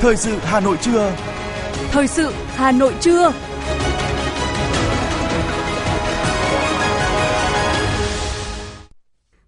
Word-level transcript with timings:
Thời 0.00 0.16
sự 0.16 0.36
Hà 0.42 0.60
Nội 0.60 0.76
trưa. 0.80 1.16
Thời 1.90 2.06
sự 2.06 2.32
Hà 2.46 2.72
Nội 2.72 2.94
trưa. 3.00 3.32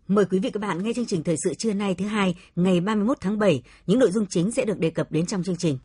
Mời 0.08 0.24
quý 0.30 0.38
vị 0.38 0.50
các 0.50 0.60
bạn 0.60 0.82
nghe 0.82 0.92
chương 0.96 1.06
trình 1.06 1.22
thời 1.22 1.36
sự 1.44 1.54
trưa 1.54 1.72
nay 1.72 1.94
thứ 1.98 2.06
hai, 2.06 2.34
ngày 2.56 2.80
31 2.80 3.18
tháng 3.20 3.38
7. 3.38 3.62
Những 3.86 3.98
nội 3.98 4.10
dung 4.10 4.26
chính 4.26 4.50
sẽ 4.50 4.64
được 4.64 4.78
đề 4.78 4.90
cập 4.90 5.12
đến 5.12 5.26
trong 5.26 5.42
chương 5.42 5.56
trình. 5.56 5.78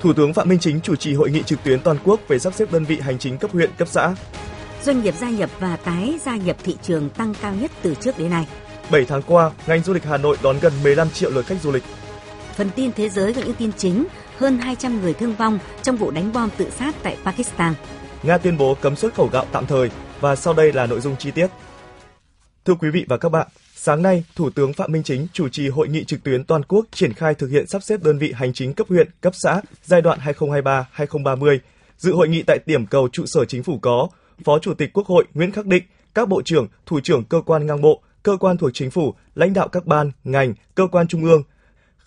Thủ 0.00 0.12
tướng 0.12 0.34
Phạm 0.34 0.48
Minh 0.48 0.58
Chính 0.58 0.80
chủ 0.80 0.96
trì 0.96 1.14
hội 1.14 1.30
nghị 1.30 1.42
trực 1.42 1.64
tuyến 1.64 1.80
toàn 1.80 1.96
quốc 2.04 2.20
về 2.28 2.38
sắp 2.38 2.54
xếp 2.54 2.72
đơn 2.72 2.84
vị 2.84 2.98
hành 3.00 3.18
chính 3.18 3.38
cấp 3.38 3.50
huyện, 3.52 3.70
cấp 3.78 3.88
xã. 3.88 4.14
Doanh 4.82 5.02
nghiệp 5.02 5.14
gia 5.20 5.30
nhập 5.30 5.50
và 5.60 5.76
tái 5.76 6.18
gia 6.24 6.36
nhập 6.36 6.56
thị 6.64 6.76
trường 6.82 7.10
tăng 7.10 7.34
cao 7.42 7.54
nhất 7.54 7.70
từ 7.82 7.94
trước 7.94 8.18
đến 8.18 8.30
nay. 8.30 8.46
7 8.90 9.04
tháng 9.04 9.22
qua, 9.22 9.50
ngành 9.66 9.82
du 9.82 9.92
lịch 9.92 10.04
Hà 10.04 10.16
Nội 10.16 10.36
đón 10.42 10.56
gần 10.60 10.72
15 10.82 11.10
triệu 11.10 11.30
lượt 11.30 11.46
khách 11.46 11.62
du 11.62 11.72
lịch. 11.72 11.82
Phần 12.58 12.70
tin 12.76 12.92
thế 12.92 13.08
giới 13.08 13.32
và 13.32 13.42
những 13.42 13.54
tin 13.54 13.72
chính, 13.72 14.06
hơn 14.36 14.58
200 14.58 15.00
người 15.00 15.14
thương 15.14 15.34
vong 15.34 15.58
trong 15.82 15.96
vụ 15.96 16.10
đánh 16.10 16.32
bom 16.32 16.50
tự 16.56 16.70
sát 16.70 16.94
tại 17.02 17.16
Pakistan. 17.24 17.74
Nga 18.22 18.38
tuyên 18.38 18.58
bố 18.58 18.76
cấm 18.80 18.96
xuất 18.96 19.14
khẩu 19.14 19.28
gạo 19.32 19.46
tạm 19.52 19.66
thời 19.66 19.90
và 20.20 20.36
sau 20.36 20.54
đây 20.54 20.72
là 20.72 20.86
nội 20.86 21.00
dung 21.00 21.16
chi 21.16 21.30
tiết. 21.30 21.46
Thưa 22.64 22.74
quý 22.74 22.90
vị 22.90 23.04
và 23.08 23.16
các 23.16 23.28
bạn, 23.28 23.48
sáng 23.74 24.02
nay, 24.02 24.24
Thủ 24.36 24.50
tướng 24.50 24.72
Phạm 24.72 24.92
Minh 24.92 25.02
Chính 25.02 25.26
chủ 25.32 25.48
trì 25.48 25.68
hội 25.68 25.88
nghị 25.88 26.04
trực 26.04 26.22
tuyến 26.22 26.44
toàn 26.44 26.62
quốc 26.62 26.86
triển 26.92 27.12
khai 27.12 27.34
thực 27.34 27.50
hiện 27.50 27.66
sắp 27.66 27.82
xếp 27.82 28.02
đơn 28.02 28.18
vị 28.18 28.32
hành 28.36 28.52
chính 28.52 28.74
cấp 28.74 28.86
huyện, 28.88 29.08
cấp 29.20 29.32
xã 29.36 29.60
giai 29.84 30.02
đoạn 30.02 30.18
2023-2030. 30.18 31.58
Dự 31.98 32.12
hội 32.14 32.28
nghị 32.28 32.42
tại 32.42 32.58
điểm 32.66 32.86
cầu 32.86 33.08
trụ 33.12 33.26
sở 33.26 33.44
chính 33.44 33.62
phủ 33.62 33.78
có 33.78 34.08
Phó 34.44 34.58
Chủ 34.58 34.74
tịch 34.74 34.92
Quốc 34.92 35.06
hội 35.06 35.24
Nguyễn 35.34 35.52
Khắc 35.52 35.66
Định, 35.66 35.84
các 36.14 36.28
bộ 36.28 36.42
trưởng, 36.42 36.68
thủ 36.86 37.00
trưởng 37.00 37.24
cơ 37.24 37.40
quan 37.46 37.66
ngang 37.66 37.80
bộ, 37.80 38.02
cơ 38.22 38.36
quan 38.40 38.56
thuộc 38.56 38.70
chính 38.74 38.90
phủ, 38.90 39.14
lãnh 39.34 39.52
đạo 39.52 39.68
các 39.68 39.86
ban, 39.86 40.10
ngành, 40.24 40.54
cơ 40.74 40.86
quan 40.86 41.08
trung 41.08 41.24
ương. 41.24 41.42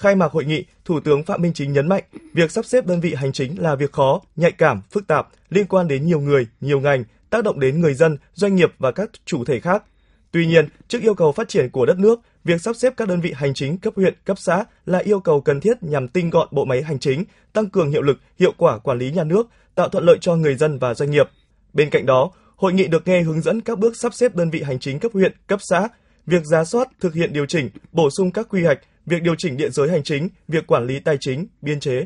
Khai 0.01 0.15
mạc 0.15 0.31
hội 0.31 0.45
nghị, 0.45 0.65
Thủ 0.85 0.99
tướng 0.99 1.23
Phạm 1.23 1.41
Minh 1.41 1.53
Chính 1.53 1.73
nhấn 1.73 1.89
mạnh, 1.89 2.03
việc 2.33 2.51
sắp 2.51 2.65
xếp 2.65 2.85
đơn 2.87 3.01
vị 3.01 3.13
hành 3.13 3.31
chính 3.31 3.61
là 3.61 3.75
việc 3.75 3.91
khó, 3.91 4.21
nhạy 4.35 4.51
cảm, 4.51 4.81
phức 4.91 5.07
tạp, 5.07 5.27
liên 5.49 5.65
quan 5.65 5.87
đến 5.87 6.05
nhiều 6.05 6.19
người, 6.19 6.47
nhiều 6.61 6.79
ngành, 6.79 7.03
tác 7.29 7.43
động 7.43 7.59
đến 7.59 7.81
người 7.81 7.93
dân, 7.93 8.17
doanh 8.33 8.55
nghiệp 8.55 8.73
và 8.79 8.91
các 8.91 9.09
chủ 9.25 9.45
thể 9.45 9.59
khác. 9.59 9.83
Tuy 10.31 10.45
nhiên, 10.45 10.67
trước 10.87 11.01
yêu 11.01 11.13
cầu 11.13 11.31
phát 11.31 11.49
triển 11.49 11.69
của 11.69 11.85
đất 11.85 11.99
nước, 11.99 12.19
việc 12.43 12.61
sắp 12.61 12.75
xếp 12.75 12.93
các 12.97 13.07
đơn 13.07 13.21
vị 13.21 13.33
hành 13.35 13.53
chính 13.53 13.77
cấp 13.77 13.93
huyện, 13.95 14.13
cấp 14.25 14.39
xã 14.39 14.63
là 14.85 14.99
yêu 14.99 15.19
cầu 15.19 15.41
cần 15.41 15.59
thiết 15.59 15.83
nhằm 15.83 16.07
tinh 16.07 16.29
gọn 16.29 16.47
bộ 16.51 16.65
máy 16.65 16.81
hành 16.81 16.99
chính, 16.99 17.23
tăng 17.53 17.69
cường 17.69 17.91
hiệu 17.91 18.01
lực, 18.01 18.17
hiệu 18.39 18.53
quả 18.57 18.77
quản 18.77 18.97
lý 18.97 19.11
nhà 19.11 19.23
nước, 19.23 19.47
tạo 19.75 19.89
thuận 19.89 20.03
lợi 20.03 20.17
cho 20.21 20.35
người 20.35 20.55
dân 20.55 20.79
và 20.79 20.93
doanh 20.93 21.11
nghiệp. 21.11 21.29
Bên 21.73 21.89
cạnh 21.89 22.05
đó, 22.05 22.31
hội 22.55 22.73
nghị 22.73 22.87
được 22.87 23.07
nghe 23.07 23.21
hướng 23.21 23.41
dẫn 23.41 23.61
các 23.61 23.79
bước 23.79 23.97
sắp 23.97 24.13
xếp 24.13 24.35
đơn 24.35 24.49
vị 24.49 24.61
hành 24.61 24.79
chính 24.79 24.99
cấp 24.99 25.11
huyện, 25.13 25.33
cấp 25.47 25.59
xã, 25.61 25.87
việc 26.25 26.45
giá 26.45 26.63
soát, 26.63 26.87
thực 26.99 27.13
hiện 27.13 27.33
điều 27.33 27.45
chỉnh, 27.45 27.69
bổ 27.91 28.09
sung 28.09 28.31
các 28.31 28.49
quy 28.49 28.63
hoạch, 28.63 28.79
việc 29.05 29.23
điều 29.23 29.35
chỉnh 29.37 29.57
địa 29.57 29.69
giới 29.69 29.89
hành 29.89 30.03
chính, 30.03 30.29
việc 30.47 30.67
quản 30.67 30.85
lý 30.87 30.99
tài 30.99 31.17
chính, 31.19 31.47
biên 31.61 31.79
chế. 31.79 32.05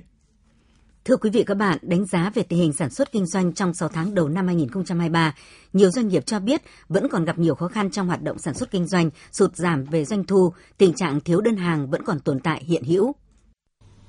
Thưa 1.06 1.18
quý 1.18 1.30
vị 1.30 1.44
các 1.44 1.58
bạn, 1.58 1.78
đánh 1.82 2.06
giá 2.06 2.32
về 2.34 2.44
tình 2.44 2.60
hình 2.60 2.74
sản 2.74 2.90
xuất 2.90 3.12
kinh 3.12 3.26
doanh 3.26 3.54
trong 3.54 3.74
6 3.74 3.90
tháng 3.90 4.14
đầu 4.14 4.30
năm 4.30 4.48
2023, 4.48 5.36
nhiều 5.74 5.92
doanh 5.92 6.08
nghiệp 6.08 6.26
cho 6.26 6.40
biết 6.40 6.62
vẫn 6.90 7.08
còn 7.10 7.26
gặp 7.26 7.40
nhiều 7.40 7.56
khó 7.56 7.68
khăn 7.68 7.92
trong 7.92 8.08
hoạt 8.08 8.22
động 8.22 8.40
sản 8.40 8.54
xuất 8.54 8.72
kinh 8.72 8.88
doanh, 8.88 9.10
sụt 9.32 9.56
giảm 9.56 9.84
về 9.84 10.06
doanh 10.06 10.24
thu, 10.24 10.54
tình 10.78 10.94
trạng 10.94 11.20
thiếu 11.20 11.42
đơn 11.42 11.56
hàng 11.58 11.90
vẫn 11.90 12.04
còn 12.04 12.20
tồn 12.20 12.40
tại 12.40 12.64
hiện 12.64 12.84
hữu. 12.84 13.16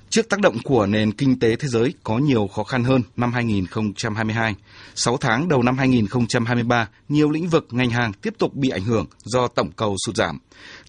Trước 0.09 0.29
tác 0.29 0.39
động 0.39 0.57
của 0.63 0.85
nền 0.85 1.11
kinh 1.11 1.39
tế 1.39 1.55
thế 1.55 1.67
giới 1.67 1.93
có 2.03 2.17
nhiều 2.17 2.47
khó 2.47 2.63
khăn 2.63 2.83
hơn 2.83 3.01
năm 3.15 3.33
2022, 3.33 4.55
6 4.95 5.17
tháng 5.17 5.47
đầu 5.47 5.63
năm 5.63 5.77
2023, 5.77 6.89
nhiều 7.09 7.29
lĩnh 7.29 7.47
vực 7.49 7.67
ngành 7.71 7.89
hàng 7.89 8.13
tiếp 8.13 8.33
tục 8.37 8.53
bị 8.53 8.69
ảnh 8.69 8.83
hưởng 8.83 9.05
do 9.23 9.47
tổng 9.47 9.71
cầu 9.71 9.95
sụt 10.05 10.15
giảm. 10.15 10.39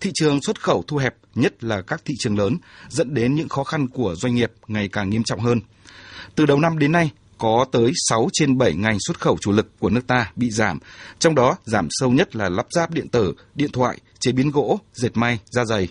Thị 0.01 0.11
trường 0.15 0.43
xuất 0.43 0.63
khẩu 0.63 0.85
thu 0.87 0.97
hẹp, 0.97 1.15
nhất 1.35 1.65
là 1.65 1.83
các 1.83 2.03
thị 2.05 2.15
trường 2.19 2.39
lớn, 2.39 2.57
dẫn 2.89 3.15
đến 3.15 3.35
những 3.35 3.49
khó 3.49 3.65
khăn 3.65 3.89
của 3.89 4.15
doanh 4.15 4.35
nghiệp 4.35 4.53
ngày 4.69 4.89
càng 4.89 5.11
nghiêm 5.11 5.23
trọng 5.23 5.41
hơn. 5.41 5.61
Từ 6.35 6.47
đầu 6.47 6.61
năm 6.61 6.79
đến 6.79 6.93
nay, 6.93 7.11
có 7.39 7.67
tới 7.73 7.93
6 8.09 8.29
trên 8.33 8.59
7 8.59 8.75
ngành 8.75 8.97
xuất 9.07 9.21
khẩu 9.21 9.39
chủ 9.41 9.53
lực 9.53 9.79
của 9.79 9.91
nước 9.91 10.07
ta 10.07 10.33
bị 10.37 10.51
giảm, 10.51 10.79
trong 11.19 11.35
đó 11.35 11.57
giảm 11.65 11.89
sâu 11.91 12.11
nhất 12.11 12.37
là 12.37 12.49
lắp 12.49 12.67
ráp 12.71 12.91
điện 12.91 13.09
tử, 13.09 13.35
điện 13.55 13.73
thoại, 13.73 13.99
chế 14.21 14.33
biến 14.33 14.51
gỗ, 14.51 14.81
dệt 14.95 15.17
may, 15.17 15.39
da 15.45 15.65
dày. 15.65 15.89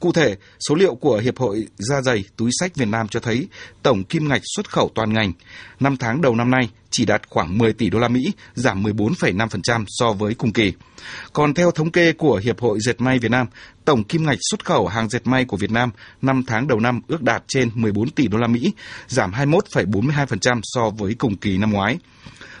Cụ 0.00 0.12
thể, 0.12 0.36
số 0.68 0.74
liệu 0.74 0.94
của 0.94 1.18
Hiệp 1.18 1.38
hội 1.38 1.66
Da 1.76 2.00
dày 2.02 2.24
túi 2.36 2.50
sách 2.60 2.74
Việt 2.74 2.88
Nam 2.88 3.08
cho 3.08 3.20
thấy 3.20 3.48
tổng 3.82 4.04
kim 4.04 4.28
ngạch 4.28 4.42
xuất 4.56 4.70
khẩu 4.70 4.90
toàn 4.94 5.12
ngành 5.12 5.32
5 5.80 5.96
tháng 5.96 6.20
đầu 6.20 6.34
năm 6.34 6.50
nay 6.50 6.68
chỉ 6.90 7.04
đạt 7.04 7.22
khoảng 7.28 7.58
10 7.58 7.72
tỷ 7.72 7.90
đô 7.90 7.98
la 7.98 8.08
Mỹ, 8.08 8.32
giảm 8.54 8.82
14,5% 8.82 9.84
so 9.88 10.12
với 10.12 10.34
cùng 10.34 10.52
kỳ. 10.52 10.72
Còn 11.32 11.54
theo 11.54 11.70
thống 11.70 11.90
kê 11.90 12.12
của 12.12 12.40
Hiệp 12.44 12.60
hội 12.60 12.78
Dệt 12.80 13.00
may 13.00 13.18
Việt 13.18 13.30
Nam, 13.30 13.46
tổng 13.84 14.04
kim 14.04 14.26
ngạch 14.26 14.38
xuất 14.50 14.64
khẩu 14.64 14.86
hàng 14.86 15.08
dệt 15.08 15.26
may 15.26 15.44
của 15.44 15.56
Việt 15.56 15.70
Nam 15.70 15.90
5 16.22 16.42
tháng 16.46 16.68
đầu 16.68 16.80
năm 16.80 17.00
ước 17.08 17.22
đạt 17.22 17.42
trên 17.48 17.70
14 17.74 18.10
tỷ 18.10 18.28
đô 18.28 18.38
la 18.38 18.46
Mỹ, 18.46 18.72
giảm 19.06 19.32
21,42% 19.32 20.60
so 20.62 20.90
với 20.90 21.14
cùng 21.14 21.36
kỳ 21.36 21.58
năm 21.58 21.72
ngoái. 21.72 21.98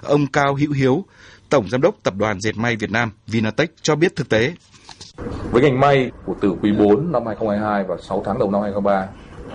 Ông 0.02 0.26
Cao 0.26 0.54
Hữu 0.54 0.72
Hiếu, 0.72 1.04
Tổng 1.48 1.68
Giám 1.70 1.80
đốc 1.80 1.96
Tập 2.02 2.14
đoàn 2.16 2.40
Dệt 2.40 2.56
may 2.56 2.76
Việt 2.76 2.90
Nam 2.90 3.10
Vinatech 3.26 3.70
cho 3.82 3.96
biết 3.96 4.16
thực 4.16 4.28
tế 4.28 4.54
với 5.50 5.62
ngành 5.62 5.80
may 5.80 6.10
của 6.26 6.34
từ 6.40 6.54
quý 6.62 6.72
4 6.72 7.12
năm 7.12 7.26
2022 7.26 7.84
và 7.84 7.96
6 8.00 8.22
tháng 8.24 8.38
đầu 8.38 8.50
năm 8.50 8.62
2023 8.62 9.08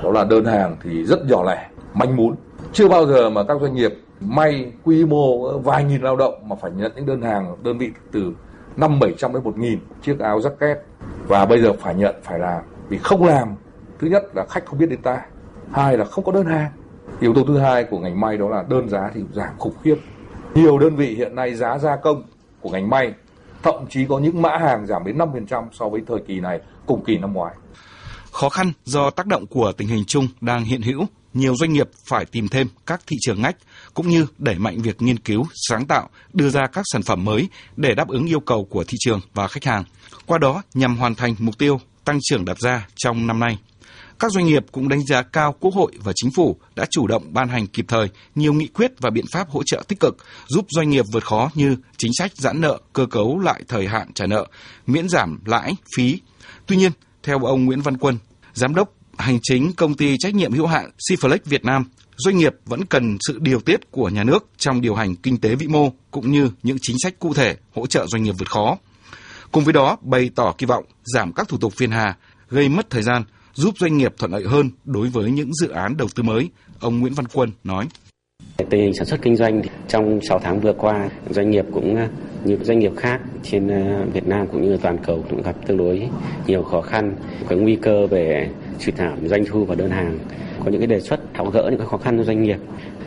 đó 0.03 0.11
là 0.11 0.23
đơn 0.23 0.45
hàng 0.45 0.77
thì 0.83 1.05
rất 1.05 1.25
nhỏ 1.25 1.43
lẻ, 1.43 1.69
manh 1.93 2.15
mún. 2.15 2.35
Chưa 2.73 2.87
bao 2.87 3.05
giờ 3.05 3.29
mà 3.29 3.43
các 3.43 3.57
doanh 3.61 3.75
nghiệp 3.75 3.93
may 4.19 4.71
quy 4.83 5.05
mô 5.05 5.57
vài 5.59 5.83
nghìn 5.83 6.01
lao 6.01 6.15
động 6.15 6.33
mà 6.49 6.55
phải 6.55 6.71
nhận 6.71 6.91
những 6.95 7.05
đơn 7.05 7.21
hàng 7.21 7.55
đơn 7.63 7.77
vị 7.77 7.91
từ 8.11 8.33
năm 8.77 8.99
bảy 8.99 9.13
trăm 9.17 9.33
đến 9.33 9.43
một 9.43 9.57
nghìn 9.57 9.79
chiếc 10.01 10.19
áo 10.19 10.39
jacket. 10.39 10.75
Và 11.27 11.45
bây 11.45 11.61
giờ 11.61 11.73
phải 11.79 11.95
nhận 11.95 12.15
phải 12.23 12.39
làm 12.39 12.61
vì 12.89 12.97
không 12.97 13.25
làm 13.25 13.55
thứ 13.99 14.07
nhất 14.07 14.23
là 14.35 14.45
khách 14.49 14.65
không 14.65 14.79
biết 14.79 14.89
đến 14.89 15.01
ta 15.01 15.21
hai 15.71 15.97
là 15.97 16.05
không 16.05 16.23
có 16.23 16.31
đơn 16.31 16.45
hàng. 16.45 16.71
Yếu 17.19 17.33
tố 17.33 17.43
thứ 17.47 17.57
hai 17.57 17.83
của 17.83 17.99
ngành 17.99 18.19
may 18.19 18.37
đó 18.37 18.49
là 18.49 18.63
đơn 18.69 18.89
giá 18.89 19.11
thì 19.13 19.23
giảm 19.33 19.49
khủng 19.57 19.73
khiếp. 19.83 19.95
Nhiều 20.55 20.79
đơn 20.79 20.95
vị 20.95 21.15
hiện 21.15 21.35
nay 21.35 21.55
giá 21.55 21.77
gia 21.77 21.95
công 21.95 22.23
của 22.61 22.69
ngành 22.69 22.89
may 22.89 23.13
thậm 23.63 23.75
chí 23.89 24.05
có 24.09 24.19
những 24.19 24.41
mã 24.41 24.57
hàng 24.57 24.87
giảm 24.87 25.03
đến 25.05 25.17
5% 25.17 25.63
so 25.71 25.89
với 25.89 26.01
thời 26.07 26.19
kỳ 26.27 26.39
này 26.39 26.59
cùng 26.85 27.03
kỳ 27.05 27.17
năm 27.17 27.33
ngoái. 27.33 27.55
Khó 28.31 28.49
khăn 28.49 28.71
do 28.85 29.09
tác 29.09 29.25
động 29.27 29.47
của 29.47 29.71
tình 29.71 29.87
hình 29.87 30.03
chung 30.07 30.27
đang 30.41 30.63
hiện 30.63 30.81
hữu, 30.81 31.07
nhiều 31.33 31.55
doanh 31.55 31.73
nghiệp 31.73 31.89
phải 32.05 32.25
tìm 32.25 32.47
thêm 32.47 32.67
các 32.85 33.01
thị 33.07 33.17
trường 33.21 33.41
ngách 33.41 33.55
cũng 33.93 34.07
như 34.07 34.27
đẩy 34.37 34.55
mạnh 34.55 34.81
việc 34.81 35.01
nghiên 35.01 35.19
cứu, 35.19 35.43
sáng 35.69 35.87
tạo, 35.87 36.09
đưa 36.33 36.49
ra 36.49 36.67
các 36.67 36.85
sản 36.93 37.03
phẩm 37.03 37.25
mới 37.25 37.49
để 37.75 37.95
đáp 37.95 38.07
ứng 38.07 38.25
yêu 38.25 38.39
cầu 38.39 38.67
của 38.69 38.83
thị 38.83 38.97
trường 38.99 39.19
và 39.33 39.47
khách 39.47 39.63
hàng. 39.63 39.83
Qua 40.25 40.37
đó 40.37 40.61
nhằm 40.73 40.97
hoàn 40.97 41.15
thành 41.15 41.35
mục 41.39 41.57
tiêu 41.57 41.79
tăng 42.05 42.19
trưởng 42.21 42.45
đặt 42.45 42.57
ra 42.59 42.87
trong 42.95 43.27
năm 43.27 43.39
nay. 43.39 43.57
Các 44.19 44.31
doanh 44.31 44.45
nghiệp 44.45 44.65
cũng 44.71 44.89
đánh 44.89 45.05
giá 45.05 45.21
cao 45.21 45.55
Quốc 45.59 45.73
hội 45.73 45.91
và 46.03 46.11
Chính 46.15 46.31
phủ 46.35 46.57
đã 46.75 46.85
chủ 46.91 47.07
động 47.07 47.33
ban 47.33 47.49
hành 47.49 47.67
kịp 47.67 47.85
thời 47.87 48.09
nhiều 48.35 48.53
nghị 48.53 48.67
quyết 48.67 48.91
và 48.99 49.09
biện 49.09 49.25
pháp 49.31 49.49
hỗ 49.49 49.63
trợ 49.65 49.83
tích 49.87 49.99
cực 49.99 50.17
giúp 50.47 50.65
doanh 50.69 50.89
nghiệp 50.89 51.05
vượt 51.11 51.25
khó 51.25 51.49
như 51.55 51.75
chính 51.97 52.11
sách 52.17 52.31
giãn 52.35 52.61
nợ, 52.61 52.79
cơ 52.93 53.05
cấu 53.05 53.39
lại 53.39 53.61
thời 53.67 53.87
hạn 53.87 54.13
trả 54.13 54.27
nợ, 54.27 54.45
miễn 54.87 55.09
giảm 55.09 55.39
lãi, 55.45 55.75
phí. 55.95 56.19
Tuy 56.65 56.75
nhiên, 56.75 56.91
theo 57.23 57.39
ông 57.39 57.65
Nguyễn 57.65 57.81
Văn 57.81 57.97
Quân, 57.97 58.17
Giám 58.53 58.75
đốc 58.75 58.93
hành 59.17 59.39
chính 59.41 59.73
công 59.73 59.93
ty 59.93 60.15
trách 60.19 60.35
nhiệm 60.35 60.53
hữu 60.53 60.67
hạn 60.67 60.89
Siflex 61.09 61.37
Việt 61.45 61.65
Nam, 61.65 61.83
doanh 62.17 62.37
nghiệp 62.37 62.53
vẫn 62.65 62.85
cần 62.85 63.17
sự 63.27 63.39
điều 63.41 63.59
tiết 63.59 63.91
của 63.91 64.09
nhà 64.09 64.23
nước 64.23 64.49
trong 64.57 64.81
điều 64.81 64.95
hành 64.95 65.15
kinh 65.15 65.37
tế 65.37 65.55
vĩ 65.55 65.67
mô 65.67 65.89
cũng 66.11 66.31
như 66.31 66.51
những 66.63 66.77
chính 66.81 66.95
sách 67.03 67.19
cụ 67.19 67.33
thể 67.33 67.57
hỗ 67.75 67.87
trợ 67.87 68.05
doanh 68.07 68.23
nghiệp 68.23 68.35
vượt 68.39 68.49
khó. 68.51 68.77
Cùng 69.51 69.63
với 69.63 69.73
đó, 69.73 69.97
bày 70.01 70.29
tỏ 70.35 70.53
kỳ 70.57 70.65
vọng 70.65 70.85
giảm 71.03 71.33
các 71.33 71.47
thủ 71.47 71.57
tục 71.57 71.73
phiền 71.77 71.91
hà, 71.91 72.17
gây 72.49 72.69
mất 72.69 72.89
thời 72.89 73.03
gian, 73.03 73.23
giúp 73.59 73.77
doanh 73.77 73.97
nghiệp 73.97 74.13
thuận 74.17 74.31
lợi 74.31 74.43
hơn 74.47 74.69
đối 74.85 75.07
với 75.07 75.31
những 75.31 75.53
dự 75.53 75.69
án 75.69 75.97
đầu 75.97 76.07
tư 76.15 76.23
mới, 76.23 76.49
ông 76.79 76.99
Nguyễn 76.99 77.13
Văn 77.13 77.25
Quân 77.33 77.49
nói. 77.63 77.87
Tình 78.57 78.81
hình 78.81 78.93
sản 78.93 79.05
xuất 79.05 79.21
kinh 79.21 79.35
doanh 79.35 79.61
trong 79.87 80.19
6 80.21 80.39
tháng 80.39 80.59
vừa 80.59 80.73
qua, 80.73 81.09
doanh 81.29 81.49
nghiệp 81.49 81.65
cũng 81.73 81.97
như 82.43 82.57
doanh 82.61 82.79
nghiệp 82.79 82.91
khác 82.97 83.21
trên 83.43 83.67
ờ, 83.67 84.05
Việt 84.13 84.27
Nam 84.27 84.47
cũng 84.51 84.61
như 84.61 84.77
toàn 84.77 84.97
cầu 84.97 85.25
cũng 85.29 85.41
gặp 85.41 85.55
tương 85.67 85.77
đối 85.77 86.09
nhiều 86.47 86.63
khó 86.63 86.81
khăn, 86.81 87.15
có 87.47 87.55
nguy 87.55 87.75
cơ 87.75 88.07
về 88.07 88.49
suy 88.79 88.93
giảm 88.97 89.27
doanh 89.27 89.45
thu 89.45 89.65
và 89.65 89.75
đơn 89.75 89.89
hàng. 89.89 90.19
Có 90.65 90.71
những 90.71 90.81
cái 90.81 90.87
đề 90.87 90.99
xuất 90.99 91.19
tháo 91.33 91.45
gỡ 91.45 91.67
những 91.69 91.79
cái 91.79 91.87
khó 91.87 91.97
khăn 91.97 92.17
cho 92.17 92.23
doanh 92.23 92.43
nghiệp. 92.43 92.57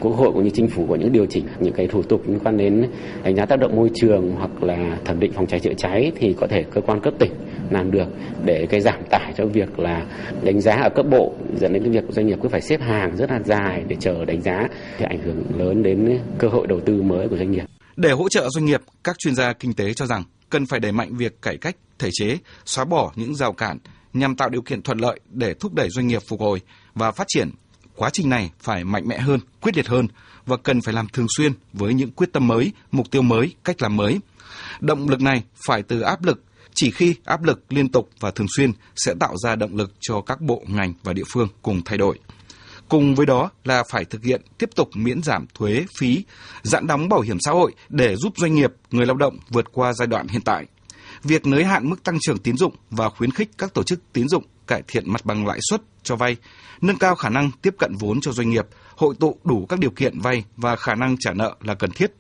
Quốc 0.03 0.13
hội 0.13 0.33
cũng 0.33 0.45
như 0.45 0.51
chính 0.51 0.69
phủ 0.69 0.87
có 0.89 0.95
những 0.95 1.13
điều 1.13 1.27
chỉnh 1.27 1.47
những 1.61 1.73
cái 1.73 1.87
thủ 1.87 2.03
tục 2.03 2.23
liên 2.29 2.39
quan 2.45 2.57
đến 2.57 2.91
đánh 3.25 3.37
giá 3.37 3.47
tác 3.47 3.59
động 3.59 3.77
môi 3.77 3.91
trường 3.95 4.33
hoặc 4.37 4.63
là 4.63 4.99
thẩm 5.05 5.21
định 5.21 5.33
phòng 5.33 5.47
cháy 5.47 5.61
chữa 5.61 5.75
cháy 5.77 6.13
thì 6.17 6.35
có 6.41 6.47
thể 6.47 6.63
cơ 6.63 6.81
quan 6.81 7.01
cấp 7.01 7.15
tỉnh 7.19 7.33
làm 7.71 7.91
được 7.91 8.07
để 8.45 8.67
cái 8.71 8.81
giảm 8.81 9.05
tải 9.11 9.33
cho 9.37 9.47
việc 9.47 9.79
là 9.79 10.07
đánh 10.43 10.61
giá 10.61 10.73
ở 10.73 10.89
cấp 10.97 11.07
bộ 11.11 11.33
dẫn 11.61 11.73
đến 11.73 11.83
cái 11.83 11.93
việc 11.93 12.05
doanh 12.09 12.27
nghiệp 12.27 12.39
cứ 12.43 12.49
phải 12.49 12.61
xếp 12.61 12.81
hàng 12.81 13.17
rất 13.17 13.31
là 13.31 13.41
dài 13.45 13.85
để 13.89 13.97
chờ 14.01 14.25
đánh 14.25 14.43
giá 14.43 14.69
thì 14.99 15.05
ảnh 15.09 15.19
hưởng 15.25 15.45
lớn 15.59 15.83
đến 15.83 16.19
cơ 16.39 16.49
hội 16.49 16.67
đầu 16.67 16.81
tư 16.81 17.03
mới 17.03 17.29
của 17.29 17.37
doanh 17.37 17.53
nghiệp. 17.53 17.65
Để 17.97 18.11
hỗ 18.11 18.29
trợ 18.29 18.49
doanh 18.51 18.65
nghiệp, 18.65 18.81
các 19.05 19.17
chuyên 19.19 19.35
gia 19.35 19.53
kinh 19.53 19.73
tế 19.73 19.95
cho 19.95 20.07
rằng 20.07 20.25
cần 20.51 20.67
phải 20.67 20.81
đẩy 20.81 20.93
mạnh 20.93 21.17
việc 21.17 21.43
cải 21.43 21.57
cách 21.57 21.77
thể 21.99 22.09
chế, 22.13 22.39
xóa 22.65 22.85
bỏ 22.85 23.13
những 23.17 23.35
rào 23.35 23.53
cản 23.53 23.79
nhằm 24.13 24.37
tạo 24.37 24.49
điều 24.49 24.63
kiện 24.63 24.83
thuận 24.83 24.99
lợi 24.99 25.21
để 25.31 25.55
thúc 25.55 25.75
đẩy 25.75 25.89
doanh 25.91 26.07
nghiệp 26.07 26.23
phục 26.29 26.41
hồi 26.41 26.61
và 26.95 27.13
phát 27.13 27.25
triển. 27.29 27.51
Quá 27.97 28.11
trình 28.13 28.29
này 28.29 28.51
phải 28.61 28.85
mạnh 28.85 29.09
mẽ 29.09 29.19
hơn, 29.19 29.41
quyết 29.61 29.77
liệt 29.77 29.89
hơn 29.89 30.09
và 30.47 30.57
cần 30.57 30.81
phải 30.81 30.95
làm 30.95 31.09
thường 31.09 31.27
xuyên 31.37 31.53
với 31.73 31.95
những 31.95 32.11
quyết 32.11 32.33
tâm 32.33 32.49
mới, 32.49 32.73
mục 32.93 33.11
tiêu 33.11 33.23
mới, 33.23 33.55
cách 33.65 33.83
làm 33.83 33.97
mới. 33.97 34.19
Động 34.81 35.09
lực 35.09 35.21
này 35.21 35.43
phải 35.67 35.83
từ 35.83 36.01
áp 36.01 36.25
lực 36.25 36.43
Chỉ 36.75 36.91
khi 36.91 37.15
áp 37.25 37.43
lực 37.43 37.61
liên 37.69 37.89
tục 37.89 38.11
và 38.21 38.31
thường 38.31 38.47
xuyên 38.57 38.73
sẽ 38.97 39.15
tạo 39.21 39.37
ra 39.37 39.57
động 39.57 39.77
lực 39.77 39.93
cho 40.01 40.21
các 40.21 40.41
bộ 40.41 40.63
ngành 40.67 40.95
và 41.03 41.13
địa 41.13 41.23
phương 41.33 41.49
cùng 41.63 41.83
thay 41.85 41.99
đổi. 41.99 42.19
Cùng 42.89 43.15
với 43.15 43.27
đó 43.27 43.51
là 43.65 43.85
phải 43.91 44.05
thực 44.05 44.25
hiện 44.25 44.43
tiếp 44.59 44.71
tục 44.77 44.89
miễn 44.95 45.23
giảm 45.23 45.47
thuế 45.55 45.85
phí, 45.99 46.25
giãn 46.63 46.87
đóng 46.87 47.09
bảo 47.09 47.21
hiểm 47.21 47.37
xã 47.41 47.53
hội 47.53 47.73
để 47.89 48.17
giúp 48.17 48.33
doanh 48.37 48.55
nghiệp, 48.55 48.73
người 48.91 49.07
lao 49.07 49.17
động 49.17 49.39
vượt 49.51 49.73
qua 49.73 49.93
giai 49.93 50.07
đoạn 50.07 50.29
hiện 50.29 50.43
tại. 50.43 50.67
Việc 51.25 51.47
nới 51.47 51.65
hạn 51.65 51.91
mức 51.91 52.03
tăng 52.05 52.19
trưởng 52.21 52.39
tín 52.39 52.57
dụng 52.57 52.75
và 52.91 53.09
khuyến 53.09 53.31
khích 53.31 53.51
các 53.59 53.75
tổ 53.75 53.83
chức 53.83 54.01
tín 54.13 54.29
dụng 54.29 54.45
cải 54.67 54.83
thiện 54.89 55.13
mặt 55.13 55.25
bằng 55.25 55.47
lãi 55.47 55.59
suất 55.71 55.83
cho 56.03 56.17
vay, 56.17 56.37
nâng 56.81 56.99
cao 56.99 57.15
khả 57.15 57.29
năng 57.29 57.51
tiếp 57.63 57.75
cận 57.79 57.93
vốn 57.99 58.21
cho 58.21 58.33
doanh 58.33 58.51
nghiệp, 58.51 58.67
hội 58.97 59.15
tụ 59.21 59.37
đủ 59.45 59.67
các 59.69 59.79
điều 59.79 59.91
kiện 59.91 60.19
vay 60.21 60.45
và 60.57 60.77
khả 60.77 60.95
năng 60.95 61.17
trả 61.19 61.33
nợ 61.33 61.57
là 61.61 61.75
cần 61.75 61.91
thiết. 61.91 62.13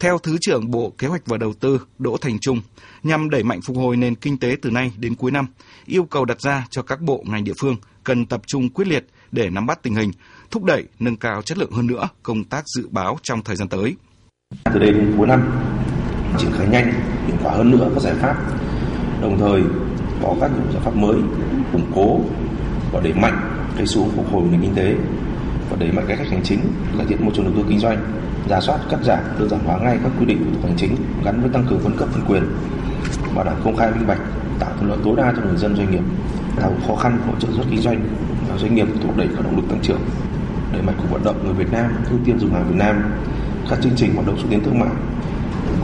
Theo 0.00 0.18
Thứ 0.18 0.36
trưởng 0.40 0.70
Bộ 0.70 0.92
Kế 0.98 1.06
hoạch 1.06 1.26
và 1.26 1.36
Đầu 1.36 1.52
tư 1.60 1.80
Đỗ 1.98 2.16
Thành 2.16 2.38
Trung, 2.38 2.60
nhằm 3.02 3.30
đẩy 3.30 3.42
mạnh 3.42 3.60
phục 3.66 3.76
hồi 3.76 3.96
nền 3.96 4.14
kinh 4.14 4.38
tế 4.38 4.56
từ 4.62 4.70
nay 4.70 4.92
đến 4.96 5.14
cuối 5.14 5.30
năm, 5.30 5.46
yêu 5.86 6.04
cầu 6.04 6.24
đặt 6.24 6.40
ra 6.40 6.66
cho 6.70 6.82
các 6.82 7.00
bộ 7.00 7.24
ngành 7.26 7.44
địa 7.44 7.52
phương 7.60 7.76
cần 8.04 8.26
tập 8.26 8.42
trung 8.46 8.68
quyết 8.68 8.88
liệt 8.88 9.06
để 9.32 9.50
nắm 9.50 9.66
bắt 9.66 9.82
tình 9.82 9.94
hình, 9.94 10.10
thúc 10.50 10.64
đẩy 10.64 10.84
nâng 10.98 11.16
cao 11.16 11.42
chất 11.42 11.58
lượng 11.58 11.72
hơn 11.72 11.86
nữa 11.86 12.08
công 12.22 12.44
tác 12.44 12.64
dự 12.76 12.88
báo 12.90 13.18
trong 13.22 13.42
thời 13.42 13.56
gian 13.56 13.68
tới. 13.68 13.94
Từ 14.64 14.80
đây 14.80 14.92
đến 14.92 15.14
cuối 15.18 15.26
năm, 15.26 15.50
triển 16.38 16.50
khai 16.52 16.68
nhanh, 16.68 16.92
quả 17.42 17.52
hơn 17.52 17.70
nữa 17.70 17.88
các 17.94 18.02
giải 18.02 18.14
pháp, 18.14 18.36
đồng 19.22 19.38
thời 19.38 19.62
có 20.22 20.34
các 20.40 20.50
giải 20.72 20.82
pháp 20.84 20.96
mới 20.96 21.16
củng 21.72 21.92
cố 21.94 22.20
và 22.92 23.00
đẩy 23.00 23.12
mạnh 23.12 23.40
cái 23.76 23.86
xu 23.86 24.08
phục 24.16 24.32
hồi 24.32 24.42
nền 24.50 24.60
kinh 24.60 24.74
tế 24.74 24.94
và 25.70 25.76
đẩy 25.80 25.92
mạnh 25.92 26.04
cải 26.08 26.16
cách 26.16 26.30
hành 26.30 26.42
chính, 26.44 26.60
cải 26.98 27.06
thiện 27.06 27.24
môi 27.24 27.34
trường 27.34 27.44
đầu 27.44 27.54
tư 27.56 27.64
kinh 27.68 27.78
doanh, 27.78 27.98
giả 28.48 28.60
soát 28.60 28.78
cắt 28.90 28.98
giảm 29.02 29.18
đơn 29.38 29.48
giản 29.48 29.60
hóa 29.64 29.78
ngay 29.78 29.98
các 30.02 30.12
quy 30.18 30.26
định 30.26 30.44
thủ 30.44 30.50
tục 30.52 30.62
hành 30.64 30.76
chính 30.76 30.96
gắn 31.24 31.40
với 31.40 31.50
tăng 31.50 31.66
cường 31.70 31.78
phân 31.78 31.96
cấp 31.96 32.08
phân 32.12 32.24
quyền 32.28 32.42
bảo 33.34 33.44
đảm 33.44 33.54
công 33.64 33.76
khai 33.76 33.90
minh 33.90 34.06
bạch 34.06 34.20
tạo 34.58 34.70
thuận 34.76 34.90
lợi 34.90 34.98
tối 35.04 35.16
đa 35.16 35.32
cho 35.36 35.42
người 35.42 35.56
dân 35.56 35.76
doanh 35.76 35.90
nghiệp 35.90 36.02
tháo 36.56 36.72
khó 36.86 36.94
khăn 36.94 37.18
hỗ 37.26 37.32
trợ 37.40 37.48
xuất 37.56 37.64
kinh 37.70 37.80
doanh 37.80 38.00
và 38.48 38.56
doanh 38.58 38.74
nghiệp 38.74 38.86
thúc 39.02 39.16
đẩy 39.16 39.28
các 39.36 39.44
động 39.44 39.56
lực 39.56 39.68
tăng 39.68 39.80
trưởng 39.82 40.00
đẩy 40.72 40.82
mạnh 40.82 40.94
cuộc 40.98 41.10
vận 41.10 41.24
động 41.24 41.36
người 41.44 41.54
Việt 41.54 41.72
Nam 41.72 41.90
ưu 42.10 42.18
tiên 42.24 42.38
dùng 42.38 42.52
hàng 42.52 42.64
Việt 42.68 42.76
Nam 42.76 43.02
các 43.70 43.78
chương 43.82 43.92
trình 43.96 44.14
hoạt 44.14 44.26
động 44.26 44.38
xúc 44.38 44.46
tiến 44.50 44.64
thương 44.64 44.78
mại 44.78 44.90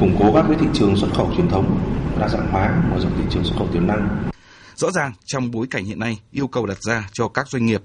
củng 0.01 0.17
cố 0.19 0.33
các 0.35 0.45
cái 0.49 0.57
thị 0.61 0.67
trường 0.75 0.97
xuất 0.97 1.09
khẩu 1.15 1.33
truyền 1.37 1.49
thống 1.49 1.81
đa 2.21 2.29
dạng 2.29 2.49
hóa 2.53 2.83
mở 2.91 3.01
rộng 3.01 3.13
thị 3.19 3.25
trường 3.31 3.45
xuất 3.45 3.55
khẩu 3.59 3.69
tiềm 3.73 3.87
năng 3.87 4.31
rõ 4.77 4.91
ràng 4.91 5.13
trong 5.25 5.51
bối 5.51 5.67
cảnh 5.71 5.85
hiện 5.85 5.99
nay 5.99 6.21
yêu 6.31 6.47
cầu 6.47 6.67
đặt 6.67 6.79
ra 6.83 7.09
cho 7.13 7.29
các 7.29 7.49
doanh 7.49 7.67
nghiệp 7.67 7.83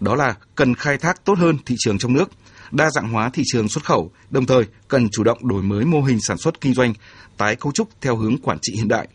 đó 0.00 0.14
là 0.14 0.34
cần 0.54 0.74
khai 0.74 0.98
thác 0.98 1.24
tốt 1.24 1.38
hơn 1.38 1.56
thị 1.66 1.74
trường 1.78 1.98
trong 1.98 2.12
nước 2.12 2.30
đa 2.72 2.90
dạng 2.90 3.08
hóa 3.08 3.30
thị 3.32 3.42
trường 3.46 3.68
xuất 3.68 3.84
khẩu, 3.84 4.10
đồng 4.30 4.46
thời 4.46 4.64
cần 4.88 5.08
chủ 5.12 5.24
động 5.24 5.48
đổi 5.48 5.62
mới 5.62 5.84
mô 5.84 6.02
hình 6.02 6.20
sản 6.20 6.38
xuất 6.38 6.60
kinh 6.60 6.74
doanh, 6.74 6.94
tái 7.36 7.56
cấu 7.56 7.72
trúc 7.72 7.88
theo 8.00 8.16
hướng 8.16 8.38
quản 8.38 8.58
trị 8.62 8.72
hiện 8.76 8.88
đại. 8.88 9.08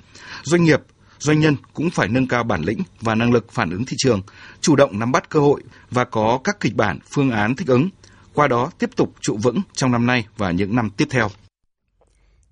Doanh 0.44 0.64
nghiệp, 0.64 0.82
doanh 1.20 1.40
nhân 1.40 1.56
cũng 1.74 1.90
phải 1.90 2.08
nâng 2.08 2.28
cao 2.28 2.44
bản 2.44 2.62
lĩnh 2.62 2.80
và 3.02 3.16
năng 3.16 3.32
lực 3.32 3.52
phản 3.52 3.70
ứng 3.70 3.86
thị 3.86 3.96
trường, 4.00 4.22
chủ 4.62 4.76
động 4.76 5.00
nắm 5.00 5.12
bắt 5.12 5.30
cơ 5.30 5.40
hội 5.40 5.64
và 5.92 6.04
có 6.04 6.40
các 6.44 6.60
kịch 6.60 6.76
bản, 6.76 7.00
phương 7.16 7.32
án 7.32 7.56
thích 7.56 7.68
ứng, 7.68 7.90
qua 8.34 8.48
đó 8.48 8.72
tiếp 8.80 8.90
tục 8.96 9.14
trụ 9.22 9.38
vững 9.44 9.62
trong 9.74 9.92
năm 9.92 10.06
nay 10.06 10.26
và 10.38 10.52
những 10.52 10.76
năm 10.76 10.90
tiếp 10.90 11.08
theo. 11.10 11.30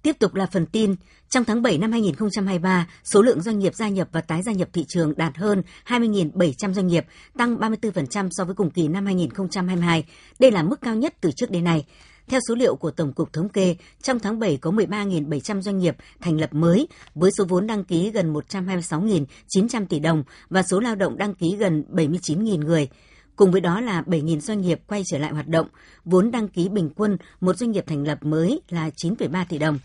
Tiếp 0.06 0.19
tục 0.19 0.36
là 0.36 0.46
phần 0.46 0.66
tin. 0.66 0.96
Trong 1.30 1.44
tháng 1.44 1.62
7 1.62 1.78
năm 1.78 1.92
2023, 1.92 2.88
số 3.04 3.22
lượng 3.22 3.42
doanh 3.42 3.60
nghiệp 3.60 3.75
gia 3.75 3.90
nhập 3.90 4.07
và 4.12 4.22
tái 4.22 4.42
gia 4.46 4.52
nhập 4.52 4.69
thị 4.74 4.86
trường 4.88 5.13
đạt 5.18 5.38
hơn 5.38 5.62
20.700 5.88 6.74
doanh 6.74 6.88
nghiệp, 6.88 7.06
tăng 7.38 7.57
34% 7.57 8.30
so 8.31 8.46
với 8.46 8.56
cùng 8.56 8.69
kỳ 8.69 8.88
năm 8.88 9.06
2022. 9.06 10.06
Đây 10.40 10.52
là 10.52 10.63
mức 10.63 10.81
cao 10.81 10.96
nhất 10.96 11.13
từ 11.22 11.31
trước 11.36 11.52
đến 11.52 11.63
nay. 11.63 11.86
Theo 12.28 12.40
số 12.48 12.56
liệu 12.56 12.75
của 12.75 12.92
Tổng 12.92 13.13
cục 13.13 13.34
Thống 13.34 13.50
kê, 13.50 13.75
trong 14.02 14.19
tháng 14.19 14.40
7 14.40 14.57
có 14.57 14.72
13.700 14.72 15.62
doanh 15.62 15.78
nghiệp 15.78 15.96
thành 16.22 16.40
lập 16.40 16.54
mới 16.54 16.88
với 17.16 17.31
số 17.38 17.46
vốn 17.46 17.68
đăng 17.68 17.84
ký 17.84 18.12
gần 18.12 18.34
126.900 18.34 19.86
tỷ 19.86 20.00
đồng 20.00 20.24
và 20.50 20.63
số 20.63 20.80
lao 20.80 20.96
động 20.96 21.18
đăng 21.18 21.34
ký 21.34 21.56
gần 21.60 21.84
79.000 21.92 22.66
người. 22.66 22.88
Cùng 23.36 23.51
với 23.51 23.62
đó 23.62 23.81
là 23.81 24.01
7.000 24.01 24.40
doanh 24.40 24.62
nghiệp 24.62 24.80
quay 24.88 25.04
trở 25.12 25.18
lại 25.18 25.31
hoạt 25.31 25.48
động, 25.48 25.68
vốn 26.06 26.31
đăng 26.31 26.48
ký 26.48 26.69
bình 26.69 26.90
quân 26.96 27.18
một 27.42 27.58
doanh 27.58 27.72
nghiệp 27.72 27.84
thành 27.88 28.08
lập 28.08 28.19
mới 28.22 28.62
là 28.69 28.90
9,3 28.90 29.46
tỷ 29.50 29.58
đồng. 29.58 29.80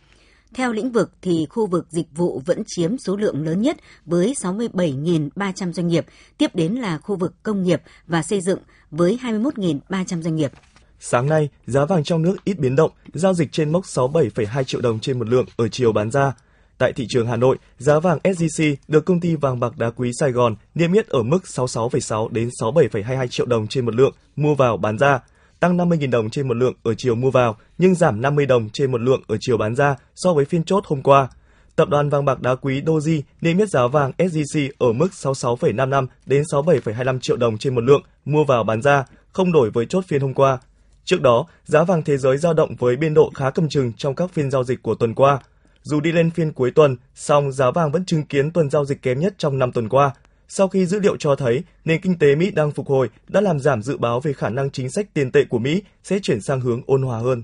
Theo 0.55 0.73
lĩnh 0.73 0.93
vực 0.93 1.13
thì 1.23 1.47
khu 1.51 1.67
vực 1.67 1.87
dịch 1.91 2.07
vụ 2.17 2.43
vẫn 2.47 2.63
chiếm 2.67 2.99
số 2.99 3.17
lượng 3.17 3.45
lớn 3.45 3.63
nhất 3.63 3.77
với 4.07 4.35
67.300 4.43 5.73
doanh 5.73 5.89
nghiệp, 5.89 6.07
tiếp 6.39 6.55
đến 6.55 6.75
là 6.75 6.99
khu 6.99 7.17
vực 7.17 7.35
công 7.43 7.63
nghiệp 7.63 7.83
và 8.07 8.23
xây 8.23 8.41
dựng 8.41 8.59
với 8.91 9.19
21.300 9.23 10.23
doanh 10.23 10.37
nghiệp. 10.37 10.53
Sáng 11.01 11.29
nay, 11.29 11.49
giá 11.67 11.85
vàng 11.85 12.05
trong 12.05 12.23
nước 12.23 12.37
ít 12.45 12.59
biến 12.59 12.77
động, 12.77 12.91
giao 13.15 13.35
dịch 13.35 13.53
trên 13.53 13.73
mốc 13.73 13.85
67,2 13.85 14.63
triệu 14.63 14.81
đồng 14.81 15.01
trên 15.01 15.19
một 15.19 15.29
lượng 15.29 15.47
ở 15.57 15.69
chiều 15.69 15.93
bán 15.93 16.11
ra. 16.11 16.33
Tại 16.79 16.93
thị 16.93 17.07
trường 17.09 17.27
Hà 17.27 17.37
Nội, 17.37 17.57
giá 17.79 18.01
vàng 18.01 18.19
SJC 18.25 18.77
được 18.89 19.05
công 19.05 19.21
ty 19.21 19.37
vàng 19.37 19.61
bạc 19.61 19.79
đá 19.79 19.91
quý 19.91 20.11
Sài 20.21 20.33
Gòn 20.33 20.55
niêm 20.75 20.93
yết 20.93 21.09
ở 21.09 21.23
mức 21.23 21.39
66,6 21.45 22.29
đến 22.29 22.49
67,22 22.61 23.27
triệu 23.27 23.47
đồng 23.47 23.67
trên 23.67 23.87
một 23.87 23.95
lượng 23.95 24.15
mua 24.37 24.55
vào 24.55 24.77
bán 24.77 24.99
ra, 24.99 25.21
tăng 25.61 25.77
50.000 25.77 26.11
đồng 26.11 26.31
trên 26.31 26.49
một 26.49 26.55
lượng 26.55 26.75
ở 26.83 26.95
chiều 26.95 27.15
mua 27.15 27.31
vào, 27.31 27.57
nhưng 27.79 27.95
giảm 27.95 28.21
50 28.21 28.47
đồng 28.47 28.71
trên 28.71 28.93
một 28.93 29.01
lượng 29.01 29.23
ở 29.27 29.37
chiều 29.41 29.57
bán 29.57 29.75
ra 29.75 29.97
so 30.15 30.33
với 30.33 30.45
phiên 30.45 30.65
chốt 30.65 30.85
hôm 30.87 31.03
qua. 31.03 31.29
Tập 31.77 31.89
đoàn 31.89 32.09
vàng 32.09 32.25
bạc 32.25 32.41
đá 32.41 32.55
quý 32.55 32.83
Doji 32.83 33.23
niêm 33.41 33.59
yết 33.59 33.69
giá 33.69 33.87
vàng 33.87 34.13
SJC 34.19 34.71
ở 34.79 34.93
mức 34.93 35.09
66,55 35.13 36.07
đến 36.27 36.43
67,25 36.43 37.19
triệu 37.19 37.37
đồng 37.37 37.59
trên 37.59 37.75
một 37.75 37.85
lượng 37.85 38.03
mua 38.25 38.45
vào 38.45 38.65
bán 38.65 38.83
ra, 38.83 39.05
không 39.33 39.53
đổi 39.53 39.71
với 39.71 39.87
chốt 39.87 40.05
phiên 40.09 40.21
hôm 40.21 40.35
qua. 40.35 40.59
Trước 41.05 41.21
đó, 41.21 41.47
giá 41.65 41.85
vàng 41.85 42.03
thế 42.03 42.17
giới 42.17 42.39
dao 42.39 42.55
động 42.55 42.77
với 42.79 42.97
biên 42.97 43.15
độ 43.15 43.31
khá 43.35 43.51
cầm 43.51 43.69
chừng 43.69 43.93
trong 43.93 44.15
các 44.15 44.31
phiên 44.31 44.51
giao 44.51 44.65
dịch 44.65 44.83
của 44.83 44.95
tuần 44.95 45.15
qua. 45.15 45.39
Dù 45.83 46.01
đi 46.01 46.13
lên 46.13 46.31
phiên 46.31 46.53
cuối 46.53 46.71
tuần, 46.71 46.97
song 47.15 47.53
giá 47.53 47.71
vàng 47.71 47.93
vẫn 47.93 48.05
chứng 48.05 48.23
kiến 48.23 48.51
tuần 48.51 48.71
giao 48.71 48.85
dịch 48.85 49.03
kém 49.03 49.21
nhất 49.21 49.35
trong 49.39 49.59
năm 49.59 49.73
tuần 49.73 49.89
qua, 49.89 50.11
sau 50.53 50.69
khi 50.69 50.87
dữ 50.87 51.01
liệu 51.01 51.17
cho 51.17 51.37
thấy 51.37 51.63
nền 51.85 52.01
kinh 52.01 52.19
tế 52.19 52.35
Mỹ 52.35 52.51
đang 52.51 52.73
phục 52.73 52.89
hồi 52.89 53.11
đã 53.29 53.41
làm 53.41 53.61
giảm 53.61 53.83
dự 53.83 53.97
báo 53.97 54.21
về 54.21 54.33
khả 54.33 54.49
năng 54.49 54.71
chính 54.71 54.91
sách 54.91 55.15
tiền 55.15 55.33
tệ 55.33 55.45
của 55.45 55.59
Mỹ 55.59 55.83
sẽ 56.05 56.19
chuyển 56.19 56.41
sang 56.41 56.61
hướng 56.61 56.83
ôn 56.87 57.03
hòa 57.03 57.19
hơn. 57.19 57.43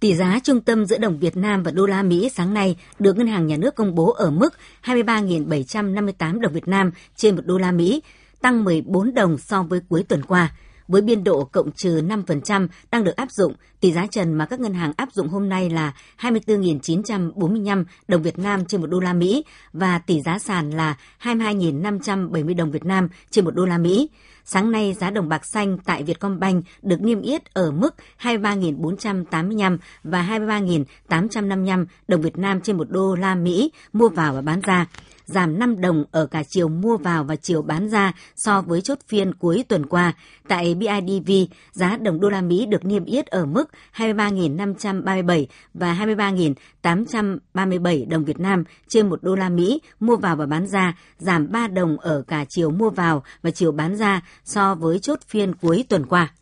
Tỷ 0.00 0.14
giá 0.14 0.38
trung 0.44 0.60
tâm 0.60 0.86
giữa 0.86 0.98
đồng 0.98 1.18
Việt 1.18 1.36
Nam 1.36 1.62
và 1.62 1.70
đô 1.70 1.86
la 1.86 2.02
Mỹ 2.02 2.30
sáng 2.34 2.54
nay 2.54 2.76
được 2.98 3.16
Ngân 3.16 3.26
hàng 3.26 3.46
Nhà 3.46 3.56
nước 3.56 3.74
công 3.74 3.94
bố 3.94 4.12
ở 4.12 4.30
mức 4.30 4.54
23.758 4.84 6.40
đồng 6.40 6.52
Việt 6.52 6.68
Nam 6.68 6.90
trên 7.16 7.36
một 7.36 7.42
đô 7.46 7.58
la 7.58 7.72
Mỹ, 7.72 8.02
tăng 8.40 8.64
14 8.64 9.14
đồng 9.14 9.38
so 9.38 9.62
với 9.62 9.80
cuối 9.88 10.04
tuần 10.08 10.22
qua 10.22 10.52
với 10.88 11.02
biên 11.02 11.24
độ 11.24 11.44
cộng 11.44 11.70
trừ 11.72 12.02
5% 12.02 12.68
đang 12.90 13.04
được 13.04 13.16
áp 13.16 13.30
dụng, 13.30 13.54
tỷ 13.80 13.92
giá 13.92 14.06
trần 14.06 14.32
mà 14.32 14.46
các 14.46 14.60
ngân 14.60 14.74
hàng 14.74 14.92
áp 14.96 15.08
dụng 15.12 15.28
hôm 15.28 15.48
nay 15.48 15.70
là 15.70 15.92
24.945 16.20 17.84
đồng 18.08 18.22
Việt 18.22 18.38
Nam 18.38 18.64
trên 18.64 18.80
một 18.80 18.86
đô 18.86 19.00
la 19.00 19.12
Mỹ 19.12 19.44
và 19.72 19.98
tỷ 19.98 20.20
giá 20.20 20.38
sàn 20.38 20.70
là 20.70 20.96
22.570 21.22 22.56
đồng 22.56 22.70
Việt 22.70 22.84
Nam 22.84 23.08
trên 23.30 23.44
một 23.44 23.54
đô 23.54 23.64
la 23.64 23.78
Mỹ. 23.78 24.08
Sáng 24.44 24.70
nay, 24.70 24.94
giá 25.00 25.10
đồng 25.10 25.28
bạc 25.28 25.46
xanh 25.46 25.78
tại 25.84 26.02
Vietcombank 26.02 26.64
được 26.82 27.02
niêm 27.02 27.20
yết 27.20 27.54
ở 27.54 27.70
mức 27.70 27.94
23.485 28.22 29.78
và 30.04 30.22
23.855 30.22 31.86
đồng 32.08 32.22
Việt 32.22 32.38
Nam 32.38 32.60
trên 32.60 32.76
một 32.76 32.90
đô 32.90 33.14
la 33.14 33.34
Mỹ 33.34 33.72
mua 33.92 34.08
vào 34.08 34.34
và 34.34 34.40
bán 34.40 34.60
ra 34.60 34.86
giảm 35.28 35.58
5 35.58 35.80
đồng 35.80 36.04
ở 36.10 36.26
cả 36.26 36.42
chiều 36.42 36.68
mua 36.68 36.96
vào 36.96 37.24
và 37.24 37.36
chiều 37.36 37.62
bán 37.62 37.88
ra 37.88 38.12
so 38.36 38.62
với 38.62 38.80
chốt 38.80 38.98
phiên 39.08 39.34
cuối 39.34 39.64
tuần 39.68 39.86
qua. 39.86 40.12
Tại 40.48 40.74
BIDV, 40.74 41.30
giá 41.72 41.96
đồng 41.96 42.20
đô 42.20 42.28
la 42.28 42.40
Mỹ 42.40 42.66
được 42.66 42.84
niêm 42.84 43.04
yết 43.04 43.26
ở 43.26 43.46
mức 43.46 43.64
23.537 43.96 45.46
và 45.74 45.94
23.837 45.94 48.08
đồng 48.08 48.24
Việt 48.24 48.40
Nam 48.40 48.64
trên 48.88 49.08
một 49.08 49.22
đô 49.22 49.34
la 49.34 49.48
Mỹ 49.48 49.80
mua 50.00 50.16
vào 50.16 50.36
và 50.36 50.46
bán 50.46 50.66
ra, 50.66 50.98
giảm 51.18 51.52
3 51.52 51.68
đồng 51.68 51.98
ở 51.98 52.22
cả 52.28 52.44
chiều 52.48 52.70
mua 52.70 52.90
vào 52.90 53.22
và 53.42 53.50
chiều 53.50 53.72
bán 53.72 53.96
ra 53.96 54.22
so 54.44 54.74
với 54.74 54.98
chốt 54.98 55.18
phiên 55.28 55.54
cuối 55.54 55.84
tuần 55.88 56.06
qua. 56.06 56.32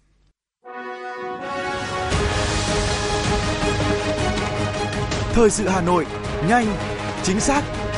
Thời 5.33 5.51
sự 5.51 5.69
Hà 5.69 5.81
Nội, 5.81 6.07
nhanh, 6.49 6.67
chính 7.23 7.41
xác, 7.41 7.63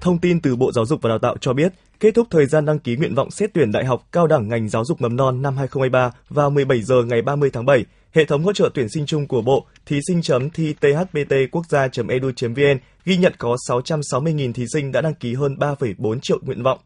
Thông 0.00 0.18
tin 0.18 0.40
từ 0.40 0.56
Bộ 0.56 0.72
Giáo 0.72 0.86
dục 0.86 1.02
và 1.02 1.08
Đào 1.08 1.18
tạo 1.18 1.36
cho 1.40 1.52
biết, 1.52 1.72
kết 2.00 2.14
thúc 2.14 2.26
thời 2.30 2.46
gian 2.46 2.64
đăng 2.64 2.78
ký 2.78 2.96
nguyện 2.96 3.14
vọng 3.14 3.30
xét 3.30 3.50
tuyển 3.54 3.72
đại 3.72 3.84
học 3.84 4.06
cao 4.12 4.26
đẳng 4.26 4.48
ngành 4.48 4.68
giáo 4.68 4.84
dục 4.84 5.00
mầm 5.00 5.16
non 5.16 5.42
năm 5.42 5.56
2023 5.56 6.12
vào 6.28 6.50
17 6.50 6.82
giờ 6.82 7.02
ngày 7.04 7.22
30 7.22 7.50
tháng 7.52 7.66
7. 7.66 7.84
Hệ 8.12 8.24
thống 8.24 8.44
hỗ 8.44 8.52
trợ 8.52 8.70
tuyển 8.74 8.88
sinh 8.88 9.06
chung 9.06 9.26
của 9.26 9.42
Bộ, 9.42 9.66
thí 9.86 10.00
sinh 10.08 10.22
chấm 10.22 10.50
thi 10.50 10.74
thpt 10.80 11.34
quốc 11.52 11.66
gia.edu.vn 11.68 12.78
ghi 13.04 13.16
nhận 13.16 13.32
có 13.38 13.56
660.000 13.68 14.52
thí 14.52 14.64
sinh 14.72 14.92
đã 14.92 15.00
đăng 15.00 15.14
ký 15.14 15.34
hơn 15.34 15.54
3,4 15.54 16.18
triệu 16.20 16.38
nguyện 16.42 16.62
vọng. 16.62 16.78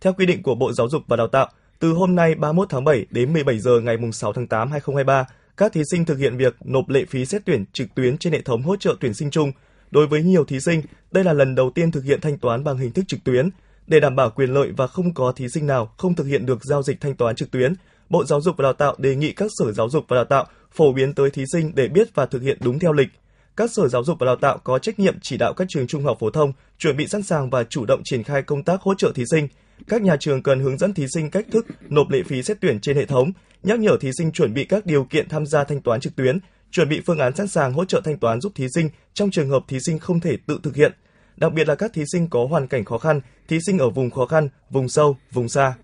Theo 0.00 0.12
quy 0.12 0.26
định 0.26 0.42
của 0.42 0.54
Bộ 0.54 0.72
Giáo 0.72 0.88
dục 0.88 1.02
và 1.06 1.16
Đào 1.16 1.28
tạo, 1.28 1.48
từ 1.78 1.92
hôm 1.92 2.14
nay 2.14 2.34
31 2.34 2.68
tháng 2.70 2.84
7 2.84 3.06
đến 3.10 3.32
17 3.32 3.58
giờ 3.58 3.80
ngày 3.80 3.96
6 4.12 4.32
tháng 4.32 4.46
8 4.46 4.70
2023, 4.70 5.26
các 5.56 5.72
thí 5.72 5.82
sinh 5.90 6.04
thực 6.04 6.18
hiện 6.18 6.36
việc 6.36 6.56
nộp 6.64 6.88
lệ 6.88 7.04
phí 7.10 7.24
xét 7.24 7.42
tuyển 7.44 7.64
trực 7.72 7.94
tuyến 7.94 8.18
trên 8.18 8.32
hệ 8.32 8.40
thống 8.40 8.62
hỗ 8.62 8.76
trợ 8.76 8.94
tuyển 9.00 9.14
sinh 9.14 9.30
chung. 9.30 9.52
Đối 9.90 10.06
với 10.06 10.22
nhiều 10.22 10.44
thí 10.44 10.60
sinh, 10.60 10.82
đây 11.12 11.24
là 11.24 11.32
lần 11.32 11.54
đầu 11.54 11.70
tiên 11.70 11.90
thực 11.90 12.04
hiện 12.04 12.20
thanh 12.20 12.38
toán 12.38 12.64
bằng 12.64 12.78
hình 12.78 12.92
thức 12.92 13.04
trực 13.08 13.24
tuyến. 13.24 13.50
Để 13.86 14.00
đảm 14.00 14.16
bảo 14.16 14.30
quyền 14.30 14.54
lợi 14.54 14.72
và 14.76 14.86
không 14.86 15.14
có 15.14 15.32
thí 15.32 15.48
sinh 15.48 15.66
nào 15.66 15.94
không 15.98 16.14
thực 16.14 16.24
hiện 16.24 16.46
được 16.46 16.64
giao 16.64 16.82
dịch 16.82 17.00
thanh 17.00 17.14
toán 17.14 17.36
trực 17.36 17.50
tuyến, 17.50 17.74
Bộ 18.10 18.24
Giáo 18.24 18.40
dục 18.40 18.56
và 18.58 18.62
Đào 18.62 18.72
tạo 18.72 18.94
đề 18.98 19.16
nghị 19.16 19.32
các 19.32 19.50
sở 19.58 19.72
giáo 19.72 19.88
dục 19.90 20.04
và 20.08 20.14
đào 20.14 20.24
tạo 20.24 20.46
phổ 20.72 20.92
biến 20.92 21.12
tới 21.14 21.30
thí 21.30 21.44
sinh 21.52 21.72
để 21.74 21.88
biết 21.88 22.14
và 22.14 22.26
thực 22.26 22.42
hiện 22.42 22.58
đúng 22.60 22.78
theo 22.78 22.92
lịch. 22.92 23.08
Các 23.56 23.70
sở 23.72 23.88
giáo 23.88 24.04
dục 24.04 24.16
và 24.20 24.26
đào 24.26 24.36
tạo 24.36 24.58
có 24.58 24.78
trách 24.78 24.98
nhiệm 24.98 25.18
chỉ 25.22 25.36
đạo 25.36 25.52
các 25.54 25.68
trường 25.68 25.86
trung 25.86 26.04
học 26.04 26.16
phổ 26.20 26.30
thông 26.30 26.52
chuẩn 26.78 26.96
bị 26.96 27.06
sẵn 27.06 27.22
sàng 27.22 27.50
và 27.50 27.64
chủ 27.64 27.84
động 27.84 28.00
triển 28.04 28.22
khai 28.22 28.42
công 28.42 28.62
tác 28.62 28.80
hỗ 28.80 28.94
trợ 28.94 29.12
thí 29.14 29.24
sinh. 29.30 29.48
Các 29.88 30.02
nhà 30.02 30.16
trường 30.16 30.42
cần 30.42 30.60
hướng 30.60 30.78
dẫn 30.78 30.94
thí 30.94 31.06
sinh 31.14 31.30
cách 31.30 31.46
thức 31.52 31.66
nộp 31.88 32.10
lệ 32.10 32.22
phí 32.26 32.42
xét 32.42 32.56
tuyển 32.60 32.80
trên 32.80 32.96
hệ 32.96 33.06
thống, 33.06 33.32
nhắc 33.62 33.78
nhở 33.78 33.96
thí 34.00 34.10
sinh 34.18 34.32
chuẩn 34.32 34.54
bị 34.54 34.64
các 34.64 34.86
điều 34.86 35.04
kiện 35.04 35.28
tham 35.28 35.46
gia 35.46 35.64
thanh 35.64 35.80
toán 35.80 36.00
trực 36.00 36.16
tuyến, 36.16 36.38
chuẩn 36.70 36.88
bị 36.88 37.00
phương 37.06 37.18
án 37.18 37.36
sẵn 37.36 37.48
sàng 37.48 37.72
hỗ 37.72 37.84
trợ 37.84 38.00
thanh 38.04 38.18
toán 38.18 38.40
giúp 38.40 38.52
thí 38.54 38.66
sinh 38.74 38.90
trong 39.14 39.30
trường 39.30 39.50
hợp 39.50 39.64
thí 39.68 39.80
sinh 39.80 39.98
không 39.98 40.20
thể 40.20 40.36
tự 40.46 40.60
thực 40.62 40.76
hiện. 40.76 40.92
Đặc 41.36 41.52
biệt 41.52 41.68
là 41.68 41.74
các 41.74 41.92
thí 41.92 42.04
sinh 42.12 42.28
có 42.28 42.46
hoàn 42.50 42.66
cảnh 42.68 42.84
khó 42.84 42.98
khăn, 42.98 43.20
thí 43.48 43.58
sinh 43.66 43.78
ở 43.78 43.90
vùng 43.90 44.10
khó 44.10 44.26
khăn, 44.26 44.48
vùng 44.70 44.88
sâu, 44.88 45.16
vùng 45.32 45.48
xa. 45.48 45.74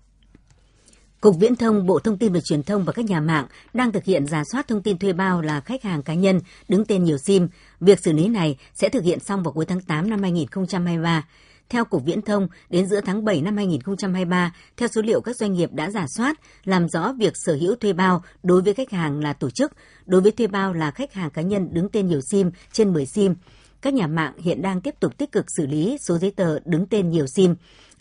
Cục 1.21 1.35
Viễn 1.39 1.55
thông, 1.55 1.85
Bộ 1.85 1.99
Thông 1.99 2.17
tin 2.17 2.33
và 2.33 2.39
Truyền 2.39 2.63
thông 2.63 2.85
và 2.85 2.93
các 2.93 3.05
nhà 3.05 3.19
mạng 3.19 3.45
đang 3.73 3.91
thực 3.91 4.03
hiện 4.03 4.27
giả 4.27 4.43
soát 4.51 4.67
thông 4.67 4.81
tin 4.81 4.97
thuê 4.97 5.13
bao 5.13 5.41
là 5.41 5.61
khách 5.61 5.83
hàng 5.83 6.03
cá 6.03 6.13
nhân 6.13 6.39
đứng 6.67 6.85
tên 6.85 7.03
nhiều 7.03 7.17
SIM. 7.17 7.47
Việc 7.79 7.99
xử 8.03 8.13
lý 8.13 8.27
này 8.27 8.57
sẽ 8.73 8.89
thực 8.89 9.03
hiện 9.03 9.19
xong 9.19 9.43
vào 9.43 9.53
cuối 9.53 9.65
tháng 9.65 9.81
8 9.81 10.09
năm 10.09 10.21
2023. 10.21 11.23
Theo 11.69 11.85
Cục 11.85 12.05
Viễn 12.05 12.21
thông, 12.21 12.47
đến 12.69 12.87
giữa 12.87 13.01
tháng 13.01 13.25
7 13.25 13.41
năm 13.41 13.57
2023, 13.57 14.53
theo 14.77 14.87
số 14.87 15.01
liệu 15.01 15.21
các 15.21 15.35
doanh 15.35 15.53
nghiệp 15.53 15.69
đã 15.73 15.91
giả 15.91 16.05
soát, 16.17 16.39
làm 16.63 16.89
rõ 16.89 17.13
việc 17.19 17.33
sở 17.35 17.57
hữu 17.61 17.75
thuê 17.75 17.93
bao 17.93 18.23
đối 18.43 18.61
với 18.61 18.73
khách 18.73 18.91
hàng 18.91 19.19
là 19.19 19.33
tổ 19.33 19.49
chức, 19.49 19.71
đối 20.05 20.21
với 20.21 20.31
thuê 20.31 20.47
bao 20.47 20.73
là 20.73 20.91
khách 20.91 21.13
hàng 21.13 21.29
cá 21.29 21.41
nhân 21.41 21.69
đứng 21.71 21.89
tên 21.89 22.07
nhiều 22.07 22.21
SIM 22.21 22.51
trên 22.71 22.93
10 22.93 23.05
SIM. 23.05 23.35
Các 23.81 23.93
nhà 23.93 24.07
mạng 24.07 24.33
hiện 24.37 24.61
đang 24.61 24.81
tiếp 24.81 24.95
tục 24.99 25.17
tích 25.17 25.31
cực 25.31 25.45
xử 25.57 25.67
lý 25.67 25.97
số 26.07 26.17
giấy 26.17 26.31
tờ 26.31 26.59
đứng 26.65 26.85
tên 26.85 27.09
nhiều 27.09 27.27
SIM. 27.27 27.55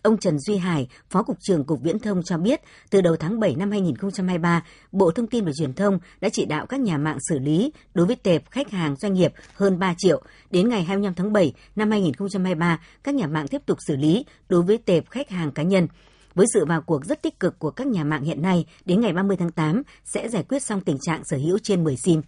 Ông 0.07 0.19
Trần 0.19 0.39
Duy 0.39 0.57
Hải, 0.57 0.89
Phó 1.11 1.23
Cục 1.23 1.37
trưởng 1.41 1.65
Cục 1.65 1.83
Viễn 1.83 1.99
thông 1.99 2.23
cho 2.23 2.39
biết, 2.39 2.61
từ 2.91 3.01
đầu 3.01 3.17
tháng 3.17 3.41
7 3.41 3.55
năm 3.55 3.71
2023, 3.71 4.65
Bộ 4.93 5.11
Thông 5.11 5.27
tin 5.27 5.45
và 5.45 5.53
Truyền 5.59 5.73
thông 5.73 5.99
đã 6.21 6.29
chỉ 6.29 6.45
đạo 6.45 6.67
các 6.67 6.81
nhà 6.81 6.99
mạng 6.99 7.19
xử 7.29 7.39
lý 7.39 7.73
đối 7.95 8.07
với 8.07 8.17
tệp 8.17 8.51
khách 8.51 8.71
hàng 8.71 8.97
doanh 8.97 9.15
nghiệp 9.15 9.33
hơn 9.55 9.79
3 9.79 9.95
triệu. 9.99 10.23
Đến 10.51 10.69
ngày 10.69 10.85
25 10.85 11.15
tháng 11.15 11.33
7 11.33 11.53
năm 11.77 11.91
2023, 11.91 12.81
các 13.05 13.15
nhà 13.15 13.27
mạng 13.27 13.49
tiếp 13.49 13.63
tục 13.67 13.79
xử 13.87 13.97
lý 13.97 14.25
đối 14.49 14.63
với 14.63 14.79
tệp 14.79 15.11
khách 15.11 15.31
hàng 15.31 15.53
cá 15.53 15.63
nhân. 15.63 15.89
Với 16.35 16.47
sự 16.55 16.65
vào 16.65 16.83
cuộc 16.83 17.05
rất 17.05 17.23
tích 17.23 17.41
cực 17.41 17.59
của 17.59 17.71
các 17.71 17.87
nhà 17.87 18.05
mạng 18.05 18.25
hiện 18.25 18.43
nay, 18.43 18.67
đến 18.85 19.01
ngày 19.01 19.13
30 19.13 19.37
tháng 19.37 19.51
8 19.51 19.83
sẽ 20.05 20.29
giải 20.29 20.43
quyết 20.49 20.63
xong 20.63 20.81
tình 20.81 20.99
trạng 21.03 21.23
sở 21.25 21.37
hữu 21.37 21.59
trên 21.63 21.85
10 21.85 21.97
SIM. 21.97 22.21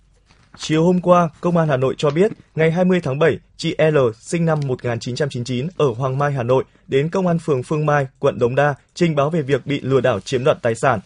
Chiều 0.57 0.85
hôm 0.85 1.01
qua, 1.01 1.29
Công 1.41 1.57
an 1.57 1.69
Hà 1.69 1.77
Nội 1.77 1.95
cho 1.99 2.11
biết, 2.11 2.33
ngày 2.55 2.71
20 2.71 3.01
tháng 3.03 3.19
7, 3.19 3.39
chị 3.57 3.75
L 3.91 3.99
sinh 4.21 4.45
năm 4.45 4.61
1999 4.67 5.69
ở 5.77 5.87
Hoàng 5.89 6.19
Mai, 6.19 6.33
Hà 6.33 6.43
Nội 6.43 6.65
đến 6.87 7.09
Công 7.09 7.27
an 7.27 7.39
phường 7.39 7.63
Phương 7.63 7.87
Mai, 7.87 8.07
quận 8.19 8.39
Đống 8.39 8.55
Đa 8.55 8.75
trình 8.95 9.15
báo 9.15 9.31
về 9.31 9.43
việc 9.43 9.67
bị 9.67 9.81
lừa 9.81 10.01
đảo 10.01 10.21
chiếm 10.21 10.45
đoạt 10.45 10.63
tài 10.63 10.75
sản. 10.75 11.01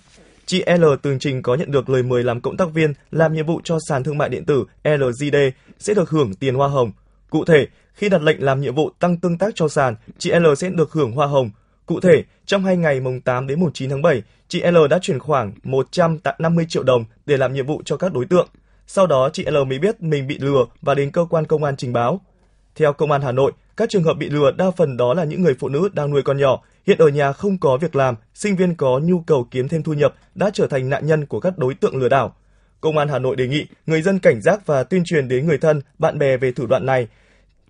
Chị 0.47 0.65
L 0.77 0.85
tường 1.03 1.19
trình 1.19 1.43
có 1.43 1.55
nhận 1.55 1.71
được 1.71 1.91
lời 1.91 2.03
mời 2.03 2.25
làm 2.25 2.41
cộng 2.41 2.57
tác 2.57 2.73
viên 2.73 2.95
làm 3.11 3.35
nhiệm 3.35 3.47
vụ 3.47 3.61
cho 3.65 3.79
sàn 3.89 4.05
thương 4.05 4.19
mại 4.19 4.29
điện 4.29 4.45
tử 4.45 4.65
LGD 4.85 5.37
sẽ 5.79 5.95
được 5.95 6.11
hưởng 6.11 6.35
tiền 6.35 6.55
hoa 6.55 6.69
hồng. 6.69 6.93
Cụ 7.31 7.45
thể, 7.45 7.67
khi 7.95 8.09
đặt 8.09 8.23
lệnh 8.23 8.45
làm 8.45 8.61
nhiệm 8.61 8.75
vụ 8.75 8.91
tăng 8.99 9.17
tương 9.17 9.39
tác 9.39 9.55
cho 9.55 9.69
sàn, 9.69 9.95
chị 10.19 10.33
L 10.33 10.47
sẽ 10.57 10.71
được 10.71 10.93
hưởng 10.93 11.13
hoa 11.13 11.27
hồng. 11.27 11.51
Cụ 11.87 12.01
thể, 12.01 12.25
trong 12.47 12.65
hai 12.65 12.77
ngày 12.77 13.01
mùng 13.01 13.21
8 13.21 13.47
đến 13.47 13.61
mùng 13.61 13.73
9 13.73 13.91
tháng 13.91 14.03
7, 14.03 14.23
chị 14.49 14.63
L 14.71 14.77
đã 14.91 14.99
chuyển 15.03 15.19
khoảng 15.19 15.53
150 15.63 16.67
triệu 16.69 16.83
đồng 16.83 17.05
để 17.27 17.37
làm 17.37 17.55
nhiệm 17.55 17.67
vụ 17.67 17.83
cho 17.85 17.97
các 17.97 18.13
đối 18.13 18.27
tượng. 18.27 18.49
Sau 18.95 19.07
đó 19.07 19.31
chị 19.33 19.45
L 19.45 19.57
mới 19.69 19.79
biết 19.79 20.03
mình 20.03 20.27
bị 20.27 20.39
lừa 20.39 20.65
và 20.83 20.95
đến 20.95 21.11
cơ 21.11 21.27
quan 21.31 21.47
công 21.47 21.65
an 21.65 21.77
trình 21.77 21.93
báo. 21.93 22.21
Theo 22.75 22.93
công 22.93 23.13
an 23.13 23.23
Hà 23.23 23.33
Nội, 23.33 23.53
các 23.77 23.89
trường 23.89 24.03
hợp 24.03 24.15
bị 24.15 24.31
lừa 24.31 24.51
đa 24.51 24.71
phần 24.71 24.97
đó 24.97 25.15
là 25.15 25.25
những 25.25 25.43
người 25.43 25.55
phụ 25.61 25.69
nữ 25.69 25.89
đang 25.93 26.11
nuôi 26.11 26.23
con 26.23 26.39
nhỏ, 26.39 26.63
hiện 26.87 26.99
ở 26.99 27.09
nhà 27.09 27.33
không 27.33 27.59
có 27.59 27.77
việc 27.77 27.97
làm, 27.97 28.15
sinh 28.35 28.57
viên 28.57 28.75
có 28.75 29.01
nhu 29.03 29.21
cầu 29.21 29.49
kiếm 29.51 29.69
thêm 29.69 29.83
thu 29.83 29.93
nhập 29.93 30.15
đã 30.35 30.51
trở 30.55 30.67
thành 30.67 30.89
nạn 30.89 31.07
nhân 31.07 31.27
của 31.27 31.41
các 31.41 31.59
đối 31.59 31.75
tượng 31.75 31.97
lừa 31.97 32.09
đảo. 32.09 32.35
Công 32.81 32.99
an 32.99 33.09
Hà 33.09 33.19
Nội 33.19 33.37
đề 33.37 33.49
nghị 33.49 33.67
người 33.87 34.03
dân 34.03 34.19
cảnh 34.19 34.43
giác 34.43 34.67
và 34.67 34.83
tuyên 34.83 35.03
truyền 35.05 35.29
đến 35.29 35.47
người 35.47 35.59
thân, 35.59 35.81
bạn 35.99 36.19
bè 36.19 36.37
về 36.37 36.53
thủ 36.53 36.67
đoạn 36.67 36.87
này, 36.87 37.09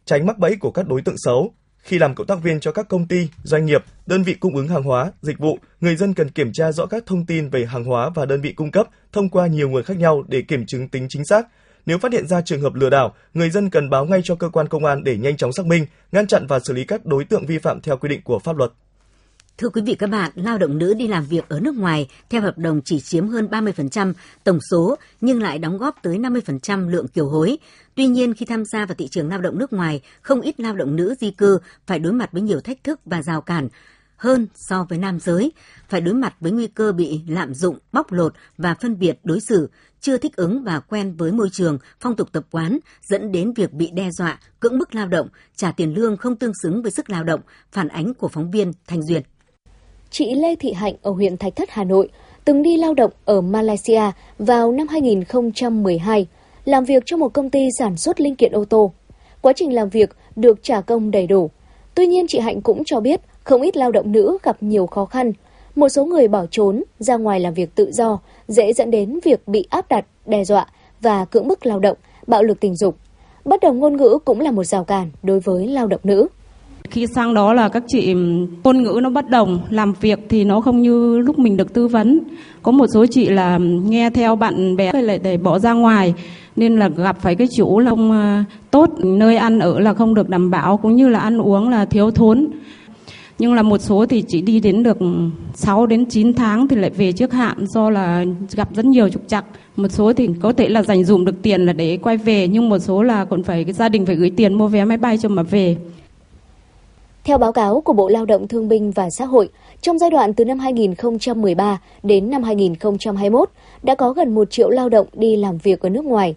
tránh 0.05 0.27
mắc 0.27 0.39
bẫy 0.39 0.57
của 0.57 0.71
các 0.71 0.89
đối 0.89 1.03
tượng 1.03 1.19
xấu. 1.19 1.55
Khi 1.83 1.99
làm 1.99 2.15
cộng 2.15 2.27
tác 2.27 2.43
viên 2.43 2.61
cho 2.61 2.73
các 2.73 2.89
công 2.89 3.09
ty, 3.09 3.29
doanh 3.43 3.67
nghiệp, 3.67 3.85
đơn 4.07 4.23
vị 4.23 4.35
cung 4.35 4.57
ứng 4.57 4.69
hàng 4.69 4.83
hóa, 4.83 5.13
dịch 5.23 5.39
vụ, 5.39 5.59
người 5.81 5.97
dân 5.97 6.15
cần 6.15 6.31
kiểm 6.31 6.53
tra 6.53 6.73
rõ 6.73 6.87
các 6.87 7.03
thông 7.07 7.27
tin 7.27 7.49
về 7.49 7.67
hàng 7.67 7.85
hóa 7.85 8.11
và 8.15 8.27
đơn 8.27 8.41
vị 8.41 8.53
cung 8.53 8.71
cấp 8.71 8.87
thông 9.13 9.29
qua 9.29 9.47
nhiều 9.47 9.69
nguồn 9.69 9.83
khác 9.83 9.97
nhau 9.97 10.25
để 10.29 10.43
kiểm 10.43 10.67
chứng 10.67 10.89
tính 10.89 11.07
chính 11.09 11.25
xác. 11.25 11.47
Nếu 11.87 11.99
phát 11.99 12.13
hiện 12.13 12.27
ra 12.27 12.41
trường 12.41 12.61
hợp 12.61 12.75
lừa 12.75 12.91
đảo, 12.91 13.15
người 13.35 13.51
dân 13.51 13.71
cần 13.71 13.91
báo 13.91 14.05
ngay 14.05 14.21
cho 14.25 14.35
cơ 14.35 14.49
quan 14.49 14.69
công 14.69 14.85
an 14.85 15.05
để 15.05 15.17
nhanh 15.17 15.37
chóng 15.37 15.53
xác 15.53 15.67
minh, 15.67 15.87
ngăn 16.13 16.27
chặn 16.27 16.47
và 16.47 16.61
xử 16.61 16.73
lý 16.73 16.85
các 16.85 17.07
đối 17.07 17.25
tượng 17.25 17.47
vi 17.47 17.59
phạm 17.59 17.81
theo 17.81 17.97
quy 17.97 18.09
định 18.09 18.23
của 18.23 18.39
pháp 18.39 18.57
luật. 18.57 18.73
Thưa 19.59 19.69
quý 19.69 19.83
vị 19.83 19.95
các 19.95 20.07
bạn, 20.07 20.31
lao 20.35 20.59
động 20.59 20.79
nữ 20.79 20.95
đi 20.95 21.09
làm 21.09 21.25
việc 21.25 21.49
ở 21.49 21.61
nước 21.61 21.75
ngoài 21.75 22.09
theo 22.31 22.41
hợp 22.41 22.59
đồng 22.59 22.81
chỉ 22.85 23.01
chiếm 23.01 23.29
hơn 23.29 23.49
30% 23.51 24.13
tổng 24.45 24.59
số 24.71 24.97
nhưng 25.21 25.43
lại 25.43 25.59
đóng 25.59 25.79
góp 25.79 25.97
tới 26.03 26.19
50% 26.19 26.89
lượng 26.89 27.09
kiều 27.09 27.29
hối. 27.29 27.59
Tuy 27.95 28.07
nhiên 28.07 28.35
khi 28.35 28.47
tham 28.47 28.65
gia 28.65 28.87
vào 28.87 28.95
thị 28.95 29.09
trường 29.11 29.29
lao 29.29 29.41
động 29.41 29.59
nước 29.59 29.73
ngoài, 29.73 30.01
không 30.23 30.41
ít 30.41 30.61
lao 30.61 30.75
động 30.75 30.97
nữ 30.97 31.15
di 31.21 31.31
cư 31.31 31.59
phải 31.87 31.99
đối 31.99 32.13
mặt 32.13 32.33
với 32.33 32.43
nhiều 32.43 32.61
thách 32.61 32.85
thức 32.85 33.01
và 33.05 33.23
rào 33.23 33.41
cản 33.41 33.69
hơn 34.23 34.47
so 34.55 34.87
với 34.89 34.99
nam 34.99 35.21
giới, 35.21 35.53
phải 35.89 36.01
đối 36.01 36.15
mặt 36.15 36.35
với 36.41 36.53
nguy 36.53 36.67
cơ 36.67 36.93
bị 36.93 37.21
lạm 37.27 37.55
dụng, 37.55 37.79
bóc 37.93 38.13
lột 38.13 38.35
và 38.59 38.75
phân 38.75 38.99
biệt 38.99 39.19
đối 39.25 39.41
xử, 39.41 39.71
chưa 40.01 40.17
thích 40.17 40.37
ứng 40.37 40.65
và 40.65 40.81
quen 40.81 41.15
với 41.17 41.33
môi 41.33 41.49
trường, 41.53 41.79
phong 42.01 42.17
tục 42.17 42.29
tập 42.33 42.47
quán, 42.51 42.79
dẫn 43.03 43.33
đến 43.33 43.53
việc 43.53 43.73
bị 43.73 43.91
đe 43.91 44.11
dọa, 44.11 44.39
cưỡng 44.61 44.79
bức 44.79 44.95
lao 44.95 45.09
động, 45.09 45.29
trả 45.57 45.73
tiền 45.73 45.95
lương 45.95 46.17
không 46.17 46.37
tương 46.37 46.53
xứng 46.63 46.83
với 46.83 46.91
sức 46.91 47.11
lao 47.11 47.25
động, 47.25 47.41
phản 47.73 47.89
ánh 47.89 48.15
của 48.15 48.29
phóng 48.29 48.51
viên 48.51 48.73
thanh 48.87 49.03
Duyệt. 49.03 49.27
Chị 50.15 50.35
Lê 50.35 50.57
Thị 50.57 50.73
Hạnh 50.73 50.95
ở 51.03 51.11
huyện 51.11 51.37
Thạch 51.37 51.57
Thất, 51.57 51.71
Hà 51.71 51.85
Nội, 51.85 52.09
từng 52.45 52.63
đi 52.63 52.77
lao 52.77 52.95
động 52.95 53.11
ở 53.25 53.41
Malaysia 53.41 54.03
vào 54.39 54.73
năm 54.73 54.89
2012, 54.89 56.27
làm 56.65 56.85
việc 56.85 57.03
cho 57.07 57.17
một 57.17 57.29
công 57.29 57.51
ty 57.51 57.69
sản 57.79 57.97
xuất 57.97 58.21
linh 58.21 58.37
kiện 58.37 58.53
ô 58.53 58.65
tô. 58.65 58.93
Quá 59.41 59.53
trình 59.57 59.75
làm 59.75 59.89
việc 59.89 60.11
được 60.37 60.63
trả 60.63 60.81
công 60.81 61.11
đầy 61.11 61.27
đủ. 61.27 61.51
Tuy 61.95 62.07
nhiên 62.07 62.27
chị 62.29 62.39
Hạnh 62.39 62.61
cũng 62.63 62.85
cho 62.85 63.01
biết 63.01 63.21
không 63.45 63.63
ít 63.63 63.77
lao 63.77 63.93
động 63.93 64.13
nữ 64.13 64.39
gặp 64.43 64.63
nhiều 64.63 64.87
khó 64.87 65.05
khăn. 65.05 65.33
Một 65.75 65.89
số 65.89 66.05
người 66.05 66.29
bỏ 66.29 66.47
trốn, 66.51 66.83
ra 66.99 67.17
ngoài 67.17 67.41
làm 67.41 67.55
việc 67.55 67.75
tự 67.75 67.91
do, 67.93 68.19
dễ 68.49 68.73
dẫn 68.73 68.91
đến 68.91 69.19
việc 69.25 69.49
bị 69.49 69.67
áp 69.71 69.89
đặt, 69.89 70.05
đe 70.27 70.45
dọa 70.45 70.67
và 71.01 71.25
cưỡng 71.25 71.49
bức 71.49 71.67
lao 71.67 71.79
động, 71.79 71.97
bạo 72.27 72.43
lực 72.43 72.61
tình 72.61 72.77
dục. 72.77 72.97
Bất 73.45 73.61
đồng 73.61 73.79
ngôn 73.79 73.97
ngữ 73.97 74.19
cũng 74.25 74.41
là 74.41 74.51
một 74.51 74.65
rào 74.65 74.85
cản 74.85 75.11
đối 75.23 75.41
với 75.41 75.69
lao 75.69 75.87
động 75.87 76.01
nữ. 76.05 76.29
Khi 76.93 77.07
sang 77.15 77.35
đó 77.35 77.53
là 77.53 77.69
các 77.69 77.83
chị 77.89 78.15
ngôn 78.65 78.83
ngữ 78.83 79.01
nó 79.03 79.11
bất 79.11 79.31
đồng, 79.31 79.61
làm 79.71 79.93
việc 80.01 80.19
thì 80.29 80.45
nó 80.45 80.61
không 80.61 80.83
như 80.83 81.19
lúc 81.19 81.39
mình 81.39 81.57
được 81.57 81.73
tư 81.73 81.89
vấn. 81.89 82.21
Có 82.63 82.73
một 82.73 82.87
số 82.95 83.07
chị 83.07 83.29
là 83.29 83.59
nghe 83.59 84.11
theo 84.11 84.37
bạn 84.37 84.77
bè 84.77 84.93
lại 84.93 85.19
để 85.23 85.37
bỏ 85.37 85.59
ra 85.59 85.73
ngoài 85.73 86.15
nên 86.57 86.77
là 86.77 86.89
gặp 86.89 87.17
phải 87.21 87.35
cái 87.35 87.49
chủ 87.57 87.79
là 87.79 87.91
không 87.91 88.13
à, 88.13 88.45
tốt, 88.71 88.91
nơi 88.99 89.37
ăn 89.37 89.59
ở 89.59 89.81
là 89.81 89.95
không 89.95 90.15
được 90.15 90.29
đảm 90.29 90.51
bảo 90.51 90.77
cũng 90.77 90.97
như 90.97 91.09
là 91.09 91.19
ăn 91.19 91.39
uống 91.39 91.69
là 91.69 91.85
thiếu 91.85 92.11
thốn. 92.11 92.47
Nhưng 93.39 93.55
là 93.55 93.63
một 93.63 93.79
số 93.79 94.07
thì 94.07 94.25
chỉ 94.29 94.43
đi 94.43 94.61
đến 94.61 94.83
được 94.83 94.99
6 95.55 95.87
đến 95.87 96.05
9 96.05 96.33
tháng 96.33 96.69
thì 96.69 96.77
lại 96.77 96.91
về 96.91 97.13
trước 97.13 97.33
hạn 97.33 97.67
do 97.67 97.91
là 97.91 98.25
gặp 98.53 98.69
rất 98.75 98.85
nhiều 98.85 99.09
trục 99.09 99.23
trặc. 99.29 99.45
Một 99.77 99.89
số 99.89 100.13
thì 100.13 100.29
có 100.41 100.53
thể 100.53 100.69
là 100.69 100.83
dành 100.83 101.05
dụm 101.05 101.25
được 101.25 101.43
tiền 101.43 101.67
là 101.67 101.73
để 101.73 101.99
quay 102.03 102.17
về 102.17 102.49
nhưng 102.49 102.69
một 102.69 102.79
số 102.79 103.03
là 103.03 103.25
còn 103.25 103.43
phải 103.43 103.65
cái 103.65 103.73
gia 103.73 103.89
đình 103.89 104.07
phải 104.07 104.17
gửi 104.17 104.31
tiền 104.31 104.55
mua 104.55 104.69
vé 104.69 104.85
máy 104.85 104.97
bay 104.97 105.19
cho 105.19 105.29
mà 105.29 105.43
về. 105.43 105.77
Theo 107.25 107.39
báo 107.39 107.53
cáo 107.53 107.81
của 107.81 107.93
Bộ 107.93 108.09
Lao 108.09 108.25
động 108.25 108.49
Thương 108.49 108.69
binh 108.69 108.91
và 108.91 109.11
Xã 109.11 109.25
hội, 109.25 109.49
trong 109.81 109.99
giai 109.99 110.11
đoạn 110.11 110.35
từ 110.35 110.45
năm 110.45 110.59
2013 110.59 111.81
đến 112.03 112.31
năm 112.31 112.43
2021, 112.43 113.51
đã 113.83 113.95
có 113.95 114.13
gần 114.13 114.35
1 114.35 114.51
triệu 114.51 114.71
lao 114.71 114.89
động 114.89 115.07
đi 115.13 115.37
làm 115.37 115.59
việc 115.59 115.81
ở 115.81 115.89
nước 115.89 116.05
ngoài. 116.05 116.35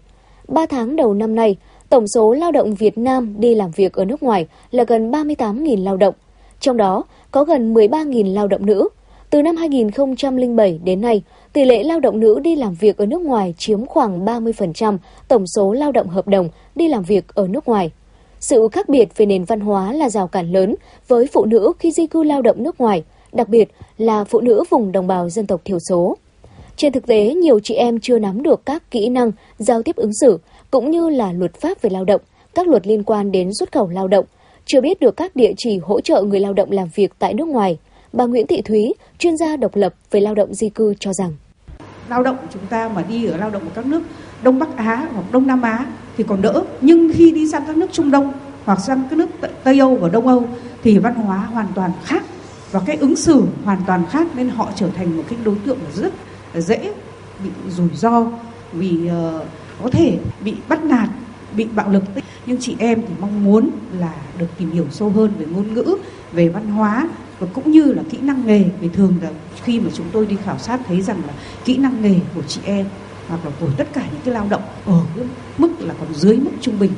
3 0.48 0.66
tháng 0.66 0.96
đầu 0.96 1.14
năm 1.14 1.34
nay, 1.34 1.56
tổng 1.88 2.08
số 2.08 2.32
lao 2.32 2.52
động 2.52 2.74
Việt 2.74 2.98
Nam 2.98 3.34
đi 3.38 3.54
làm 3.54 3.70
việc 3.70 3.92
ở 3.92 4.04
nước 4.04 4.22
ngoài 4.22 4.46
là 4.70 4.84
gần 4.84 5.10
38.000 5.10 5.84
lao 5.84 5.96
động, 5.96 6.14
trong 6.60 6.76
đó 6.76 7.04
có 7.30 7.44
gần 7.44 7.74
13.000 7.74 8.34
lao 8.34 8.48
động 8.48 8.66
nữ. 8.66 8.88
Từ 9.30 9.42
năm 9.42 9.56
2007 9.56 10.80
đến 10.84 11.00
nay, 11.00 11.22
tỷ 11.52 11.64
lệ 11.64 11.82
lao 11.82 12.00
động 12.00 12.20
nữ 12.20 12.38
đi 12.38 12.56
làm 12.56 12.74
việc 12.74 12.96
ở 12.96 13.06
nước 13.06 13.20
ngoài 13.20 13.54
chiếm 13.58 13.86
khoảng 13.86 14.24
30% 14.24 14.98
tổng 15.28 15.46
số 15.46 15.72
lao 15.72 15.92
động 15.92 16.08
hợp 16.08 16.28
đồng 16.28 16.48
đi 16.74 16.88
làm 16.88 17.02
việc 17.02 17.34
ở 17.34 17.48
nước 17.48 17.68
ngoài. 17.68 17.90
Sự 18.48 18.68
khác 18.72 18.88
biệt 18.88 19.08
về 19.16 19.26
nền 19.26 19.44
văn 19.44 19.60
hóa 19.60 19.92
là 19.92 20.08
rào 20.08 20.26
cản 20.26 20.52
lớn 20.52 20.74
với 21.08 21.26
phụ 21.32 21.44
nữ 21.44 21.72
khi 21.78 21.90
di 21.90 22.06
cư 22.06 22.22
lao 22.22 22.42
động 22.42 22.62
nước 22.62 22.80
ngoài, 22.80 23.04
đặc 23.32 23.48
biệt 23.48 23.68
là 23.98 24.24
phụ 24.24 24.40
nữ 24.40 24.64
vùng 24.70 24.92
đồng 24.92 25.06
bào 25.06 25.30
dân 25.30 25.46
tộc 25.46 25.60
thiểu 25.64 25.78
số. 25.88 26.16
Trên 26.76 26.92
thực 26.92 27.06
tế, 27.06 27.34
nhiều 27.34 27.60
chị 27.60 27.74
em 27.74 28.00
chưa 28.00 28.18
nắm 28.18 28.42
được 28.42 28.66
các 28.66 28.90
kỹ 28.90 29.08
năng 29.08 29.32
giao 29.58 29.82
tiếp 29.82 29.96
ứng 29.96 30.10
xử 30.20 30.38
cũng 30.70 30.90
như 30.90 31.08
là 31.08 31.32
luật 31.32 31.54
pháp 31.54 31.82
về 31.82 31.90
lao 31.90 32.04
động, 32.04 32.20
các 32.54 32.68
luật 32.68 32.86
liên 32.86 33.02
quan 33.02 33.32
đến 33.32 33.50
xuất 33.58 33.72
khẩu 33.72 33.88
lao 33.88 34.08
động, 34.08 34.24
chưa 34.66 34.80
biết 34.80 35.00
được 35.00 35.16
các 35.16 35.36
địa 35.36 35.52
chỉ 35.56 35.78
hỗ 35.78 36.00
trợ 36.00 36.22
người 36.22 36.40
lao 36.40 36.52
động 36.52 36.70
làm 36.70 36.88
việc 36.94 37.12
tại 37.18 37.34
nước 37.34 37.48
ngoài. 37.48 37.78
Bà 38.12 38.24
Nguyễn 38.24 38.46
Thị 38.46 38.62
Thúy, 38.62 38.94
chuyên 39.18 39.36
gia 39.36 39.56
độc 39.56 39.76
lập 39.76 39.94
về 40.10 40.20
lao 40.20 40.34
động 40.34 40.54
di 40.54 40.68
cư 40.68 40.94
cho 41.00 41.12
rằng 41.12 41.32
lao 42.08 42.22
động 42.22 42.36
chúng 42.52 42.66
ta 42.70 42.88
mà 42.88 43.04
đi 43.08 43.26
ở 43.26 43.36
lao 43.36 43.50
động 43.50 43.62
ở 43.62 43.70
các 43.74 43.86
nước 43.86 44.02
Đông 44.42 44.58
Bắc 44.58 44.76
Á 44.76 45.08
hoặc 45.14 45.24
Đông 45.32 45.46
Nam 45.46 45.62
Á 45.62 45.86
thì 46.16 46.24
còn 46.28 46.42
đỡ. 46.42 46.64
Nhưng 46.80 47.12
khi 47.14 47.32
đi 47.32 47.48
sang 47.48 47.62
các 47.66 47.76
nước 47.76 47.86
Trung 47.92 48.10
Đông 48.10 48.32
hoặc 48.64 48.80
sang 48.80 49.02
các 49.10 49.18
nước 49.18 49.28
Tây 49.64 49.78
Âu 49.78 49.96
và 49.96 50.08
Đông 50.08 50.26
Âu 50.26 50.48
thì 50.82 50.98
văn 50.98 51.14
hóa 51.14 51.36
hoàn 51.36 51.66
toàn 51.74 51.90
khác 52.04 52.22
và 52.70 52.80
cái 52.86 52.96
ứng 52.96 53.16
xử 53.16 53.44
hoàn 53.64 53.78
toàn 53.86 54.02
khác 54.10 54.26
nên 54.34 54.48
họ 54.48 54.70
trở 54.76 54.88
thành 54.96 55.16
một 55.16 55.22
cái 55.28 55.38
đối 55.44 55.56
tượng 55.64 55.78
rất 55.94 56.12
dễ 56.54 56.92
bị 57.44 57.50
rủi 57.70 57.88
ro 57.94 58.26
vì 58.72 58.98
uh, 59.04 59.10
ờ, 59.10 59.44
có 59.82 59.90
thể 59.90 60.18
bị 60.44 60.54
bắt 60.68 60.84
nạt 60.84 61.08
bị 61.56 61.64
bạo 61.64 61.88
lực. 61.90 62.02
Nhưng 62.46 62.56
chị 62.60 62.76
em 62.78 63.02
thì 63.02 63.14
mong 63.20 63.44
muốn 63.44 63.70
là 63.98 64.14
được 64.38 64.46
tìm 64.58 64.70
hiểu 64.70 64.86
sâu 64.90 65.10
hơn 65.10 65.32
về 65.38 65.46
ngôn 65.46 65.74
ngữ 65.74 65.96
về 66.32 66.48
văn 66.48 66.70
hóa 66.70 67.08
và 67.38 67.46
cũng 67.54 67.70
như 67.70 67.84
là 67.84 68.02
kỹ 68.10 68.18
năng 68.22 68.46
nghề. 68.46 68.64
Vì 68.80 68.88
thường 68.88 69.14
là 69.22 69.30
khi 69.64 69.80
mà 69.80 69.90
chúng 69.94 70.06
tôi 70.12 70.26
đi 70.26 70.36
khảo 70.44 70.58
sát 70.58 70.80
thấy 70.86 71.02
rằng 71.02 71.20
là 71.26 71.32
kỹ 71.64 71.76
năng 71.76 72.02
nghề 72.02 72.14
của 72.34 72.42
chị 72.42 72.60
em 72.64 72.86
hoặc 73.28 73.44
là 73.44 73.50
của 73.60 73.68
tất 73.76 73.86
cả 73.92 74.06
những 74.12 74.20
cái 74.24 74.34
lao 74.34 74.46
động 74.50 74.62
ở 74.86 75.00
mức 75.58 75.68
là 75.80 75.94
còn 76.00 76.14
dưới 76.14 76.36
mức 76.36 76.50
trung 76.60 76.78
bình. 76.80 76.92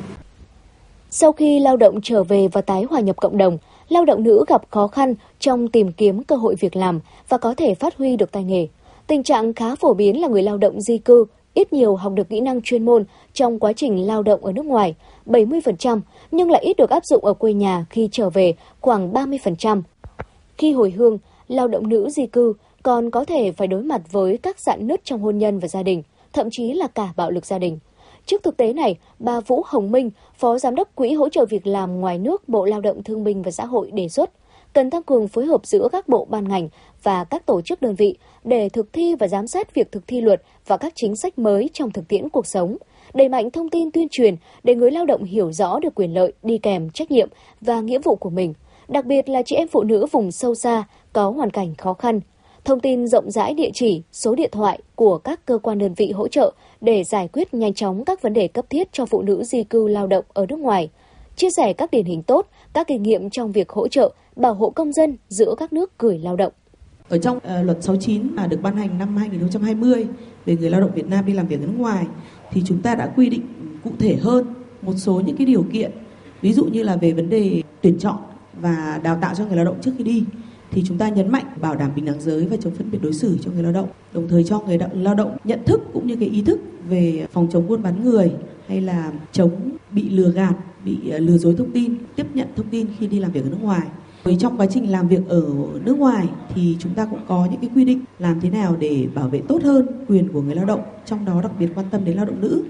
Sau 1.10 1.32
khi 1.32 1.60
lao 1.60 1.76
động 1.76 2.00
trở 2.02 2.24
về 2.24 2.48
và 2.52 2.60
tái 2.60 2.84
hòa 2.90 3.00
nhập 3.00 3.16
cộng 3.16 3.38
đồng, 3.38 3.58
lao 3.88 4.04
động 4.04 4.22
nữ 4.22 4.44
gặp 4.48 4.62
khó 4.70 4.86
khăn 4.86 5.14
trong 5.38 5.68
tìm 5.68 5.92
kiếm 5.92 6.22
cơ 6.22 6.36
hội 6.36 6.54
việc 6.60 6.76
làm 6.76 7.00
và 7.28 7.38
có 7.38 7.54
thể 7.54 7.74
phát 7.74 7.96
huy 7.96 8.16
được 8.16 8.32
tay 8.32 8.44
nghề. 8.44 8.68
Tình 9.06 9.22
trạng 9.22 9.54
khá 9.54 9.74
phổ 9.74 9.94
biến 9.94 10.20
là 10.20 10.28
người 10.28 10.42
lao 10.42 10.58
động 10.58 10.80
di 10.80 10.98
cư 10.98 11.24
ít 11.54 11.72
nhiều 11.72 11.96
học 11.96 12.12
được 12.12 12.28
kỹ 12.28 12.40
năng 12.40 12.62
chuyên 12.62 12.84
môn 12.84 13.04
trong 13.32 13.58
quá 13.58 13.72
trình 13.72 14.06
lao 14.06 14.22
động 14.22 14.44
ở 14.44 14.52
nước 14.52 14.64
ngoài, 14.64 14.94
70%, 15.26 16.00
nhưng 16.30 16.50
lại 16.50 16.62
ít 16.62 16.76
được 16.76 16.90
áp 16.90 17.04
dụng 17.04 17.24
ở 17.24 17.34
quê 17.34 17.52
nhà 17.52 17.86
khi 17.90 18.08
trở 18.12 18.30
về 18.30 18.54
khoảng 18.80 19.12
30%. 19.12 19.82
Khi 20.58 20.72
hồi 20.72 20.90
hương, 20.90 21.18
lao 21.48 21.68
động 21.68 21.88
nữ 21.88 22.10
di 22.10 22.26
cư 22.26 22.52
còn 22.82 23.10
có 23.10 23.24
thể 23.24 23.52
phải 23.52 23.66
đối 23.66 23.82
mặt 23.82 24.02
với 24.10 24.38
các 24.38 24.60
dạn 24.60 24.86
nứt 24.86 25.04
trong 25.04 25.20
hôn 25.20 25.38
nhân 25.38 25.58
và 25.58 25.68
gia 25.68 25.82
đình, 25.82 26.02
thậm 26.38 26.48
chí 26.50 26.72
là 26.72 26.86
cả 26.86 27.12
bạo 27.16 27.30
lực 27.30 27.46
gia 27.46 27.58
đình. 27.58 27.78
Trước 28.26 28.42
thực 28.42 28.56
tế 28.56 28.72
này, 28.72 28.98
bà 29.18 29.40
Vũ 29.40 29.62
Hồng 29.66 29.90
Minh, 29.90 30.10
Phó 30.34 30.58
Giám 30.58 30.74
đốc 30.74 30.94
Quỹ 30.94 31.12
hỗ 31.12 31.28
trợ 31.28 31.44
việc 31.44 31.66
làm 31.66 32.00
ngoài 32.00 32.18
nước 32.18 32.48
Bộ 32.48 32.64
Lao 32.64 32.80
động 32.80 33.02
Thương 33.02 33.24
binh 33.24 33.42
và 33.42 33.50
Xã 33.50 33.64
hội 33.64 33.90
đề 33.90 34.08
xuất 34.08 34.30
cần 34.72 34.90
tăng 34.90 35.02
cường 35.02 35.28
phối 35.28 35.46
hợp 35.46 35.66
giữa 35.66 35.88
các 35.92 36.08
bộ 36.08 36.26
ban 36.30 36.48
ngành 36.48 36.68
và 37.02 37.24
các 37.24 37.46
tổ 37.46 37.60
chức 37.62 37.82
đơn 37.82 37.94
vị 37.94 38.16
để 38.44 38.68
thực 38.68 38.92
thi 38.92 39.14
và 39.14 39.28
giám 39.28 39.46
sát 39.46 39.74
việc 39.74 39.92
thực 39.92 40.06
thi 40.06 40.20
luật 40.20 40.42
và 40.66 40.76
các 40.76 40.92
chính 40.96 41.16
sách 41.16 41.38
mới 41.38 41.70
trong 41.72 41.90
thực 41.90 42.08
tiễn 42.08 42.28
cuộc 42.28 42.46
sống, 42.46 42.76
đẩy 43.14 43.28
mạnh 43.28 43.50
thông 43.50 43.70
tin 43.70 43.90
tuyên 43.90 44.08
truyền 44.10 44.36
để 44.62 44.74
người 44.74 44.90
lao 44.90 45.06
động 45.06 45.24
hiểu 45.24 45.52
rõ 45.52 45.78
được 45.78 45.94
quyền 45.94 46.14
lợi 46.14 46.32
đi 46.42 46.58
kèm 46.58 46.90
trách 46.90 47.10
nhiệm 47.10 47.28
và 47.60 47.80
nghĩa 47.80 47.98
vụ 47.98 48.16
của 48.16 48.30
mình, 48.30 48.54
đặc 48.88 49.04
biệt 49.04 49.28
là 49.28 49.42
chị 49.46 49.56
em 49.56 49.68
phụ 49.68 49.82
nữ 49.82 50.06
vùng 50.12 50.32
sâu 50.32 50.54
xa 50.54 50.84
có 51.12 51.30
hoàn 51.30 51.50
cảnh 51.50 51.74
khó 51.74 51.94
khăn. 51.94 52.20
Thông 52.68 52.80
tin 52.80 53.06
rộng 53.06 53.30
rãi 53.30 53.54
địa 53.54 53.70
chỉ, 53.74 54.02
số 54.12 54.34
điện 54.34 54.50
thoại 54.52 54.78
của 54.94 55.18
các 55.18 55.46
cơ 55.46 55.58
quan 55.58 55.78
đơn 55.78 55.94
vị 55.94 56.12
hỗ 56.12 56.28
trợ 56.28 56.52
để 56.80 57.04
giải 57.04 57.28
quyết 57.32 57.54
nhanh 57.54 57.74
chóng 57.74 58.04
các 58.04 58.22
vấn 58.22 58.32
đề 58.32 58.48
cấp 58.48 58.64
thiết 58.70 58.92
cho 58.92 59.06
phụ 59.06 59.22
nữ 59.22 59.44
di 59.44 59.64
cư 59.64 59.88
lao 59.88 60.06
động 60.06 60.24
ở 60.28 60.46
nước 60.46 60.58
ngoài, 60.58 60.90
chia 61.36 61.50
sẻ 61.50 61.72
các 61.72 61.90
điển 61.90 62.04
hình 62.04 62.22
tốt, 62.22 62.46
các 62.72 62.86
kinh 62.86 63.02
nghiệm 63.02 63.30
trong 63.30 63.52
việc 63.52 63.68
hỗ 63.70 63.88
trợ, 63.88 64.12
bảo 64.36 64.54
hộ 64.54 64.70
công 64.70 64.92
dân 64.92 65.16
giữa 65.28 65.54
các 65.58 65.72
nước 65.72 65.98
gửi 65.98 66.18
lao 66.18 66.36
động. 66.36 66.52
Ở 67.08 67.18
trong 67.18 67.36
uh, 67.36 67.42
luật 67.64 67.82
69 67.82 68.36
mà 68.36 68.46
được 68.46 68.62
ban 68.62 68.76
hành 68.76 68.98
năm 68.98 69.16
2020 69.16 70.06
về 70.46 70.56
người 70.56 70.70
lao 70.70 70.80
động 70.80 70.92
Việt 70.94 71.06
Nam 71.08 71.26
đi 71.26 71.32
làm 71.32 71.46
việc 71.46 71.60
ở 71.60 71.66
nước 71.66 71.74
ngoài 71.78 72.06
thì 72.52 72.62
chúng 72.66 72.82
ta 72.82 72.94
đã 72.94 73.12
quy 73.16 73.30
định 73.30 73.42
cụ 73.84 73.90
thể 73.98 74.16
hơn 74.16 74.54
một 74.82 74.94
số 74.96 75.20
những 75.26 75.36
cái 75.36 75.46
điều 75.46 75.64
kiện. 75.72 75.90
Ví 76.40 76.52
dụ 76.52 76.64
như 76.64 76.82
là 76.82 76.96
về 76.96 77.12
vấn 77.12 77.30
đề 77.30 77.62
tuyển 77.80 77.98
chọn 77.98 78.16
và 78.60 79.00
đào 79.02 79.18
tạo 79.20 79.34
cho 79.34 79.44
người 79.44 79.56
lao 79.56 79.64
động 79.64 79.78
trước 79.82 79.92
khi 79.98 80.04
đi 80.04 80.24
thì 80.70 80.82
chúng 80.86 80.98
ta 80.98 81.08
nhấn 81.08 81.32
mạnh 81.32 81.44
bảo 81.60 81.76
đảm 81.76 81.90
bình 81.96 82.04
đẳng 82.04 82.20
giới 82.20 82.46
và 82.46 82.56
chống 82.60 82.74
phân 82.74 82.90
biệt 82.90 82.98
đối 83.02 83.12
xử 83.12 83.38
cho 83.40 83.50
người 83.50 83.62
lao 83.62 83.72
động 83.72 83.88
đồng 84.12 84.28
thời 84.28 84.44
cho 84.44 84.60
người 84.60 84.78
lao 84.94 85.14
động 85.14 85.36
nhận 85.44 85.64
thức 85.64 85.80
cũng 85.92 86.06
như 86.06 86.16
cái 86.16 86.28
ý 86.28 86.42
thức 86.42 86.60
về 86.88 87.26
phòng 87.32 87.48
chống 87.50 87.66
buôn 87.66 87.82
bán 87.82 88.04
người 88.04 88.32
hay 88.66 88.80
là 88.80 89.12
chống 89.32 89.50
bị 89.90 90.10
lừa 90.10 90.30
gạt 90.30 90.54
bị 90.84 91.10
ờ, 91.10 91.18
lừa 91.18 91.38
dối 91.38 91.54
thông 91.58 91.70
tin 91.70 91.94
tiếp 92.16 92.26
nhận 92.34 92.48
thông 92.56 92.66
tin 92.68 92.86
khi 92.98 93.06
đi 93.06 93.18
làm 93.18 93.32
việc 93.32 93.44
ở 93.44 93.50
nước 93.50 93.62
ngoài 93.62 93.86
với 94.22 94.36
trong 94.40 94.56
quá 94.56 94.66
trình 94.66 94.90
làm 94.90 95.08
việc 95.08 95.28
ở 95.28 95.42
nước 95.84 95.98
ngoài 95.98 96.28
thì 96.54 96.76
chúng 96.78 96.94
ta 96.94 97.04
cũng 97.04 97.20
có 97.28 97.48
những 97.50 97.60
cái 97.60 97.70
quy 97.74 97.84
định 97.84 98.00
làm 98.18 98.40
thế 98.40 98.50
nào 98.50 98.76
để 98.78 99.06
bảo 99.14 99.28
vệ 99.28 99.42
tốt 99.48 99.62
hơn 99.62 99.86
quyền 100.08 100.28
của 100.28 100.42
người 100.42 100.54
lao 100.54 100.64
động, 100.64 100.82
trong 101.06 101.24
đó 101.24 101.42
đặc 101.42 101.52
biệt 101.58 101.68
quan 101.74 101.86
tâm 101.90 102.04
đến 102.04 102.16
lao 102.16 102.26
động 102.26 102.40
nữ. 102.40 102.64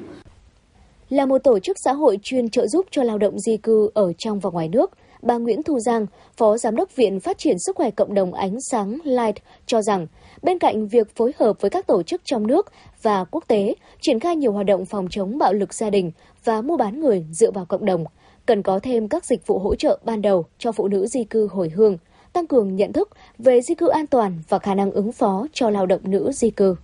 Là 1.10 1.26
một 1.26 1.38
tổ 1.38 1.58
chức 1.58 1.76
xã 1.84 1.92
hội 1.92 2.18
chuyên 2.22 2.50
trợ 2.50 2.66
giúp 2.66 2.86
cho 2.90 3.02
lao 3.02 3.18
động 3.18 3.38
di 3.38 3.56
cư 3.56 3.90
ở 3.94 4.12
trong 4.18 4.40
và 4.40 4.50
ngoài 4.50 4.68
nước, 4.68 4.90
bà 5.22 5.38
Nguyễn 5.38 5.62
Thu 5.62 5.78
Giang, 5.78 6.06
Phó 6.36 6.58
Giám 6.58 6.76
đốc 6.76 6.96
Viện 6.96 7.20
Phát 7.20 7.38
triển 7.38 7.58
Sức 7.58 7.76
khỏe 7.76 7.90
Cộng 7.90 8.14
đồng 8.14 8.34
Ánh 8.34 8.60
sáng 8.60 8.98
Light 9.04 9.36
cho 9.66 9.82
rằng, 9.82 10.06
bên 10.42 10.58
cạnh 10.58 10.88
việc 10.88 11.16
phối 11.16 11.32
hợp 11.38 11.60
với 11.60 11.70
các 11.70 11.86
tổ 11.86 12.02
chức 12.02 12.20
trong 12.24 12.46
nước 12.46 12.72
và 13.02 13.24
quốc 13.24 13.44
tế, 13.48 13.74
triển 14.00 14.20
khai 14.20 14.36
nhiều 14.36 14.52
hoạt 14.52 14.66
động 14.66 14.86
phòng 14.86 15.06
chống 15.10 15.38
bạo 15.38 15.52
lực 15.52 15.74
gia 15.74 15.90
đình 15.90 16.10
và 16.44 16.62
mua 16.62 16.76
bán 16.76 17.00
người 17.00 17.26
dựa 17.32 17.50
vào 17.50 17.64
cộng 17.64 17.84
đồng– 17.84 18.04
cần 18.48 18.62
có 18.62 18.80
thêm 18.82 19.08
các 19.08 19.24
dịch 19.24 19.46
vụ 19.46 19.58
hỗ 19.58 19.74
trợ 19.74 19.98
ban 20.04 20.22
đầu 20.22 20.44
cho 20.58 20.72
phụ 20.72 20.88
nữ 20.88 21.06
di 21.06 21.24
cư 21.24 21.46
hồi 21.46 21.68
hương, 21.68 21.98
tăng 22.32 22.46
cường 22.46 22.76
nhận 22.76 22.92
thức 22.92 23.10
về 23.38 23.60
di 23.62 23.74
cư 23.74 23.88
an 23.88 24.06
toàn 24.06 24.42
và 24.48 24.58
khả 24.58 24.74
năng 24.74 24.92
ứng 24.92 25.12
phó 25.12 25.46
cho 25.52 25.70
lao 25.70 25.86
động 25.86 26.00
nữ 26.04 26.32
di 26.32 26.50
cư. 26.50 26.76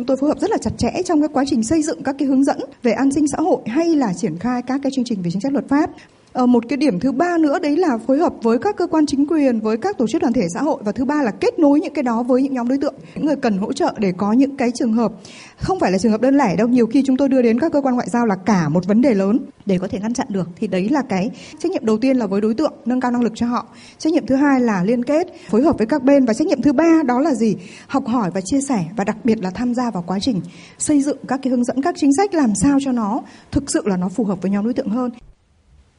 Chúng 0.00 0.06
tôi 0.06 0.16
phối 0.16 0.28
hợp 0.28 0.40
rất 0.40 0.50
là 0.50 0.58
chặt 0.58 0.70
chẽ 0.78 1.02
trong 1.04 1.20
cái 1.20 1.28
quá 1.32 1.44
trình 1.46 1.62
xây 1.62 1.82
dựng 1.82 2.02
các 2.02 2.16
cái 2.18 2.28
hướng 2.28 2.44
dẫn 2.44 2.58
về 2.82 2.92
an 2.92 3.12
sinh 3.12 3.28
xã 3.28 3.38
hội 3.38 3.62
hay 3.66 3.88
là 3.88 4.12
triển 4.12 4.38
khai 4.38 4.62
các 4.66 4.80
cái 4.82 4.92
chương 4.94 5.04
trình 5.04 5.22
về 5.22 5.30
chính 5.30 5.40
sách 5.40 5.52
luật 5.52 5.68
pháp. 5.68 5.90
Ờ, 6.32 6.46
một 6.46 6.64
cái 6.68 6.76
điểm 6.76 7.00
thứ 7.00 7.12
ba 7.12 7.38
nữa 7.38 7.58
đấy 7.58 7.76
là 7.76 7.98
phối 8.06 8.18
hợp 8.18 8.32
với 8.42 8.58
các 8.58 8.76
cơ 8.76 8.86
quan 8.86 9.06
chính 9.06 9.26
quyền, 9.26 9.60
với 9.60 9.76
các 9.76 9.98
tổ 9.98 10.06
chức 10.06 10.22
đoàn 10.22 10.32
thể 10.32 10.46
xã 10.54 10.62
hội 10.62 10.82
và 10.84 10.92
thứ 10.92 11.04
ba 11.04 11.22
là 11.22 11.30
kết 11.30 11.58
nối 11.58 11.80
những 11.80 11.94
cái 11.94 12.02
đó 12.02 12.22
với 12.22 12.42
những 12.42 12.54
nhóm 12.54 12.68
đối 12.68 12.78
tượng, 12.78 12.94
những 13.14 13.26
người 13.26 13.36
cần 13.36 13.58
hỗ 13.58 13.72
trợ 13.72 13.94
để 13.98 14.12
có 14.16 14.32
những 14.32 14.56
cái 14.56 14.70
trường 14.74 14.92
hợp 14.92 15.12
không 15.56 15.80
phải 15.80 15.92
là 15.92 15.98
trường 15.98 16.12
hợp 16.12 16.20
đơn 16.20 16.36
lẻ 16.36 16.56
đâu, 16.56 16.68
nhiều 16.68 16.86
khi 16.86 17.02
chúng 17.06 17.16
tôi 17.16 17.28
đưa 17.28 17.42
đến 17.42 17.60
các 17.60 17.72
cơ 17.72 17.80
quan 17.80 17.94
ngoại 17.94 18.08
giao 18.10 18.26
là 18.26 18.34
cả 18.34 18.68
một 18.68 18.86
vấn 18.86 19.00
đề 19.00 19.14
lớn 19.14 19.38
để 19.66 19.78
có 19.78 19.88
thể 19.88 19.98
ngăn 19.98 20.14
chặn 20.14 20.26
được 20.30 20.48
thì 20.56 20.66
đấy 20.66 20.88
là 20.88 21.02
cái 21.08 21.30
trách 21.58 21.72
nhiệm 21.72 21.86
đầu 21.86 21.98
tiên 21.98 22.16
là 22.16 22.26
với 22.26 22.40
đối 22.40 22.54
tượng 22.54 22.72
nâng 22.86 23.00
cao 23.00 23.10
năng 23.10 23.22
lực 23.22 23.32
cho 23.36 23.46
họ. 23.46 23.66
Trách 23.98 24.12
nhiệm 24.12 24.26
thứ 24.26 24.34
hai 24.34 24.60
là 24.60 24.84
liên 24.84 25.04
kết, 25.04 25.26
phối 25.48 25.62
hợp 25.62 25.78
với 25.78 25.86
các 25.86 26.02
bên 26.02 26.24
và 26.24 26.34
trách 26.34 26.46
nhiệm 26.46 26.62
thứ 26.62 26.72
ba 26.72 27.02
đó 27.06 27.20
là 27.20 27.34
gì? 27.34 27.56
Học 27.86 28.06
hỏi 28.06 28.30
và 28.34 28.40
chia 28.40 28.60
sẻ 28.68 28.84
và 28.96 29.04
đặc 29.04 29.16
biệt 29.24 29.38
là 29.42 29.50
tham 29.50 29.74
gia 29.74 29.90
vào 29.90 30.04
quá 30.06 30.18
trình 30.20 30.40
xây 30.78 31.02
dựng 31.02 31.18
các 31.28 31.40
cái 31.42 31.50
hướng 31.50 31.64
dẫn 31.64 31.82
các 31.82 31.94
chính 31.98 32.10
sách 32.16 32.34
làm 32.34 32.52
sao 32.62 32.78
cho 32.80 32.92
nó 32.92 33.22
thực 33.50 33.64
sự 33.70 33.82
là 33.84 33.96
nó 33.96 34.08
phù 34.08 34.24
hợp 34.24 34.42
với 34.42 34.50
nhóm 34.50 34.64
đối 34.64 34.74
tượng 34.74 34.88
hơn. 34.88 35.10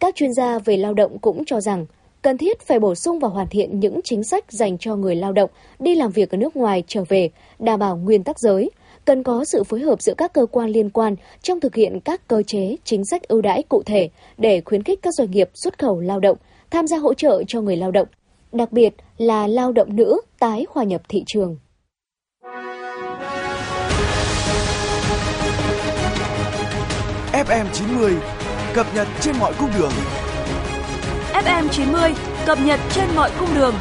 Các 0.02 0.16
chuyên 0.16 0.34
gia 0.34 0.60
về 0.60 0.78
lao 0.78 0.94
động 0.94 1.20
cũng 1.20 1.46
cho 1.46 1.62
rằng 1.62 1.86
cần 2.22 2.38
thiết 2.38 2.62
phải 2.62 2.80
bổ 2.80 2.96
sung 2.96 3.20
và 3.20 3.28
hoàn 3.28 3.48
thiện 3.48 3.80
những 3.80 4.00
chính 4.04 4.24
sách 4.24 4.52
dành 4.52 4.78
cho 4.78 4.96
người 4.96 5.16
lao 5.16 5.34
động 5.34 5.50
đi 5.80 5.96
làm 5.96 6.12
việc 6.12 6.32
ở 6.32 6.38
nước 6.38 6.56
ngoài 6.56 6.84
trở 6.88 7.04
về, 7.10 7.30
đảm 7.60 7.80
bảo 7.80 7.98
nguyên 7.98 8.24
tắc 8.24 8.40
giới. 8.40 8.72
Cần 9.06 9.24
có 9.24 9.46
sự 9.46 9.64
phối 9.64 9.80
hợp 9.80 10.02
giữa 10.02 10.14
các 10.18 10.34
cơ 10.34 10.46
quan 10.46 10.70
liên 10.70 10.90
quan 10.90 11.16
trong 11.42 11.60
thực 11.60 11.76
hiện 11.76 12.00
các 12.00 12.28
cơ 12.28 12.44
chế, 12.48 12.76
chính 12.84 13.06
sách 13.06 13.28
ưu 13.28 13.42
đãi 13.42 13.64
cụ 13.64 13.84
thể 13.86 14.10
để 14.38 14.62
khuyến 14.66 14.84
khích 14.84 15.00
các 15.02 15.14
doanh 15.14 15.32
nghiệp 15.32 15.50
xuất 15.54 15.80
khẩu 15.80 16.00
lao 16.00 16.20
động 16.20 16.38
tham 16.72 16.88
gia 16.88 16.98
hỗ 16.98 17.14
trợ 17.14 17.44
cho 17.48 17.62
người 17.62 17.78
lao 17.78 17.92
động, 17.92 18.08
đặc 18.52 18.72
biệt 18.72 18.94
là 19.18 19.48
lao 19.48 19.72
động 19.72 19.96
nữ 19.96 20.22
tái 20.40 20.66
hòa 20.70 20.84
nhập 20.84 21.02
thị 21.10 21.24
trường. 21.28 21.58
FM 27.34 27.66
90 27.74 28.14
cập 28.74 28.96
nhật 28.96 29.08
trên 29.22 29.36
mọi 29.40 29.54
cung 29.60 29.70
đường. 29.78 29.92
FM 31.34 31.68
90 31.72 32.14
cập 32.46 32.58
nhật 32.66 32.80
trên 32.92 33.06
mọi 33.16 33.32
cung 33.40 33.56
đường. 33.56 33.76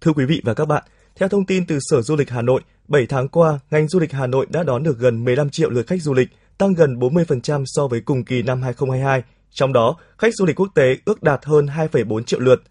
Thưa 0.00 0.12
quý 0.12 0.24
vị 0.24 0.42
và 0.44 0.54
các 0.54 0.68
bạn, 0.68 0.82
theo 1.16 1.28
thông 1.28 1.46
tin 1.46 1.66
từ 1.66 1.78
Sở 1.80 2.02
Du 2.02 2.16
lịch 2.16 2.30
Hà 2.30 2.42
Nội, 2.42 2.60
7 2.88 3.06
tháng 3.06 3.28
qua, 3.28 3.58
ngành 3.70 3.88
du 3.88 4.00
lịch 4.00 4.12
Hà 4.12 4.26
Nội 4.26 4.46
đã 4.50 4.62
đón 4.62 4.82
được 4.82 4.98
gần 4.98 5.24
15 5.24 5.50
triệu 5.50 5.70
lượt 5.70 5.86
khách 5.86 6.02
du 6.02 6.14
lịch, 6.14 6.28
tăng 6.58 6.74
gần 6.74 6.98
40% 6.98 7.64
so 7.66 7.86
với 7.86 8.00
cùng 8.00 8.24
kỳ 8.24 8.42
năm 8.42 8.62
2022. 8.62 9.22
Trong 9.50 9.72
đó, 9.72 9.96
khách 10.18 10.34
du 10.34 10.46
lịch 10.46 10.60
quốc 10.60 10.68
tế 10.74 10.96
ước 11.04 11.22
đạt 11.22 11.44
hơn 11.44 11.66
2,4 11.66 12.22
triệu 12.22 12.40
lượt. 12.40 12.62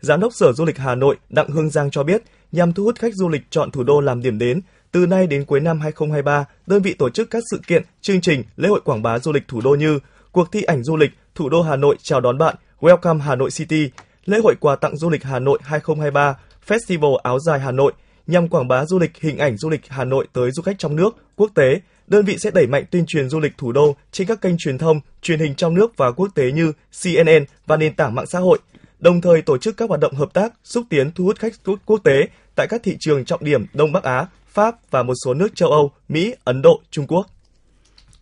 Giám 0.00 0.20
đốc 0.20 0.32
Sở 0.34 0.52
Du 0.52 0.64
lịch 0.64 0.78
Hà 0.78 0.94
Nội 0.94 1.16
Đặng 1.28 1.48
Hương 1.48 1.70
Giang 1.70 1.90
cho 1.90 2.02
biết, 2.02 2.22
nhằm 2.52 2.72
thu 2.72 2.84
hút 2.84 2.98
khách 2.98 3.14
du 3.14 3.28
lịch 3.28 3.42
chọn 3.50 3.70
thủ 3.70 3.82
đô 3.82 4.00
làm 4.00 4.22
điểm 4.22 4.38
đến, 4.38 4.60
từ 4.92 5.06
nay 5.06 5.26
đến 5.26 5.44
cuối 5.44 5.60
năm 5.60 5.80
2023, 5.80 6.44
đơn 6.66 6.82
vị 6.82 6.94
tổ 6.94 7.10
chức 7.10 7.30
các 7.30 7.42
sự 7.50 7.60
kiện, 7.66 7.82
chương 8.00 8.20
trình, 8.20 8.42
lễ 8.56 8.68
hội 8.68 8.80
quảng 8.84 9.02
bá 9.02 9.18
du 9.18 9.32
lịch 9.32 9.48
thủ 9.48 9.60
đô 9.60 9.70
như 9.70 9.98
cuộc 10.32 10.52
thi 10.52 10.62
ảnh 10.62 10.82
du 10.84 10.96
lịch 10.96 11.10
Thủ 11.34 11.48
đô 11.48 11.62
Hà 11.62 11.76
Nội 11.76 11.96
chào 12.02 12.20
đón 12.20 12.38
bạn, 12.38 12.56
Welcome 12.80 13.20
Hà 13.20 13.34
Nội 13.34 13.50
City, 13.50 13.90
lễ 14.24 14.38
hội 14.44 14.54
quà 14.60 14.76
tặng 14.76 14.96
du 14.96 15.10
lịch 15.10 15.24
Hà 15.24 15.38
Nội 15.38 15.58
2023, 15.62 16.36
Festival 16.66 17.16
áo 17.16 17.38
dài 17.38 17.60
Hà 17.60 17.72
Nội 17.72 17.92
nhằm 18.26 18.48
quảng 18.48 18.68
bá 18.68 18.84
du 18.84 18.98
lịch 18.98 19.20
hình 19.20 19.38
ảnh 19.38 19.56
du 19.56 19.70
lịch 19.70 19.80
Hà 19.88 20.04
Nội 20.04 20.26
tới 20.32 20.50
du 20.50 20.62
khách 20.62 20.78
trong 20.78 20.96
nước, 20.96 21.16
quốc 21.36 21.50
tế, 21.54 21.80
đơn 22.06 22.24
vị 22.24 22.38
sẽ 22.38 22.50
đẩy 22.50 22.66
mạnh 22.66 22.84
tuyên 22.90 23.06
truyền 23.06 23.28
du 23.28 23.40
lịch 23.40 23.58
thủ 23.58 23.72
đô 23.72 23.96
trên 24.12 24.26
các 24.26 24.40
kênh 24.40 24.56
truyền 24.58 24.78
thông, 24.78 25.00
truyền 25.22 25.40
hình 25.40 25.54
trong 25.54 25.74
nước 25.74 25.96
và 25.96 26.12
quốc 26.12 26.28
tế 26.34 26.52
như 26.52 26.72
CNN 27.02 27.44
và 27.66 27.76
nền 27.76 27.94
tảng 27.94 28.14
mạng 28.14 28.26
xã 28.26 28.38
hội, 28.38 28.58
đồng 28.98 29.20
thời 29.20 29.42
tổ 29.42 29.58
chức 29.58 29.76
các 29.76 29.88
hoạt 29.88 30.00
động 30.00 30.14
hợp 30.14 30.34
tác 30.34 30.52
xúc 30.64 30.84
tiến 30.88 31.12
thu 31.12 31.24
hút 31.24 31.38
khách 31.38 31.52
quốc 31.86 32.00
tế 32.04 32.28
tại 32.54 32.66
các 32.70 32.82
thị 32.82 32.96
trường 33.00 33.24
trọng 33.24 33.44
điểm 33.44 33.66
Đông 33.74 33.92
Bắc 33.92 34.02
Á, 34.02 34.26
Pháp 34.48 34.90
và 34.90 35.02
một 35.02 35.14
số 35.24 35.34
nước 35.34 35.48
châu 35.54 35.70
Âu, 35.70 35.92
Mỹ, 36.08 36.34
Ấn 36.44 36.62
Độ, 36.62 36.80
Trung 36.90 37.06
Quốc. 37.06 37.26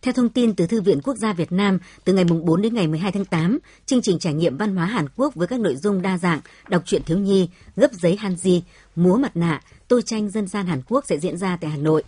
Theo 0.03 0.13
thông 0.13 0.29
tin 0.29 0.55
từ 0.55 0.67
Thư 0.67 0.83
viện 0.83 1.01
Quốc 1.05 1.17
gia 1.17 1.33
Việt 1.33 1.53
Nam, 1.53 1.79
từ 2.05 2.13
ngày 2.13 2.25
4 2.25 2.63
đến 2.63 2.75
ngày 2.75 2.87
12 2.87 3.13
tháng 3.13 3.25
8, 3.25 3.59
chương 3.87 4.03
trình 4.03 4.19
trải 4.19 4.35
nghiệm 4.35 4.57
văn 4.57 4.77
hóa 4.77 4.87
Hàn 4.87 5.07
Quốc 5.17 5.35
với 5.35 5.49
các 5.49 5.61
nội 5.61 5.77
dung 5.77 6.03
đa 6.03 6.19
dạng, 6.19 6.41
đọc 6.69 6.83
truyện 6.87 7.03
thiếu 7.07 7.19
nhi, 7.19 7.49
gấp 7.77 7.93
giấy 7.93 8.19
Hanji, 8.23 8.61
múa 8.97 9.17
mặt 9.17 9.37
nạ, 9.37 9.61
tô 9.89 10.01
tranh 10.01 10.31
dân 10.31 10.47
gian 10.47 10.67
Hàn 10.67 10.83
Quốc 10.89 11.05
sẽ 11.09 11.19
diễn 11.19 11.37
ra 11.37 11.59
tại 11.61 11.71
Hà 11.71 11.77
Nội. 11.77 12.03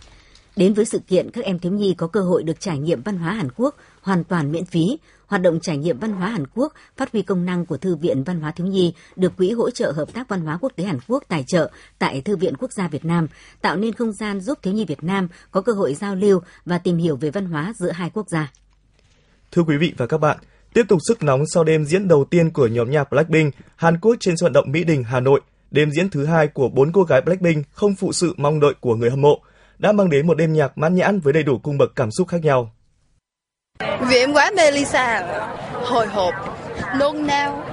Đến 0.55 0.73
với 0.73 0.85
sự 0.85 0.99
kiện, 0.99 1.31
các 1.31 1.45
em 1.45 1.59
thiếu 1.59 1.71
nhi 1.71 1.95
có 1.97 2.07
cơ 2.07 2.21
hội 2.21 2.43
được 2.43 2.59
trải 2.59 2.79
nghiệm 2.79 3.01
văn 3.01 3.17
hóa 3.17 3.33
Hàn 3.33 3.47
Quốc 3.57 3.75
hoàn 4.01 4.23
toàn 4.23 4.51
miễn 4.51 4.65
phí. 4.65 4.97
Hoạt 5.27 5.41
động 5.41 5.59
trải 5.59 5.77
nghiệm 5.77 5.99
văn 5.99 6.11
hóa 6.11 6.29
Hàn 6.29 6.47
Quốc 6.55 6.73
phát 6.97 7.11
huy 7.11 7.21
công 7.21 7.45
năng 7.45 7.65
của 7.65 7.77
Thư 7.77 7.95
viện 7.95 8.23
Văn 8.23 8.39
hóa 8.39 8.51
Thiếu 8.51 8.67
nhi 8.67 8.93
được 9.15 9.37
Quỹ 9.37 9.51
hỗ 9.51 9.69
trợ 9.69 9.91
hợp 9.91 10.13
tác 10.13 10.29
văn 10.29 10.41
hóa 10.41 10.57
quốc 10.61 10.71
tế 10.75 10.83
Hàn 10.83 10.99
Quốc 11.07 11.23
tài 11.27 11.43
trợ 11.47 11.71
tại 11.99 12.21
Thư 12.21 12.35
viện 12.35 12.55
Quốc 12.57 12.71
gia 12.71 12.87
Việt 12.87 13.05
Nam, 13.05 13.27
tạo 13.61 13.75
nên 13.75 13.93
không 13.93 14.13
gian 14.13 14.41
giúp 14.41 14.59
thiếu 14.61 14.73
nhi 14.73 14.85
Việt 14.85 15.03
Nam 15.03 15.27
có 15.51 15.61
cơ 15.61 15.73
hội 15.73 15.93
giao 15.93 16.15
lưu 16.15 16.39
và 16.65 16.77
tìm 16.77 16.97
hiểu 16.97 17.15
về 17.15 17.29
văn 17.29 17.45
hóa 17.45 17.73
giữa 17.79 17.91
hai 17.91 18.09
quốc 18.09 18.29
gia. 18.29 18.51
Thưa 19.51 19.63
quý 19.63 19.77
vị 19.77 19.93
và 19.97 20.07
các 20.07 20.17
bạn, 20.17 20.37
tiếp 20.73 20.83
tục 20.87 20.99
sức 21.07 21.23
nóng 21.23 21.43
sau 21.53 21.63
đêm 21.63 21.85
diễn 21.85 22.07
đầu 22.07 22.25
tiên 22.25 22.51
của 22.51 22.67
nhóm 22.67 22.91
nhạc 22.91 23.09
Blackpink 23.11 23.55
Hàn 23.75 23.99
Quốc 23.99 24.15
trên 24.19 24.37
sân 24.37 24.45
vận 24.45 24.53
động 24.53 24.71
Mỹ 24.71 24.83
Đình, 24.83 25.03
Hà 25.03 25.19
Nội. 25.19 25.41
Đêm 25.71 25.91
diễn 25.91 26.09
thứ 26.09 26.25
hai 26.25 26.47
của 26.47 26.69
bốn 26.69 26.91
cô 26.91 27.03
gái 27.03 27.21
Blackpink 27.21 27.65
không 27.71 27.95
phụ 27.95 28.13
sự 28.13 28.33
mong 28.37 28.59
đợi 28.59 28.73
của 28.79 28.95
người 28.95 29.09
hâm 29.09 29.21
mộ 29.21 29.41
đã 29.77 29.91
mang 29.91 30.09
đến 30.09 30.27
một 30.27 30.33
đêm 30.37 30.53
nhạc 30.53 30.77
mãn 30.77 30.95
nhãn 30.95 31.19
với 31.19 31.33
đầy 31.33 31.43
đủ 31.43 31.57
cung 31.57 31.77
bậc 31.77 31.91
cảm 31.95 32.11
xúc 32.11 32.27
khác 32.27 32.41
nhau. 32.43 32.71
Vì 33.99 34.17
em 34.17 34.33
quá 34.33 34.51
mê 34.57 34.71
Lisa, 34.71 35.23
hồi 35.73 36.07
hộp, 36.07 36.33
nôn 36.99 37.27
nao, 37.27 37.63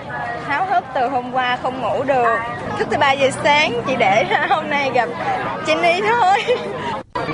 háo 0.44 0.66
hức 0.66 0.84
từ 0.94 1.08
hôm 1.08 1.32
qua 1.32 1.58
không 1.62 1.80
ngủ 1.80 2.02
được, 2.02 2.38
thức 2.78 2.88
từ 2.90 2.98
3 2.98 3.12
giờ 3.12 3.30
sáng 3.42 3.82
chỉ 3.86 3.96
để 3.98 4.24
hôm 4.48 4.70
nay 4.70 4.90
gặp 4.94 5.08
Jenny 5.66 6.02
thôi. 6.02 6.56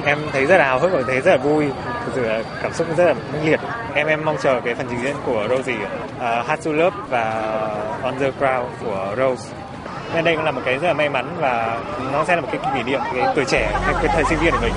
Em 0.05 0.19
thấy 0.33 0.47
rất 0.47 0.57
là 0.57 0.65
hào 0.65 0.79
hức 0.79 0.93
và 0.93 1.03
thấy 1.07 1.21
rất 1.21 1.31
là 1.31 1.37
vui, 1.37 1.67
thực 2.05 2.13
sự 2.15 2.23
là 2.23 2.43
cảm 2.63 2.75
xúc 2.75 2.87
rất 2.97 3.05
là 3.05 3.15
mãnh 3.15 3.47
liệt. 3.47 3.61
Em 3.95 4.07
em 4.07 4.25
mong 4.25 4.37
chờ 4.43 4.61
cái 4.65 4.75
phần 4.75 4.87
trình 4.91 5.03
diễn 5.03 5.17
của 5.27 5.47
Rosie, 5.51 5.77
uh, 5.77 6.47
Hard 6.47 6.67
to 6.67 6.73
Love 6.73 6.97
và 7.09 7.31
On 8.03 8.19
the 8.19 8.31
Crowd 8.41 8.67
của 8.85 9.15
Rose 9.17 9.55
nên 10.15 10.25
đây 10.25 10.37
cũng 10.37 10.45
là 10.45 10.51
một 10.51 10.61
cái 10.65 10.75
rất 10.75 10.89
là 10.89 10.95
may 10.95 11.09
mắn 11.09 11.37
và 11.41 11.79
nó 12.13 12.25
sẽ 12.25 12.35
là 12.37 12.41
một 12.41 12.49
cái 12.53 12.61
kỷ 12.75 12.83
niệm 12.91 13.01
cái 13.15 13.33
tuổi 13.35 13.45
trẻ 13.45 13.79
cái, 13.87 13.95
cái 14.03 14.15
thời 14.15 14.25
sinh 14.25 14.39
viên 14.39 14.53
của 14.53 14.61
mình 14.61 14.73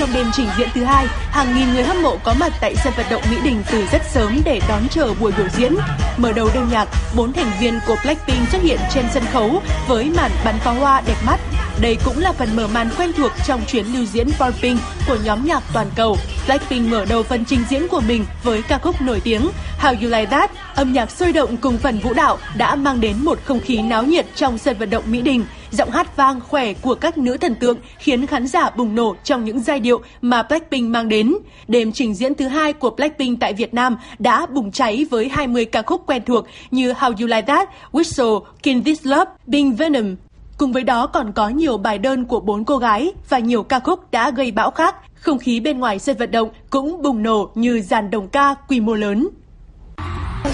Trong 0.00 0.12
đêm 0.14 0.26
trình 0.32 0.46
diễn 0.58 0.68
thứ 0.74 0.84
hai, 0.84 1.06
hàng 1.30 1.54
nghìn 1.54 1.74
người 1.74 1.82
hâm 1.82 2.02
mộ 2.02 2.16
có 2.24 2.34
mặt 2.40 2.52
tại 2.60 2.74
sân 2.76 2.92
vận 2.96 3.06
động 3.10 3.22
Mỹ 3.30 3.36
Đình 3.44 3.62
từ 3.72 3.86
rất 3.92 4.02
sớm 4.10 4.40
để 4.44 4.60
đón 4.68 4.82
chờ 4.90 5.14
buổi 5.20 5.32
biểu 5.36 5.48
diễn. 5.48 5.74
Mở 6.16 6.32
đầu 6.32 6.48
đêm 6.54 6.68
nhạc, 6.70 6.88
bốn 7.16 7.32
thành 7.32 7.50
viên 7.60 7.78
của 7.86 7.96
Blackpink 8.04 8.48
xuất 8.48 8.62
hiện 8.62 8.78
trên 8.94 9.04
sân 9.14 9.22
khấu 9.32 9.62
với 9.88 10.12
màn 10.16 10.30
bắn 10.44 10.58
pháo 10.58 10.74
hoa 10.74 11.02
đẹp 11.06 11.16
mắt. 11.26 11.40
Đây 11.80 11.98
cũng 12.04 12.18
là 12.18 12.32
phần 12.32 12.56
mở 12.56 12.66
màn 12.74 12.90
quen 12.98 13.12
thuộc 13.16 13.32
trong 13.46 13.60
chuyến 13.66 13.86
lưu 13.86 14.04
diễn 14.04 14.28
Blackpink 14.38 14.80
của 15.08 15.16
nhóm 15.24 15.46
nhạc 15.46 15.62
toàn 15.72 15.86
cầu. 15.96 16.16
Blackpink 16.46 16.90
mở 16.90 17.04
đầu 17.04 17.22
phần 17.22 17.44
trình 17.44 17.60
diễn 17.68 17.88
của 17.88 18.00
mình 18.00 18.24
với 18.42 18.62
ca 18.68 18.78
khúc 18.78 19.00
nổi 19.00 19.20
tiếng 19.24 19.50
How 19.80 19.94
You 19.94 20.10
Like 20.10 20.26
That. 20.26 20.50
Âm 20.74 20.92
nhạc 20.92 21.10
sôi 21.10 21.32
động 21.32 21.56
cùng 21.56 21.78
phần 21.78 21.98
vũ 21.98 22.12
đạo 22.12 22.38
đã 22.56 22.74
mang 22.74 23.00
đến 23.00 23.16
một 23.24 23.38
không 23.44 23.60
khí 23.60 23.82
náo 23.82 24.04
nhiệt 24.04 24.26
trong 24.34 24.58
sân 24.58 24.76
vận 24.78 24.90
động 24.90 25.04
Mỹ 25.06 25.22
Đình. 25.22 25.44
Giọng 25.70 25.90
hát 25.90 26.16
vang 26.16 26.40
khỏe 26.40 26.72
của 26.72 26.94
các 26.94 27.18
nữ 27.18 27.36
thần 27.36 27.54
tượng 27.54 27.78
khiến 27.98 28.26
khán 28.26 28.46
giả 28.46 28.70
bùng 28.70 28.94
nổ 28.94 29.16
trong 29.24 29.44
những 29.44 29.60
giai 29.60 29.80
điệu 29.80 30.00
mà 30.22 30.42
Blackpink 30.42 30.90
mang 30.90 31.08
đến. 31.08 31.34
Đêm 31.68 31.92
trình 31.92 32.14
diễn 32.14 32.34
thứ 32.34 32.48
hai 32.48 32.72
của 32.72 32.90
Blackpink 32.90 33.40
tại 33.40 33.52
Việt 33.52 33.74
Nam 33.74 33.96
đã 34.18 34.46
bùng 34.46 34.72
cháy 34.72 35.06
với 35.10 35.28
20 35.28 35.64
ca 35.64 35.82
khúc 35.82 36.06
quen 36.06 36.22
thuộc 36.26 36.46
như 36.70 36.92
How 36.92 37.14
You 37.20 37.26
Like 37.26 37.42
That, 37.42 37.68
Whistle, 37.92 38.40
Kill 38.62 38.80
This 38.80 39.06
Love, 39.06 39.30
Being 39.46 39.76
Venom. 39.76 40.16
Cùng 40.58 40.72
với 40.72 40.82
đó 40.82 41.06
còn 41.06 41.32
có 41.32 41.48
nhiều 41.48 41.78
bài 41.78 41.98
đơn 41.98 42.24
của 42.24 42.40
bốn 42.40 42.64
cô 42.64 42.76
gái 42.76 43.12
và 43.28 43.38
nhiều 43.38 43.62
ca 43.62 43.80
khúc 43.80 44.10
đã 44.10 44.30
gây 44.30 44.50
bão 44.50 44.70
khác. 44.70 44.94
Không 45.14 45.38
khí 45.38 45.60
bên 45.60 45.78
ngoài 45.78 45.98
sân 45.98 46.16
vận 46.16 46.30
động 46.30 46.48
cũng 46.70 47.02
bùng 47.02 47.22
nổ 47.22 47.50
như 47.54 47.80
dàn 47.80 48.10
đồng 48.10 48.28
ca 48.28 48.54
quy 48.68 48.80
mô 48.80 48.94
lớn. 48.94 49.28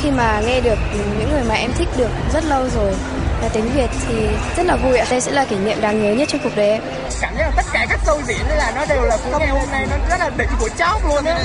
Khi 0.03 0.11
mà 0.11 0.41
nghe 0.47 0.61
được 0.61 0.79
những 0.93 1.31
người 1.33 1.43
mà 1.49 1.55
em 1.55 1.71
thích 1.79 1.89
được 1.97 2.11
rất 2.33 2.45
lâu 2.45 2.69
rồi 2.75 2.95
là 3.43 3.49
tiếng 3.49 3.69
Việt 3.75 3.91
thì 4.09 4.15
rất 4.57 4.67
là 4.67 4.77
vui 4.77 4.99
ạ. 4.99 5.07
Đây 5.11 5.21
sẽ 5.21 5.33
là 5.33 5.45
kỷ 5.45 5.57
niệm 5.57 5.81
đáng 5.81 6.03
nhớ 6.03 6.15
nhất 6.15 6.29
trong 6.33 6.41
cuộc 6.45 6.57
đời 6.57 6.71
em. 6.71 6.83
Cảm 7.21 7.35
giác 7.37 7.43
là 7.43 7.53
tất 7.57 7.63
cả 7.73 7.87
các 7.91 8.01
show 8.07 8.23
diễn 8.27 8.47
là 8.57 8.73
nó 8.77 8.85
đều 8.89 9.03
là 9.03 9.17
của 9.25 9.39
ngày 9.39 9.49
hôm 9.49 9.71
nay 9.71 9.87
nó 9.91 9.97
rất 10.11 10.17
là 10.21 10.31
đỉnh 10.39 10.49
của 10.61 10.69
chóp 10.79 11.07
luôn 11.09 11.25
á. 11.25 11.39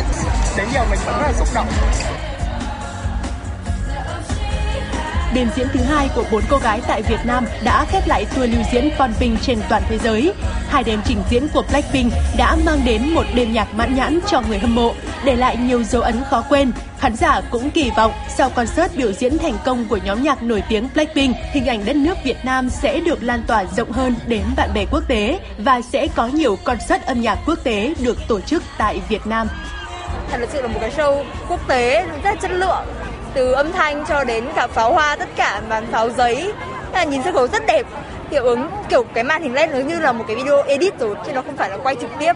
Đến 0.58 0.68
giờ 0.74 0.86
mình 0.90 1.00
vẫn 1.06 1.16
rất 1.22 1.28
là 1.28 1.34
xúc 1.40 1.48
động. 1.54 1.68
Đêm 5.34 5.50
diễn 5.56 5.68
thứ 5.74 5.80
hai 5.84 6.10
của 6.16 6.24
bốn 6.32 6.42
cô 6.50 6.58
gái 6.58 6.82
tại 6.88 7.02
Việt 7.02 7.20
Nam 7.24 7.46
đã 7.64 7.86
khép 7.92 8.08
lại 8.08 8.26
tour 8.26 8.50
lưu 8.50 8.62
diễn 8.74 8.90
Blackpink 8.98 9.42
trên 9.42 9.62
toàn 9.70 9.84
thế 9.90 9.98
giới. 9.98 10.34
Hai 10.70 10.84
đêm 10.84 11.02
trình 11.06 11.24
diễn 11.30 11.48
của 11.54 11.64
Blackpink 11.70 12.14
đã 12.38 12.56
mang 12.66 12.82
đến 12.86 13.10
một 13.10 13.26
đêm 13.34 13.54
nhạc 13.54 13.74
mãn 13.74 13.96
nhãn 13.96 14.20
cho 14.28 14.42
người 14.42 14.60
hâm 14.60 14.76
mộ, 14.76 14.94
để 15.24 15.36
lại 15.36 15.58
nhiều 15.58 15.84
dấu 15.84 16.02
ấn 16.02 16.24
khó 16.30 16.44
quên. 16.50 16.72
Khán 17.02 17.16
giả 17.16 17.42
cũng 17.52 17.72
kỳ 17.72 17.92
vọng 17.98 18.12
sau 18.38 18.50
concert 18.50 18.96
biểu 18.96 19.12
diễn 19.12 19.38
thành 19.38 19.58
công 19.66 19.86
của 19.90 19.98
nhóm 20.06 20.24
nhạc 20.24 20.44
nổi 20.44 20.64
tiếng 20.70 20.90
Blackpink, 20.94 21.36
hình 21.52 21.66
ảnh 21.66 21.86
đất 21.86 21.96
nước 21.96 22.18
Việt 22.24 22.38
Nam 22.44 22.70
sẽ 22.70 23.00
được 23.00 23.24
lan 23.24 23.44
tỏa 23.48 23.66
rộng 23.78 23.92
hơn 23.92 24.16
đến 24.28 24.42
bạn 24.58 24.70
bè 24.74 24.86
quốc 24.92 25.04
tế 25.08 25.40
và 25.58 25.82
sẽ 25.82 26.08
có 26.16 26.28
nhiều 26.28 26.58
concert 26.64 27.06
âm 27.06 27.22
nhạc 27.22 27.40
quốc 27.46 27.60
tế 27.64 27.94
được 28.00 28.18
tổ 28.28 28.42
chức 28.42 28.64
tại 28.78 29.02
Việt 29.10 29.28
Nam. 29.28 29.48
Thật 30.32 30.50
sự 30.54 30.62
là 30.62 30.68
một 30.68 30.78
cái 30.82 30.92
show 30.98 31.24
quốc 31.48 31.68
tế 31.68 32.06
rất 32.24 32.24
là 32.24 32.36
chất 32.36 32.52
lượng 32.52 32.86
từ 33.34 33.52
âm 33.52 33.72
thanh 33.72 34.06
cho 34.06 34.24
đến 34.24 34.46
cả 34.56 34.68
pháo 34.68 34.94
hoa 34.94 35.16
tất 35.16 35.30
cả 35.36 35.62
màn 35.70 35.88
pháo 35.92 36.10
giấy 36.10 36.54
là 36.94 37.04
nhìn 37.04 37.24
sân 37.24 37.34
khấu 37.34 37.48
rất 37.48 37.66
đẹp 37.66 37.86
hiệu 38.32 38.44
ứng 38.44 38.68
kiểu 38.90 39.04
cái 39.14 39.24
màn 39.24 39.44
hình 39.44 39.54
lên 39.54 39.72
nó 39.72 39.80
như 39.80 40.00
là 40.00 40.12
một 40.12 40.24
cái 40.28 40.36
video 40.36 40.64
edit 40.64 41.00
rồi 41.00 41.16
chứ 41.26 41.34
nó 41.34 41.42
không 41.42 41.58
phải 41.58 41.70
là 41.70 41.78
quay 41.78 41.96
trực 41.96 42.10
tiếp 42.20 42.34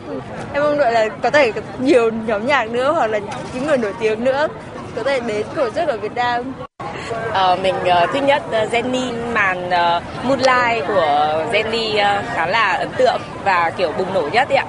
em 0.54 0.64
mong 0.64 0.78
đợi 0.78 0.94
là 0.94 1.08
có 1.24 1.30
thể 1.30 1.52
nhiều 1.80 2.12
nhóm 2.26 2.48
nhạc 2.48 2.70
nữa 2.70 2.92
hoặc 2.92 3.08
là 3.08 3.20
những 3.54 3.68
người 3.68 3.78
nổi 3.78 3.94
tiếng 4.00 4.24
nữa 4.24 4.48
có 4.96 5.04
thể 5.04 5.20
đến 5.20 5.46
tổ 5.56 5.70
chức 5.70 5.88
ở 5.88 5.98
Việt 5.98 6.16
Nam 6.16 6.54
Uh, 7.52 7.60
mình 7.60 7.76
uh, 7.76 8.10
thích 8.14 8.24
nhất 8.24 8.44
ờ, 8.52 8.64
uh, 8.64 8.72
Jenny 8.72 9.14
màn 9.34 9.68
uh, 9.68 10.26
Moonlight 10.26 10.88
của 10.88 11.44
Jenny 11.54 11.96
uh, 11.96 12.26
khá 12.36 12.46
là 12.46 12.74
ấn 12.74 12.90
tượng 12.98 13.22
và 13.44 13.72
kiểu 13.78 13.92
bùng 13.98 14.14
nổ 14.14 14.30
nhất 14.32 14.48
ạ. 14.50 14.66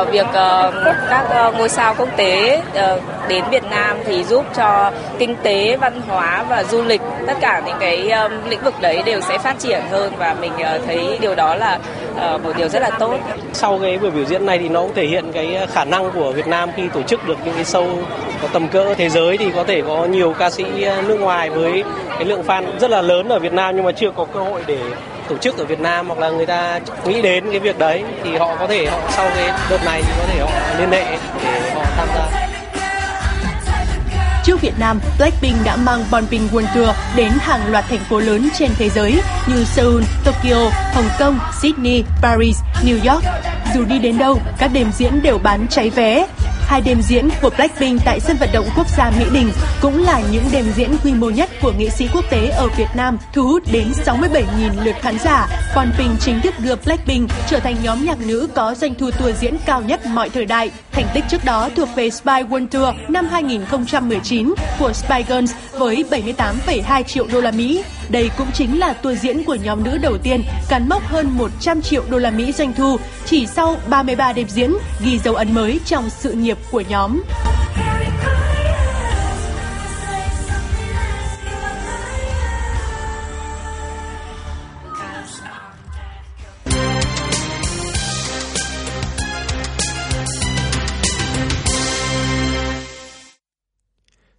Uh, 0.00 0.10
việc 0.10 0.26
uh, 0.26 0.74
các 1.10 1.48
uh, 1.48 1.58
ngôi 1.58 1.68
sao 1.68 1.94
quốc 1.98 2.08
tế 2.16 2.62
uh, 2.68 3.23
đến 3.28 3.44
Việt 3.50 3.64
Nam 3.70 3.98
thì 4.04 4.24
giúp 4.24 4.44
cho 4.56 4.90
kinh 5.18 5.36
tế, 5.42 5.76
văn 5.76 6.00
hóa 6.08 6.44
và 6.48 6.64
du 6.64 6.82
lịch 6.82 7.00
tất 7.26 7.34
cả 7.40 7.62
những 7.66 7.76
cái 7.80 8.10
um, 8.10 8.32
lĩnh 8.48 8.62
vực 8.64 8.74
đấy 8.80 9.02
đều 9.06 9.20
sẽ 9.20 9.38
phát 9.38 9.58
triển 9.58 9.82
hơn 9.90 10.12
và 10.18 10.36
mình 10.40 10.52
uh, 10.52 10.86
thấy 10.86 11.18
điều 11.20 11.34
đó 11.34 11.54
là 11.54 11.78
uh, 12.14 12.44
một 12.44 12.52
điều 12.56 12.68
rất 12.68 12.82
là 12.82 12.90
tốt. 12.90 13.18
Sau 13.52 13.78
cái 13.82 13.98
buổi 13.98 14.10
biểu 14.10 14.24
diễn 14.24 14.46
này 14.46 14.58
thì 14.58 14.68
nó 14.68 14.80
cũng 14.80 14.94
thể 14.94 15.06
hiện 15.06 15.32
cái 15.32 15.66
khả 15.72 15.84
năng 15.84 16.10
của 16.10 16.32
Việt 16.32 16.46
Nam 16.46 16.70
khi 16.76 16.82
tổ 16.94 17.02
chức 17.02 17.28
được 17.28 17.36
những 17.44 17.54
cái 17.54 17.64
show 17.64 17.96
có 18.42 18.48
tầm 18.52 18.68
cỡ 18.68 18.94
thế 18.94 19.08
giới 19.08 19.36
thì 19.36 19.50
có 19.54 19.64
thể 19.64 19.82
có 19.86 20.04
nhiều 20.04 20.34
ca 20.38 20.50
sĩ 20.50 20.82
ờ, 20.82 21.02
nước 21.02 21.20
ngoài 21.20 21.50
với 21.50 21.84
cái 22.08 22.24
lượng 22.24 22.42
fan 22.46 22.64
rất 22.80 22.90
là 22.90 23.02
lớn 23.02 23.28
ở 23.28 23.38
Việt 23.38 23.52
Nam 23.52 23.76
nhưng 23.76 23.84
mà 23.84 23.92
chưa 23.92 24.10
có 24.10 24.24
cơ 24.24 24.40
hội 24.40 24.62
để 24.66 24.78
tổ 25.28 25.36
chức 25.36 25.58
ở 25.58 25.64
Việt 25.64 25.80
Nam 25.80 26.06
hoặc 26.06 26.18
là 26.18 26.30
người 26.30 26.46
ta 26.46 26.80
nghĩ 27.04 27.22
đến 27.22 27.50
cái 27.50 27.60
việc 27.60 27.78
đấy 27.78 28.02
thì 28.24 28.36
họ 28.36 28.56
có 28.60 28.66
thể 28.66 28.86
họ 28.86 28.98
sau 29.08 29.30
cái 29.36 29.50
đợt 29.70 29.84
này 29.84 30.02
thì 30.02 30.12
có 30.18 30.24
thể 30.26 30.40
họ 30.40 30.50
liên 30.78 30.90
hệ 30.90 31.04
để. 31.44 31.53
Trước 34.44 34.60
Việt 34.60 34.78
Nam, 34.78 35.00
Blackpink 35.18 35.56
đã 35.64 35.76
mang 35.76 36.04
Bonping 36.10 36.48
World 36.52 36.74
Tour 36.74 36.88
đến 37.16 37.32
hàng 37.40 37.72
loạt 37.72 37.84
thành 37.88 38.04
phố 38.10 38.18
lớn 38.18 38.48
trên 38.58 38.70
thế 38.78 38.88
giới 38.90 39.20
như 39.46 39.64
Seoul, 39.64 40.02
Tokyo, 40.24 40.70
Hồng 40.94 41.08
Kông, 41.18 41.38
Sydney, 41.62 42.04
Paris, 42.22 42.58
New 42.84 43.12
York. 43.12 43.24
Dù 43.74 43.84
đi 43.84 43.98
đến 43.98 44.18
đâu, 44.18 44.40
các 44.58 44.70
đêm 44.74 44.92
diễn 44.92 45.22
đều 45.22 45.38
bán 45.38 45.66
cháy 45.70 45.90
vé. 45.90 46.26
Hai 46.66 46.80
đêm 46.80 47.02
diễn 47.02 47.28
của 47.42 47.50
Blackpink 47.56 48.00
tại 48.04 48.20
sân 48.20 48.36
vận 48.36 48.48
động 48.52 48.66
quốc 48.76 48.86
gia 48.96 49.10
Mỹ 49.18 49.24
Đình 49.32 49.50
cũng 49.80 50.02
là 50.02 50.22
những 50.32 50.44
đêm 50.52 50.64
diễn 50.76 50.96
quy 51.04 51.12
mô 51.12 51.30
nhất 51.30 51.50
của 51.62 51.72
nghệ 51.78 51.88
sĩ 51.88 52.08
quốc 52.14 52.24
tế 52.30 52.48
ở 52.48 52.68
Việt 52.76 52.88
Nam, 52.96 53.18
thu 53.32 53.42
hút 53.42 53.62
đến 53.72 53.92
67.000 54.06 54.84
lượt 54.84 54.96
khán 55.00 55.18
giả. 55.18 55.48
Bonping 55.76 56.16
chính 56.20 56.40
thức 56.40 56.54
đưa 56.58 56.74
Blackpink 56.76 57.30
trở 57.50 57.60
thành 57.60 57.76
nhóm 57.82 58.04
nhạc 58.04 58.20
nữ 58.20 58.48
có 58.54 58.74
doanh 58.74 58.94
thu 58.94 59.10
tour 59.10 59.36
diễn 59.40 59.56
cao 59.66 59.82
nhất 59.82 60.06
mọi 60.06 60.30
thời 60.30 60.44
đại. 60.44 60.70
Thành 60.92 61.06
tích 61.14 61.24
trước 61.28 61.44
đó 61.44 61.70
thuộc 61.76 61.88
về 61.96 62.10
Spy 62.10 62.30
World 62.30 62.66
Tour 62.66 62.94
năm 63.08 63.26
2019 63.30 64.54
của 64.78 64.92
Spy 64.92 65.22
Girls 65.28 65.52
với 65.72 66.04
78,2 66.10 67.02
triệu 67.02 67.26
đô 67.32 67.40
la 67.40 67.50
Mỹ. 67.50 67.82
Đây 68.10 68.30
cũng 68.38 68.48
chính 68.54 68.78
là 68.78 68.92
tour 68.92 69.20
diễn 69.20 69.44
của 69.44 69.54
nhóm 69.54 69.84
nữ 69.84 69.98
đầu 69.98 70.18
tiên 70.18 70.42
cán 70.68 70.88
mốc 70.88 71.02
hơn 71.02 71.30
100 71.30 71.82
triệu 71.82 72.04
đô 72.10 72.18
la 72.18 72.30
Mỹ 72.30 72.52
doanh 72.52 72.72
thu 72.72 72.96
chỉ 73.24 73.46
sau 73.46 73.76
33 73.88 74.32
đêm 74.32 74.48
diễn, 74.48 74.72
ghi 75.04 75.18
dấu 75.18 75.34
ấn 75.34 75.54
mới 75.54 75.80
trong 75.84 76.10
sự 76.10 76.32
nghiệp 76.32 76.58
của 76.70 76.82
nhóm. 76.88 77.22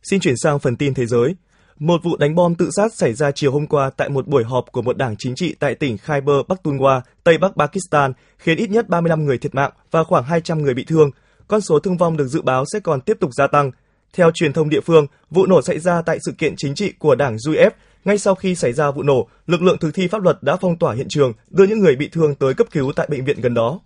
Xin 0.04 0.20
chuyển 0.20 0.38
sang 0.38 0.60
phần 0.60 0.76
tin 0.78 0.94
thế 0.94 1.06
giới. 1.06 1.36
Một 1.80 2.04
vụ 2.04 2.18
đánh 2.18 2.36
bom 2.36 2.56
tự 2.56 2.70
sát 2.76 2.94
xảy 2.94 3.14
ra 3.14 3.32
chiều 3.32 3.52
hôm 3.52 3.68
qua 3.68 3.90
tại 3.90 4.10
một 4.10 4.28
buổi 4.28 4.44
họp 4.44 4.66
của 4.72 4.82
một 4.82 4.98
đảng 4.98 5.16
chính 5.20 5.36
trị 5.36 5.56
tại 5.60 5.76
tỉnh 5.76 5.98
Khyber 5.98 6.36
Pakhtunkhwa, 6.48 7.02
Tây 7.24 7.38
Bắc 7.38 7.52
Pakistan, 7.58 8.14
khiến 8.38 8.58
ít 8.58 8.70
nhất 8.70 8.90
35 8.90 9.26
người 9.26 9.38
thiệt 9.38 9.56
mạng 9.56 9.72
và 9.92 10.04
khoảng 10.04 10.24
200 10.24 10.62
người 10.62 10.74
bị 10.74 10.84
thương. 10.84 11.10
Con 11.48 11.62
số 11.62 11.80
thương 11.80 11.98
vong 11.98 12.18
được 12.18 12.28
dự 12.28 12.42
báo 12.42 12.64
sẽ 12.74 12.80
còn 12.80 13.02
tiếp 13.02 13.18
tục 13.20 13.30
gia 13.34 13.48
tăng. 13.48 13.72
Theo 14.14 14.32
truyền 14.34 14.54
thông 14.54 14.70
địa 14.70 14.80
phương, 14.82 15.08
vụ 15.30 15.46
nổ 15.46 15.62
xảy 15.62 15.80
ra 15.80 16.02
tại 16.02 16.18
sự 16.26 16.32
kiện 16.38 16.54
chính 16.58 16.76
trị 16.76 16.94
của 17.00 17.16
đảng 17.16 17.36
UF. 17.36 17.70
Ngay 18.06 18.18
sau 18.18 18.36
khi 18.36 18.56
xảy 18.56 18.74
ra 18.74 18.92
vụ 18.92 19.04
nổ, 19.04 19.28
lực 19.48 19.62
lượng 19.62 19.78
thực 19.78 19.94
thi 19.94 20.08
pháp 20.08 20.22
luật 20.22 20.38
đã 20.44 20.56
phong 20.56 20.78
tỏa 20.78 20.94
hiện 20.94 21.08
trường, 21.10 21.34
đưa 21.50 21.68
những 21.68 21.80
người 21.80 21.96
bị 21.96 22.10
thương 22.12 22.36
tới 22.36 22.54
cấp 22.54 22.68
cứu 22.72 22.92
tại 22.96 23.08
bệnh 23.10 23.26
viện 23.26 23.42
gần 23.42 23.54
đó. 23.54 23.80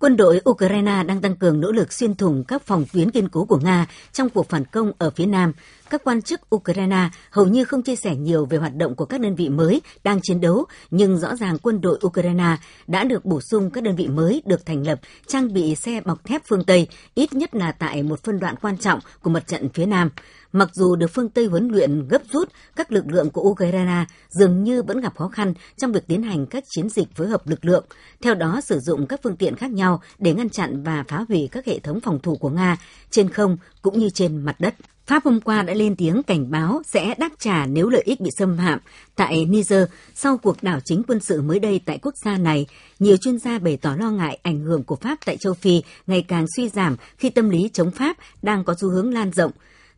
Quân 0.00 0.16
đội 0.16 0.40
Ukraine 0.50 1.02
đang 1.02 1.20
tăng 1.20 1.36
cường 1.36 1.60
nỗ 1.60 1.72
lực 1.72 1.92
xuyên 1.92 2.14
thủng 2.14 2.44
các 2.44 2.62
phòng 2.62 2.84
tuyến 2.92 3.10
kiên 3.10 3.28
cố 3.28 3.44
của 3.44 3.58
Nga 3.58 3.86
trong 4.12 4.30
cuộc 4.30 4.48
phản 4.48 4.64
công 4.64 4.92
ở 4.98 5.10
phía 5.10 5.26
Nam. 5.26 5.52
Các 5.90 6.04
quan 6.04 6.22
chức 6.22 6.54
Ukraine 6.54 7.08
hầu 7.30 7.46
như 7.46 7.64
không 7.64 7.82
chia 7.82 7.96
sẻ 7.96 8.16
nhiều 8.16 8.46
về 8.46 8.58
hoạt 8.58 8.76
động 8.76 8.94
của 8.94 9.04
các 9.04 9.20
đơn 9.20 9.34
vị 9.34 9.48
mới 9.48 9.80
đang 10.04 10.20
chiến 10.22 10.40
đấu, 10.40 10.64
nhưng 10.90 11.18
rõ 11.18 11.36
ràng 11.36 11.58
quân 11.58 11.80
đội 11.80 11.98
Ukraine 12.06 12.56
đã 12.86 13.04
được 13.04 13.24
bổ 13.24 13.40
sung 13.40 13.70
các 13.70 13.84
đơn 13.84 13.96
vị 13.96 14.08
mới 14.08 14.42
được 14.46 14.66
thành 14.66 14.86
lập, 14.86 15.00
trang 15.26 15.52
bị 15.52 15.74
xe 15.74 16.00
bọc 16.00 16.24
thép 16.24 16.42
phương 16.46 16.64
Tây, 16.64 16.88
ít 17.14 17.32
nhất 17.32 17.54
là 17.54 17.72
tại 17.72 18.02
một 18.02 18.24
phân 18.24 18.40
đoạn 18.40 18.54
quan 18.62 18.78
trọng 18.78 19.00
của 19.22 19.30
mặt 19.30 19.46
trận 19.46 19.68
phía 19.68 19.86
Nam. 19.86 20.10
Mặc 20.52 20.70
dù 20.74 20.96
được 20.96 21.06
phương 21.14 21.28
Tây 21.28 21.46
huấn 21.46 21.68
luyện 21.68 22.08
gấp 22.08 22.22
rút, 22.32 22.48
các 22.76 22.92
lực 22.92 23.04
lượng 23.06 23.30
của 23.30 23.40
Ukraine 23.40 24.04
dường 24.28 24.62
như 24.62 24.82
vẫn 24.82 25.00
gặp 25.00 25.16
khó 25.16 25.28
khăn 25.28 25.54
trong 25.76 25.92
việc 25.92 26.06
tiến 26.06 26.22
hành 26.22 26.46
các 26.46 26.64
chiến 26.68 26.88
dịch 26.88 27.08
phối 27.14 27.28
hợp 27.28 27.48
lực 27.48 27.64
lượng, 27.64 27.84
theo 28.20 28.34
đó 28.34 28.60
sử 28.60 28.78
dụng 28.78 29.06
các 29.06 29.20
phương 29.22 29.36
tiện 29.36 29.56
khác 29.56 29.70
nhau 29.70 30.00
để 30.18 30.34
ngăn 30.34 30.50
chặn 30.50 30.82
và 30.82 31.04
phá 31.08 31.24
hủy 31.28 31.48
các 31.52 31.66
hệ 31.66 31.78
thống 31.78 32.00
phòng 32.00 32.18
thủ 32.22 32.36
của 32.36 32.50
Nga 32.50 32.76
trên 33.10 33.30
không 33.30 33.56
cũng 33.82 33.98
như 33.98 34.10
trên 34.10 34.36
mặt 34.36 34.60
đất. 34.60 34.74
Pháp 35.06 35.24
hôm 35.24 35.40
qua 35.40 35.62
đã 35.62 35.74
lên 35.74 35.96
tiếng 35.96 36.22
cảnh 36.22 36.50
báo 36.50 36.82
sẽ 36.86 37.14
đáp 37.18 37.30
trả 37.38 37.66
nếu 37.66 37.88
lợi 37.88 38.02
ích 38.04 38.20
bị 38.20 38.30
xâm 38.38 38.56
phạm. 38.58 38.78
Tại 39.16 39.44
Niger, 39.44 39.84
sau 40.14 40.36
cuộc 40.38 40.62
đảo 40.62 40.80
chính 40.84 41.02
quân 41.08 41.20
sự 41.20 41.42
mới 41.42 41.58
đây 41.58 41.80
tại 41.84 41.98
quốc 42.02 42.14
gia 42.24 42.38
này, 42.38 42.66
nhiều 42.98 43.16
chuyên 43.16 43.38
gia 43.38 43.58
bày 43.58 43.76
tỏ 43.76 43.96
lo 43.98 44.10
ngại 44.10 44.38
ảnh 44.42 44.60
hưởng 44.60 44.84
của 44.84 44.96
Pháp 44.96 45.18
tại 45.26 45.36
châu 45.36 45.54
Phi 45.54 45.82
ngày 46.06 46.24
càng 46.28 46.46
suy 46.56 46.68
giảm 46.68 46.96
khi 47.18 47.30
tâm 47.30 47.50
lý 47.50 47.70
chống 47.72 47.90
Pháp 47.90 48.16
đang 48.42 48.64
có 48.64 48.74
xu 48.80 48.90
hướng 48.90 49.12
lan 49.12 49.30
rộng. 49.32 49.52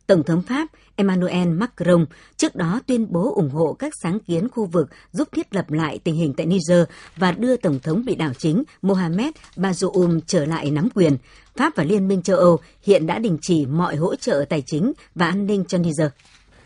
Tổng 0.07 0.23
thống 0.23 0.41
Pháp 0.41 0.67
Emmanuel 0.95 1.47
Macron 1.47 2.05
trước 2.37 2.55
đó 2.55 2.81
tuyên 2.87 3.07
bố 3.09 3.35
ủng 3.35 3.49
hộ 3.49 3.75
các 3.79 3.93
sáng 4.03 4.19
kiến 4.19 4.49
khu 4.49 4.65
vực 4.65 4.89
giúp 5.11 5.27
thiết 5.31 5.55
lập 5.55 5.71
lại 5.71 5.99
tình 6.03 6.15
hình 6.15 6.33
tại 6.37 6.45
Niger 6.45 6.83
và 7.17 7.31
đưa 7.31 7.57
Tổng 7.57 7.79
thống 7.79 8.05
bị 8.05 8.15
đảo 8.15 8.31
chính 8.37 8.63
Mohamed 8.81 9.29
Bazoum 9.55 10.19
trở 10.27 10.45
lại 10.45 10.71
nắm 10.71 10.89
quyền. 10.95 11.17
Pháp 11.55 11.75
và 11.75 11.83
Liên 11.83 12.07
minh 12.07 12.21
châu 12.21 12.37
Âu 12.37 12.59
hiện 12.83 13.07
đã 13.07 13.19
đình 13.19 13.37
chỉ 13.41 13.65
mọi 13.65 13.95
hỗ 13.95 14.15
trợ 14.15 14.45
tài 14.49 14.63
chính 14.65 14.93
và 15.15 15.25
an 15.25 15.45
ninh 15.45 15.65
cho 15.67 15.77
Niger. 15.77 16.07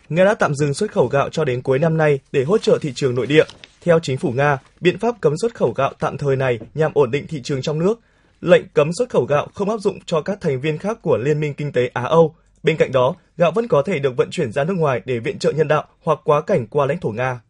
Nga 0.08 0.24
đã 0.24 0.34
tạm 0.34 0.54
dừng 0.54 0.74
xuất 0.74 0.92
khẩu 0.92 1.06
gạo 1.06 1.28
cho 1.32 1.44
đến 1.44 1.62
cuối 1.62 1.78
năm 1.78 1.96
nay 1.96 2.18
để 2.32 2.44
hỗ 2.44 2.58
trợ 2.58 2.78
thị 2.80 2.92
trường 2.94 3.14
nội 3.14 3.26
địa. 3.26 3.44
Theo 3.82 3.98
chính 4.02 4.18
phủ 4.18 4.30
Nga, 4.30 4.58
biện 4.80 4.98
pháp 4.98 5.20
cấm 5.20 5.34
xuất 5.42 5.54
khẩu 5.54 5.72
gạo 5.72 5.92
tạm 5.98 6.18
thời 6.18 6.36
này 6.36 6.58
nhằm 6.74 6.92
ổn 6.94 7.10
định 7.10 7.26
thị 7.26 7.40
trường 7.44 7.62
trong 7.62 7.78
nước. 7.78 8.00
Lệnh 8.40 8.62
cấm 8.74 8.90
xuất 8.98 9.10
khẩu 9.10 9.24
gạo 9.24 9.48
không 9.54 9.70
áp 9.70 9.78
dụng 9.80 9.98
cho 10.06 10.20
các 10.20 10.40
thành 10.40 10.60
viên 10.60 10.78
khác 10.78 10.98
của 11.02 11.16
Liên 11.16 11.40
minh 11.40 11.54
Kinh 11.54 11.72
tế 11.72 11.90
Á-Âu. 11.94 12.34
Bên 12.66 12.76
cạnh 12.76 12.92
đó, 12.92 13.14
gạo 13.36 13.52
vẫn 13.52 13.68
có 13.68 13.82
thể 13.82 13.98
được 13.98 14.16
vận 14.16 14.30
chuyển 14.30 14.52
ra 14.52 14.64
nước 14.64 14.74
ngoài 14.76 15.00
để 15.04 15.18
viện 15.18 15.38
trợ 15.38 15.52
nhân 15.52 15.68
đạo 15.68 15.84
hoặc 16.02 16.18
quá 16.24 16.40
cảnh 16.40 16.66
qua 16.66 16.86
lãnh 16.86 16.98
thổ 17.00 17.08
Nga. 17.08 17.40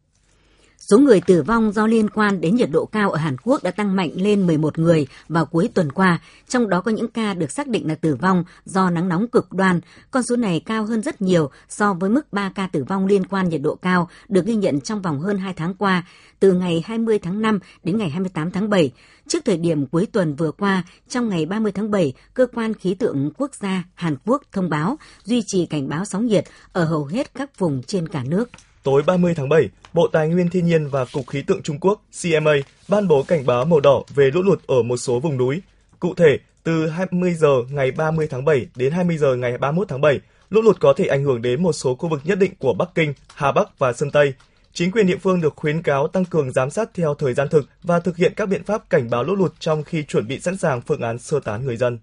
Số 0.90 0.98
người 0.98 1.20
tử 1.20 1.42
vong 1.42 1.72
do 1.72 1.86
liên 1.86 2.10
quan 2.10 2.40
đến 2.40 2.56
nhiệt 2.56 2.70
độ 2.72 2.86
cao 2.86 3.10
ở 3.10 3.18
Hàn 3.18 3.36
Quốc 3.42 3.62
đã 3.62 3.70
tăng 3.70 3.96
mạnh 3.96 4.10
lên 4.14 4.46
11 4.46 4.78
người 4.78 5.06
vào 5.28 5.46
cuối 5.46 5.68
tuần 5.74 5.92
qua, 5.92 6.20
trong 6.48 6.68
đó 6.68 6.80
có 6.80 6.90
những 6.90 7.08
ca 7.08 7.34
được 7.34 7.52
xác 7.52 7.68
định 7.68 7.88
là 7.88 7.94
tử 7.94 8.14
vong 8.14 8.44
do 8.64 8.90
nắng 8.90 9.08
nóng 9.08 9.28
cực 9.28 9.52
đoan. 9.52 9.80
Con 10.10 10.22
số 10.22 10.36
này 10.36 10.62
cao 10.66 10.84
hơn 10.84 11.02
rất 11.02 11.22
nhiều 11.22 11.50
so 11.68 11.94
với 11.94 12.10
mức 12.10 12.32
3 12.32 12.52
ca 12.54 12.66
tử 12.66 12.84
vong 12.84 13.06
liên 13.06 13.26
quan 13.26 13.48
nhiệt 13.48 13.60
độ 13.62 13.74
cao 13.74 14.08
được 14.28 14.44
ghi 14.44 14.54
nhận 14.54 14.80
trong 14.80 15.02
vòng 15.02 15.20
hơn 15.20 15.38
2 15.38 15.54
tháng 15.54 15.74
qua, 15.74 16.06
từ 16.40 16.52
ngày 16.52 16.82
20 16.86 17.18
tháng 17.18 17.42
5 17.42 17.58
đến 17.84 17.98
ngày 17.98 18.10
28 18.10 18.50
tháng 18.50 18.70
7. 18.70 18.92
Trước 19.28 19.44
thời 19.44 19.56
điểm 19.56 19.86
cuối 19.86 20.06
tuần 20.12 20.34
vừa 20.34 20.52
qua, 20.52 20.82
trong 21.08 21.28
ngày 21.28 21.46
30 21.46 21.72
tháng 21.72 21.90
7, 21.90 22.12
Cơ 22.34 22.46
quan 22.54 22.74
Khí 22.74 22.94
tượng 22.94 23.30
Quốc 23.38 23.54
gia 23.54 23.84
Hàn 23.94 24.16
Quốc 24.24 24.42
thông 24.52 24.70
báo 24.70 24.98
duy 25.24 25.42
trì 25.46 25.66
cảnh 25.66 25.88
báo 25.88 26.04
sóng 26.04 26.26
nhiệt 26.26 26.44
ở 26.72 26.84
hầu 26.84 27.04
hết 27.04 27.34
các 27.34 27.58
vùng 27.58 27.82
trên 27.82 28.08
cả 28.08 28.24
nước. 28.26 28.50
Tối 28.86 29.02
30 29.06 29.34
tháng 29.34 29.48
7, 29.48 29.68
Bộ 29.92 30.08
Tài 30.12 30.28
nguyên 30.28 30.48
Thiên 30.48 30.66
nhiên 30.66 30.88
và 30.88 31.04
Cục 31.12 31.26
Khí 31.26 31.42
tượng 31.42 31.62
Trung 31.62 31.78
Quốc 31.80 32.02
CMA 32.22 32.52
ban 32.88 33.08
bố 33.08 33.22
cảnh 33.22 33.46
báo 33.46 33.64
màu 33.64 33.80
đỏ 33.80 34.02
về 34.14 34.30
lũ 34.34 34.42
lụt 34.42 34.66
ở 34.66 34.82
một 34.82 34.96
số 34.96 35.20
vùng 35.20 35.36
núi. 35.36 35.62
Cụ 36.00 36.14
thể, 36.14 36.38
từ 36.62 36.88
20 36.88 37.34
giờ 37.34 37.48
ngày 37.70 37.90
30 37.90 38.28
tháng 38.30 38.44
7 38.44 38.66
đến 38.76 38.92
20 38.92 39.18
giờ 39.18 39.36
ngày 39.36 39.58
31 39.58 39.88
tháng 39.88 40.00
7, 40.00 40.20
lũ 40.50 40.62
lụt 40.62 40.80
có 40.80 40.92
thể 40.96 41.06
ảnh 41.06 41.24
hưởng 41.24 41.42
đến 41.42 41.62
một 41.62 41.72
số 41.72 41.94
khu 41.94 42.08
vực 42.08 42.20
nhất 42.24 42.38
định 42.38 42.52
của 42.58 42.74
Bắc 42.74 42.88
Kinh, 42.94 43.14
Hà 43.34 43.52
Bắc 43.52 43.78
và 43.78 43.92
Sơn 43.92 44.10
Tây. 44.10 44.34
Chính 44.72 44.90
quyền 44.90 45.06
địa 45.06 45.16
phương 45.16 45.40
được 45.40 45.56
khuyến 45.56 45.82
cáo 45.82 46.08
tăng 46.08 46.24
cường 46.24 46.52
giám 46.52 46.70
sát 46.70 46.90
theo 46.94 47.14
thời 47.14 47.34
gian 47.34 47.48
thực 47.48 47.68
và 47.82 48.00
thực 48.00 48.16
hiện 48.16 48.32
các 48.36 48.48
biện 48.48 48.64
pháp 48.64 48.90
cảnh 48.90 49.10
báo 49.10 49.24
lũ 49.24 49.34
lụt 49.36 49.52
trong 49.58 49.82
khi 49.82 50.02
chuẩn 50.02 50.28
bị 50.28 50.40
sẵn 50.40 50.56
sàng 50.56 50.80
phương 50.80 51.00
án 51.00 51.18
sơ 51.18 51.40
tán 51.40 51.64
người 51.64 51.76
dân. 51.76 51.98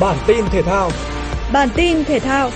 Bản 0.00 0.18
tin 0.26 0.44
thể 0.50 0.62
thao. 0.62 0.90
Bản 1.52 1.68
tin 1.76 2.04
thể 2.04 2.20
thao. 2.20 2.50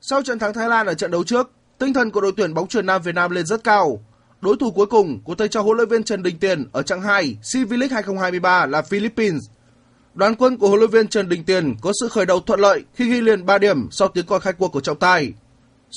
Sau 0.00 0.22
trận 0.22 0.38
thắng 0.38 0.54
Thái 0.54 0.68
Lan 0.68 0.86
ở 0.86 0.94
trận 0.94 1.10
đấu 1.10 1.24
trước, 1.24 1.50
tinh 1.78 1.92
thần 1.92 2.10
của 2.10 2.20
đội 2.20 2.32
tuyển 2.36 2.54
bóng 2.54 2.68
chuyền 2.68 2.86
nam 2.86 3.02
Việt 3.02 3.14
Nam 3.14 3.30
lên 3.30 3.46
rất 3.46 3.64
cao. 3.64 4.00
Đối 4.40 4.56
thủ 4.60 4.70
cuối 4.70 4.86
cùng 4.86 5.20
của 5.24 5.34
thầy 5.34 5.48
trò 5.48 5.62
huấn 5.62 5.76
luyện 5.76 5.88
viên 5.88 6.04
Trần 6.04 6.22
Đình 6.22 6.38
Tiền 6.38 6.64
ở 6.72 6.82
trận 6.82 7.00
2 7.00 7.36
SEA 7.42 7.62
V-League 7.62 7.94
2023 7.94 8.66
là 8.66 8.82
Philippines. 8.82 9.42
Đoàn 10.14 10.34
quân 10.34 10.56
của 10.56 10.68
huấn 10.68 10.80
luyện 10.80 10.90
viên 10.90 11.08
Trần 11.08 11.28
Đình 11.28 11.44
Tiền 11.44 11.74
có 11.80 11.92
sự 12.00 12.08
khởi 12.08 12.26
đầu 12.26 12.40
thuận 12.40 12.60
lợi 12.60 12.84
khi 12.94 13.10
ghi 13.10 13.20
liền 13.20 13.46
3 13.46 13.58
điểm 13.58 13.88
sau 13.90 14.08
tiếng 14.08 14.26
còi 14.26 14.40
khai 14.40 14.52
cuộc 14.52 14.68
của 14.68 14.80
trọng 14.80 14.98
tài. 14.98 15.32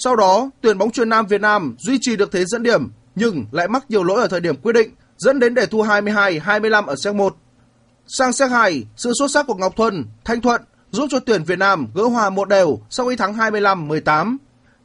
Sau 0.04 0.15
đó, 0.15 0.50
tuyển 0.62 0.78
bóng 0.78 0.91
chuyền 0.91 1.10
nam 1.10 1.26
Việt 1.26 1.41
Nam 1.41 1.76
duy 1.80 1.98
trì 2.02 2.15
được 2.15 2.32
thế 2.32 2.46
dẫn 2.46 2.63
điểm 2.63 2.88
nhưng 3.17 3.45
lại 3.51 3.67
mắc 3.67 3.86
nhiều 3.89 4.03
lỗi 4.03 4.21
ở 4.21 4.27
thời 4.27 4.39
điểm 4.39 4.56
quyết 4.56 4.73
định, 4.73 4.91
dẫn 5.17 5.39
đến 5.39 5.53
để 5.53 5.65
thua 5.65 5.84
22-25 5.84 6.86
ở 6.86 6.95
set 6.95 7.15
1. 7.15 7.36
Sang 8.08 8.34
set 8.34 8.51
2, 8.51 8.84
sự 8.95 9.12
xuất 9.19 9.32
sắc 9.32 9.47
của 9.47 9.56
Ngọc 9.56 9.75
Thuần, 9.75 10.06
Thanh 10.25 10.41
Thuận 10.41 10.62
giúp 10.91 11.08
cho 11.10 11.19
tuyển 11.19 11.43
Việt 11.43 11.60
Nam 11.60 11.88
gỡ 11.95 12.03
hòa 12.03 12.30
một 12.30 12.49
đều 12.49 12.80
sau 12.89 13.10
khi 13.10 13.15
thắng 13.15 13.34
25-18. 13.34 14.38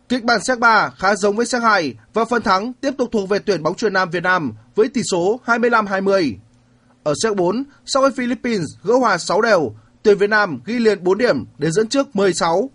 Kịch 0.08 0.24
bản 0.24 0.40
set 0.44 0.58
3 0.58 0.90
khá 0.98 1.14
giống 1.14 1.36
với 1.36 1.46
set 1.46 1.62
2 1.62 1.94
và 2.14 2.24
phần 2.24 2.42
thắng 2.42 2.72
tiếp 2.72 2.94
tục 2.98 3.08
thuộc 3.12 3.28
về 3.28 3.38
tuyển 3.38 3.62
bóng 3.62 3.74
chuyền 3.74 3.92
nam 3.92 4.10
Việt 4.10 4.22
Nam 4.22 4.52
với 4.74 4.88
tỷ 4.88 5.02
số 5.10 5.40
25-20. 5.46 6.34
Ở 7.02 7.14
set 7.22 7.36
4, 7.36 7.64
sau 7.86 8.02
khi 8.02 8.14
Philippines 8.16 8.66
gỡ 8.82 8.94
hòa 8.94 9.18
6 9.18 9.40
đều, 9.40 9.74
tuyển 10.02 10.18
Việt 10.18 10.30
Nam 10.30 10.60
ghi 10.64 10.78
liền 10.78 11.04
4 11.04 11.18
điểm 11.18 11.44
để 11.58 11.70
dẫn 11.70 11.88
trước 11.88 12.16
16. 12.16 12.70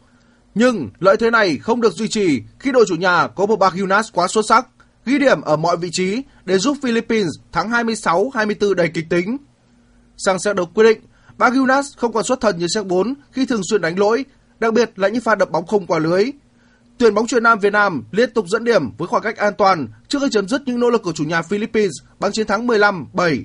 Nhưng 0.55 0.89
lợi 0.99 1.17
thế 1.17 1.29
này 1.29 1.57
không 1.57 1.81
được 1.81 1.93
duy 1.93 2.07
trì 2.07 2.41
khi 2.59 2.71
đội 2.71 2.85
chủ 2.87 2.95
nhà 2.95 3.27
có 3.27 3.45
một 3.45 3.55
bạc 3.55 3.73
Yunus 3.79 4.09
quá 4.13 4.27
xuất 4.27 4.45
sắc 4.49 4.67
ghi 5.07 5.17
điểm 5.17 5.41
ở 5.41 5.55
mọi 5.55 5.77
vị 5.77 5.89
trí 5.91 6.21
để 6.45 6.57
giúp 6.57 6.77
Philippines 6.83 7.31
thắng 7.51 7.71
26-24 7.71 8.73
đầy 8.73 8.89
kịch 8.93 9.05
tính. 9.09 9.37
Sang 10.17 10.39
set 10.39 10.55
đấu 10.55 10.65
quyết 10.65 10.83
định, 10.83 11.01
Bagunas 11.37 11.87
không 11.97 12.13
còn 12.13 12.23
xuất 12.23 12.41
thần 12.41 12.57
như 12.57 12.67
set 12.73 12.85
4 12.85 13.13
khi 13.31 13.45
thường 13.45 13.61
xuyên 13.69 13.81
đánh 13.81 13.99
lỗi, 13.99 14.25
đặc 14.59 14.73
biệt 14.73 14.99
là 14.99 15.07
những 15.07 15.21
pha 15.21 15.35
đập 15.35 15.51
bóng 15.51 15.67
không 15.67 15.87
qua 15.87 15.99
lưới. 15.99 16.31
Tuyển 16.97 17.13
bóng 17.13 17.27
chuyền 17.27 17.43
nam 17.43 17.59
Việt 17.59 17.73
Nam 17.73 18.03
liên 18.11 18.33
tục 18.33 18.45
dẫn 18.47 18.63
điểm 18.63 18.97
với 18.97 19.07
khoảng 19.07 19.23
cách 19.23 19.37
an 19.37 19.53
toàn 19.57 19.87
trước 20.07 20.19
khi 20.21 20.27
chấm 20.31 20.47
dứt 20.47 20.61
những 20.65 20.79
nỗ 20.79 20.89
lực 20.89 21.03
của 21.03 21.11
chủ 21.11 21.23
nhà 21.23 21.41
Philippines 21.41 21.93
bằng 22.19 22.31
chiến 22.31 22.47
thắng 22.47 22.67
15-7. 22.67 23.43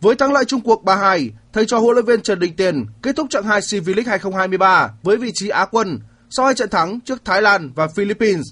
Với 0.00 0.14
thắng 0.14 0.32
lợi 0.32 0.44
chung 0.44 0.60
cuộc 0.60 0.84
3-2, 0.84 1.30
thầy 1.52 1.66
trò 1.66 1.78
huấn 1.78 1.94
luyện 1.94 2.06
viên 2.06 2.22
Trần 2.22 2.38
Đình 2.38 2.56
Tiền 2.56 2.86
kết 3.02 3.16
thúc 3.16 3.26
trận 3.30 3.44
2 3.44 3.60
CV 3.60 3.88
League 3.88 4.10
2023 4.10 4.90
với 5.02 5.16
vị 5.16 5.30
trí 5.34 5.48
Á 5.48 5.66
quân 5.70 6.00
sau 6.30 6.46
hai 6.46 6.54
trận 6.54 6.70
thắng 6.70 7.00
trước 7.00 7.24
Thái 7.24 7.42
Lan 7.42 7.72
và 7.74 7.88
Philippines. 7.88 8.44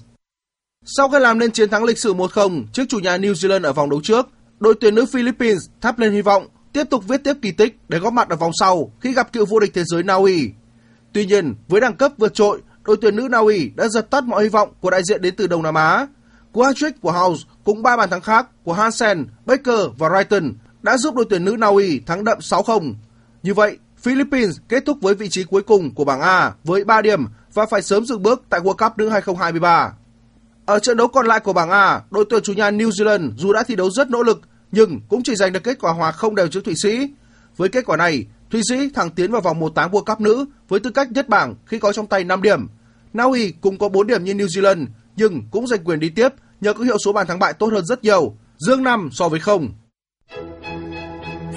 Sau 0.85 1.09
khi 1.09 1.19
làm 1.19 1.39
nên 1.39 1.51
chiến 1.51 1.69
thắng 1.69 1.83
lịch 1.83 1.97
sử 1.97 2.13
1-0 2.13 2.65
trước 2.73 2.83
chủ 2.89 2.99
nhà 2.99 3.17
New 3.17 3.33
Zealand 3.33 3.63
ở 3.63 3.73
vòng 3.73 3.89
đấu 3.89 4.01
trước, 4.03 4.27
đội 4.59 4.75
tuyển 4.79 4.95
nữ 4.95 5.05
Philippines 5.05 5.61
thắp 5.81 5.99
lên 5.99 6.13
hy 6.13 6.21
vọng 6.21 6.47
tiếp 6.73 6.83
tục 6.89 7.07
viết 7.07 7.23
tiếp 7.23 7.33
kỳ 7.41 7.51
tích 7.51 7.77
để 7.89 7.99
góp 7.99 8.13
mặt 8.13 8.29
ở 8.29 8.35
vòng 8.35 8.51
sau 8.59 8.91
khi 8.99 9.13
gặp 9.13 9.33
cựu 9.33 9.45
vô 9.45 9.59
địch 9.59 9.71
thế 9.73 9.83
giới 9.85 10.03
Na 10.03 10.13
Uy. 10.13 10.51
Tuy 11.13 11.25
nhiên, 11.25 11.55
với 11.67 11.81
đẳng 11.81 11.95
cấp 11.95 12.11
vượt 12.17 12.33
trội, 12.33 12.61
đội 12.83 12.97
tuyển 13.01 13.15
nữ 13.15 13.27
Na 13.31 13.37
Uy 13.37 13.71
đã 13.75 13.87
giật 13.87 14.09
tắt 14.09 14.23
mọi 14.23 14.43
hy 14.43 14.49
vọng 14.49 14.73
của 14.79 14.89
đại 14.89 15.01
diện 15.03 15.21
đến 15.21 15.35
từ 15.35 15.47
Đông 15.47 15.63
Nam 15.63 15.75
Á. 15.75 16.07
Cú 16.53 16.61
hat-trick 16.61 16.91
của 17.01 17.11
House 17.11 17.43
cùng 17.63 17.83
ba 17.83 17.97
bàn 17.97 18.09
thắng 18.09 18.21
khác 18.21 18.47
của 18.63 18.73
Hansen, 18.73 19.25
Baker 19.45 19.79
và 19.97 20.09
Wrighton 20.09 20.53
đã 20.81 20.97
giúp 20.97 21.15
đội 21.15 21.25
tuyển 21.29 21.45
nữ 21.45 21.55
Na 21.59 21.67
Uy 21.67 21.99
thắng 21.99 22.23
đậm 22.23 22.37
6-0. 22.39 22.93
Như 23.43 23.53
vậy, 23.53 23.77
Philippines 23.97 24.57
kết 24.69 24.83
thúc 24.85 24.97
với 25.01 25.15
vị 25.15 25.29
trí 25.29 25.43
cuối 25.43 25.61
cùng 25.61 25.95
của 25.95 26.05
bảng 26.05 26.21
A 26.21 26.53
với 26.63 26.83
3 26.83 27.01
điểm 27.01 27.25
và 27.53 27.65
phải 27.65 27.81
sớm 27.81 28.05
dừng 28.05 28.23
bước 28.23 28.43
tại 28.49 28.59
World 28.59 28.89
Cup 28.89 28.97
nữ 28.97 29.09
2023. 29.09 29.93
Ở 30.65 30.79
trận 30.79 30.97
đấu 30.97 31.07
còn 31.07 31.25
lại 31.25 31.39
của 31.39 31.53
bảng 31.53 31.69
A, 31.69 32.01
đội 32.11 32.25
tuyển 32.29 32.43
chủ 32.43 32.53
nhà 32.53 32.71
New 32.71 32.89
Zealand 32.89 33.31
dù 33.37 33.53
đã 33.53 33.63
thi 33.63 33.75
đấu 33.75 33.89
rất 33.89 34.09
nỗ 34.09 34.23
lực 34.23 34.41
nhưng 34.71 35.01
cũng 35.09 35.23
chỉ 35.23 35.35
giành 35.35 35.53
được 35.53 35.63
kết 35.63 35.77
quả 35.81 35.91
hòa 35.91 36.11
không 36.11 36.35
đều 36.35 36.47
trước 36.47 36.65
Thụy 36.65 36.73
Sĩ. 36.83 37.09
Với 37.57 37.69
kết 37.69 37.85
quả 37.85 37.97
này, 37.97 38.25
Thụy 38.51 38.61
Sĩ 38.69 38.89
thẳng 38.93 39.09
tiến 39.09 39.31
vào 39.31 39.41
vòng 39.41 39.59
1/8 39.59 39.91
World 39.91 40.03
Cup 40.03 40.21
nữ 40.21 40.45
với 40.69 40.79
tư 40.79 40.89
cách 40.89 41.11
nhất 41.11 41.29
bảng 41.29 41.55
khi 41.65 41.79
có 41.79 41.93
trong 41.93 42.07
tay 42.07 42.23
5 42.23 42.41
điểm. 42.41 42.67
Na 43.13 43.23
Uy 43.23 43.51
cũng 43.61 43.77
có 43.77 43.89
4 43.89 44.07
điểm 44.07 44.23
như 44.23 44.33
New 44.33 44.47
Zealand 44.47 44.85
nhưng 45.15 45.41
cũng 45.51 45.67
giành 45.67 45.83
quyền 45.83 45.99
đi 45.99 46.09
tiếp 46.09 46.29
nhờ 46.61 46.73
có 46.73 46.83
hiệu 46.83 46.97
số 47.05 47.13
bàn 47.13 47.27
thắng 47.27 47.39
bại 47.39 47.53
tốt 47.53 47.69
hơn 47.73 47.85
rất 47.85 48.03
nhiều, 48.03 48.35
dương 48.57 48.83
5 48.83 49.09
so 49.11 49.29
với 49.29 49.39
không. 49.39 49.69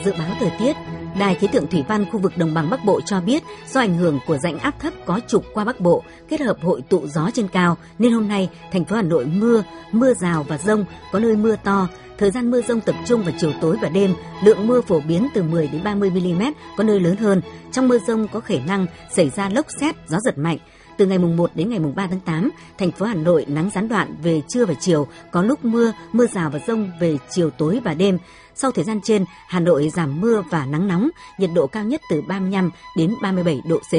Dự 0.05 0.13
báo 0.19 0.37
thời 0.41 0.51
tiết, 0.59 0.73
Đài 1.19 1.35
khí 1.35 1.47
tượng 1.53 1.67
thủy 1.67 1.85
văn 1.89 2.05
khu 2.11 2.19
vực 2.19 2.39
đồng 2.39 2.55
bằng 2.55 2.71
Bắc 2.71 2.85
Bộ 2.85 3.01
cho 3.01 3.21
biết 3.21 3.43
do 3.69 3.81
ảnh 3.81 3.97
hưởng 3.97 4.19
của 4.27 4.39
rãnh 4.39 4.59
áp 4.59 4.81
thấp 4.81 4.93
có 5.07 5.21
trục 5.29 5.45
qua 5.55 5.65
Bắc 5.65 5.81
Bộ 5.81 6.03
kết 6.29 6.41
hợp 6.41 6.57
hội 6.63 6.83
tụ 6.89 7.07
gió 7.07 7.31
trên 7.35 7.49
cao 7.49 7.77
nên 7.99 8.13
hôm 8.13 8.29
nay 8.29 8.49
thành 8.73 8.85
phố 8.85 8.97
Hà 8.97 9.03
Nội 9.03 9.25
mưa, 9.25 9.63
mưa 9.93 10.15
rào 10.15 10.43
và 10.49 10.59
rông, 10.59 10.85
có 11.13 11.19
nơi 11.19 11.37
mưa 11.37 11.57
to. 11.65 11.89
Thời 12.19 12.31
gian 12.31 12.51
mưa 12.51 12.63
rông 12.63 12.81
tập 12.81 12.95
trung 13.07 13.23
vào 13.23 13.35
chiều 13.39 13.53
tối 13.61 13.77
và 13.83 13.89
đêm, 13.89 14.15
lượng 14.45 14.67
mưa 14.67 14.81
phổ 14.81 15.01
biến 15.01 15.29
từ 15.35 15.43
10 15.43 15.69
đến 15.69 15.85
30 15.85 16.11
mm, 16.11 16.43
có 16.77 16.85
nơi 16.85 17.01
lớn 17.01 17.17
hơn. 17.17 17.43
Trong 17.73 17.89
mưa 17.89 17.99
rông 17.99 18.29
có 18.29 18.41
khả 18.41 18.59
năng 18.67 18.87
xảy 19.13 19.31
ra 19.31 19.49
lốc 19.49 19.67
xét, 19.81 19.95
gió 20.09 20.21
giật 20.21 20.39
mạnh. 20.39 20.59
Từ 20.97 21.07
ngày 21.07 21.19
mùng 21.19 21.37
1 21.37 21.51
đến 21.55 21.69
ngày 21.71 21.79
mùng 21.79 21.95
3 21.95 22.07
tháng 22.07 22.21
8, 22.21 22.51
thành 22.79 22.91
phố 22.91 23.07
Hà 23.07 23.15
Nội 23.15 23.45
nắng 23.49 23.71
gián 23.75 23.89
đoạn 23.89 24.15
về 24.23 24.41
trưa 24.49 24.67
và 24.67 24.75
chiều, 24.81 25.09
có 25.31 25.43
lúc 25.43 25.65
mưa, 25.65 25.93
mưa 26.13 26.27
rào 26.27 26.51
và 26.51 26.59
rông 26.67 26.91
về 27.01 27.17
chiều 27.31 27.51
tối 27.51 27.81
và 27.85 27.95
đêm. 27.95 28.19
Sau 28.55 28.71
thời 28.73 28.85
gian 28.85 29.01
trên, 29.05 29.25
Hà 29.49 29.61
Nội 29.61 29.89
giảm 29.89 30.21
mưa 30.21 30.43
và 30.51 30.67
nắng 30.67 30.89
nóng, 30.89 31.11
nhiệt 31.39 31.51
độ 31.55 31.67
cao 31.67 31.85
nhất 31.85 32.01
từ 32.11 32.23
35 32.23 32.71
đến 32.97 33.15
37 33.23 33.61
độ 33.69 33.79
C. 33.79 33.95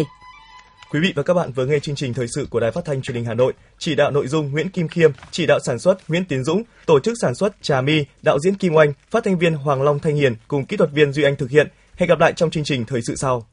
Quý 0.91 0.99
vị 0.99 1.13
và 1.15 1.23
các 1.23 1.33
bạn 1.33 1.51
vừa 1.51 1.65
nghe 1.65 1.79
chương 1.79 1.95
trình 1.95 2.13
thời 2.13 2.27
sự 2.35 2.47
của 2.49 2.59
Đài 2.59 2.71
Phát 2.71 2.85
thanh 2.85 3.01
Truyền 3.01 3.15
hình 3.15 3.25
Hà 3.25 3.33
Nội, 3.33 3.53
chỉ 3.77 3.95
đạo 3.95 4.11
nội 4.11 4.27
dung 4.27 4.51
Nguyễn 4.51 4.69
Kim 4.69 4.87
Khiêm, 4.87 5.11
chỉ 5.31 5.45
đạo 5.45 5.59
sản 5.65 5.79
xuất 5.79 6.09
Nguyễn 6.09 6.25
Tiến 6.25 6.43
Dũng, 6.43 6.63
tổ 6.85 6.99
chức 6.99 7.13
sản 7.21 7.35
xuất 7.35 7.53
Trà 7.61 7.81
My, 7.81 8.05
đạo 8.21 8.39
diễn 8.39 8.55
Kim 8.55 8.75
Oanh, 8.75 8.93
phát 9.09 9.23
thanh 9.23 9.37
viên 9.37 9.53
Hoàng 9.53 9.81
Long 9.81 9.99
Thanh 9.99 10.15
Hiền 10.15 10.35
cùng 10.47 10.65
kỹ 10.65 10.77
thuật 10.77 10.91
viên 10.91 11.13
Duy 11.13 11.23
Anh 11.23 11.35
thực 11.35 11.49
hiện. 11.49 11.67
Hẹn 11.95 12.09
gặp 12.09 12.19
lại 12.19 12.33
trong 12.33 12.49
chương 12.49 12.63
trình 12.63 12.85
thời 12.85 13.01
sự 13.07 13.15
sau. 13.15 13.47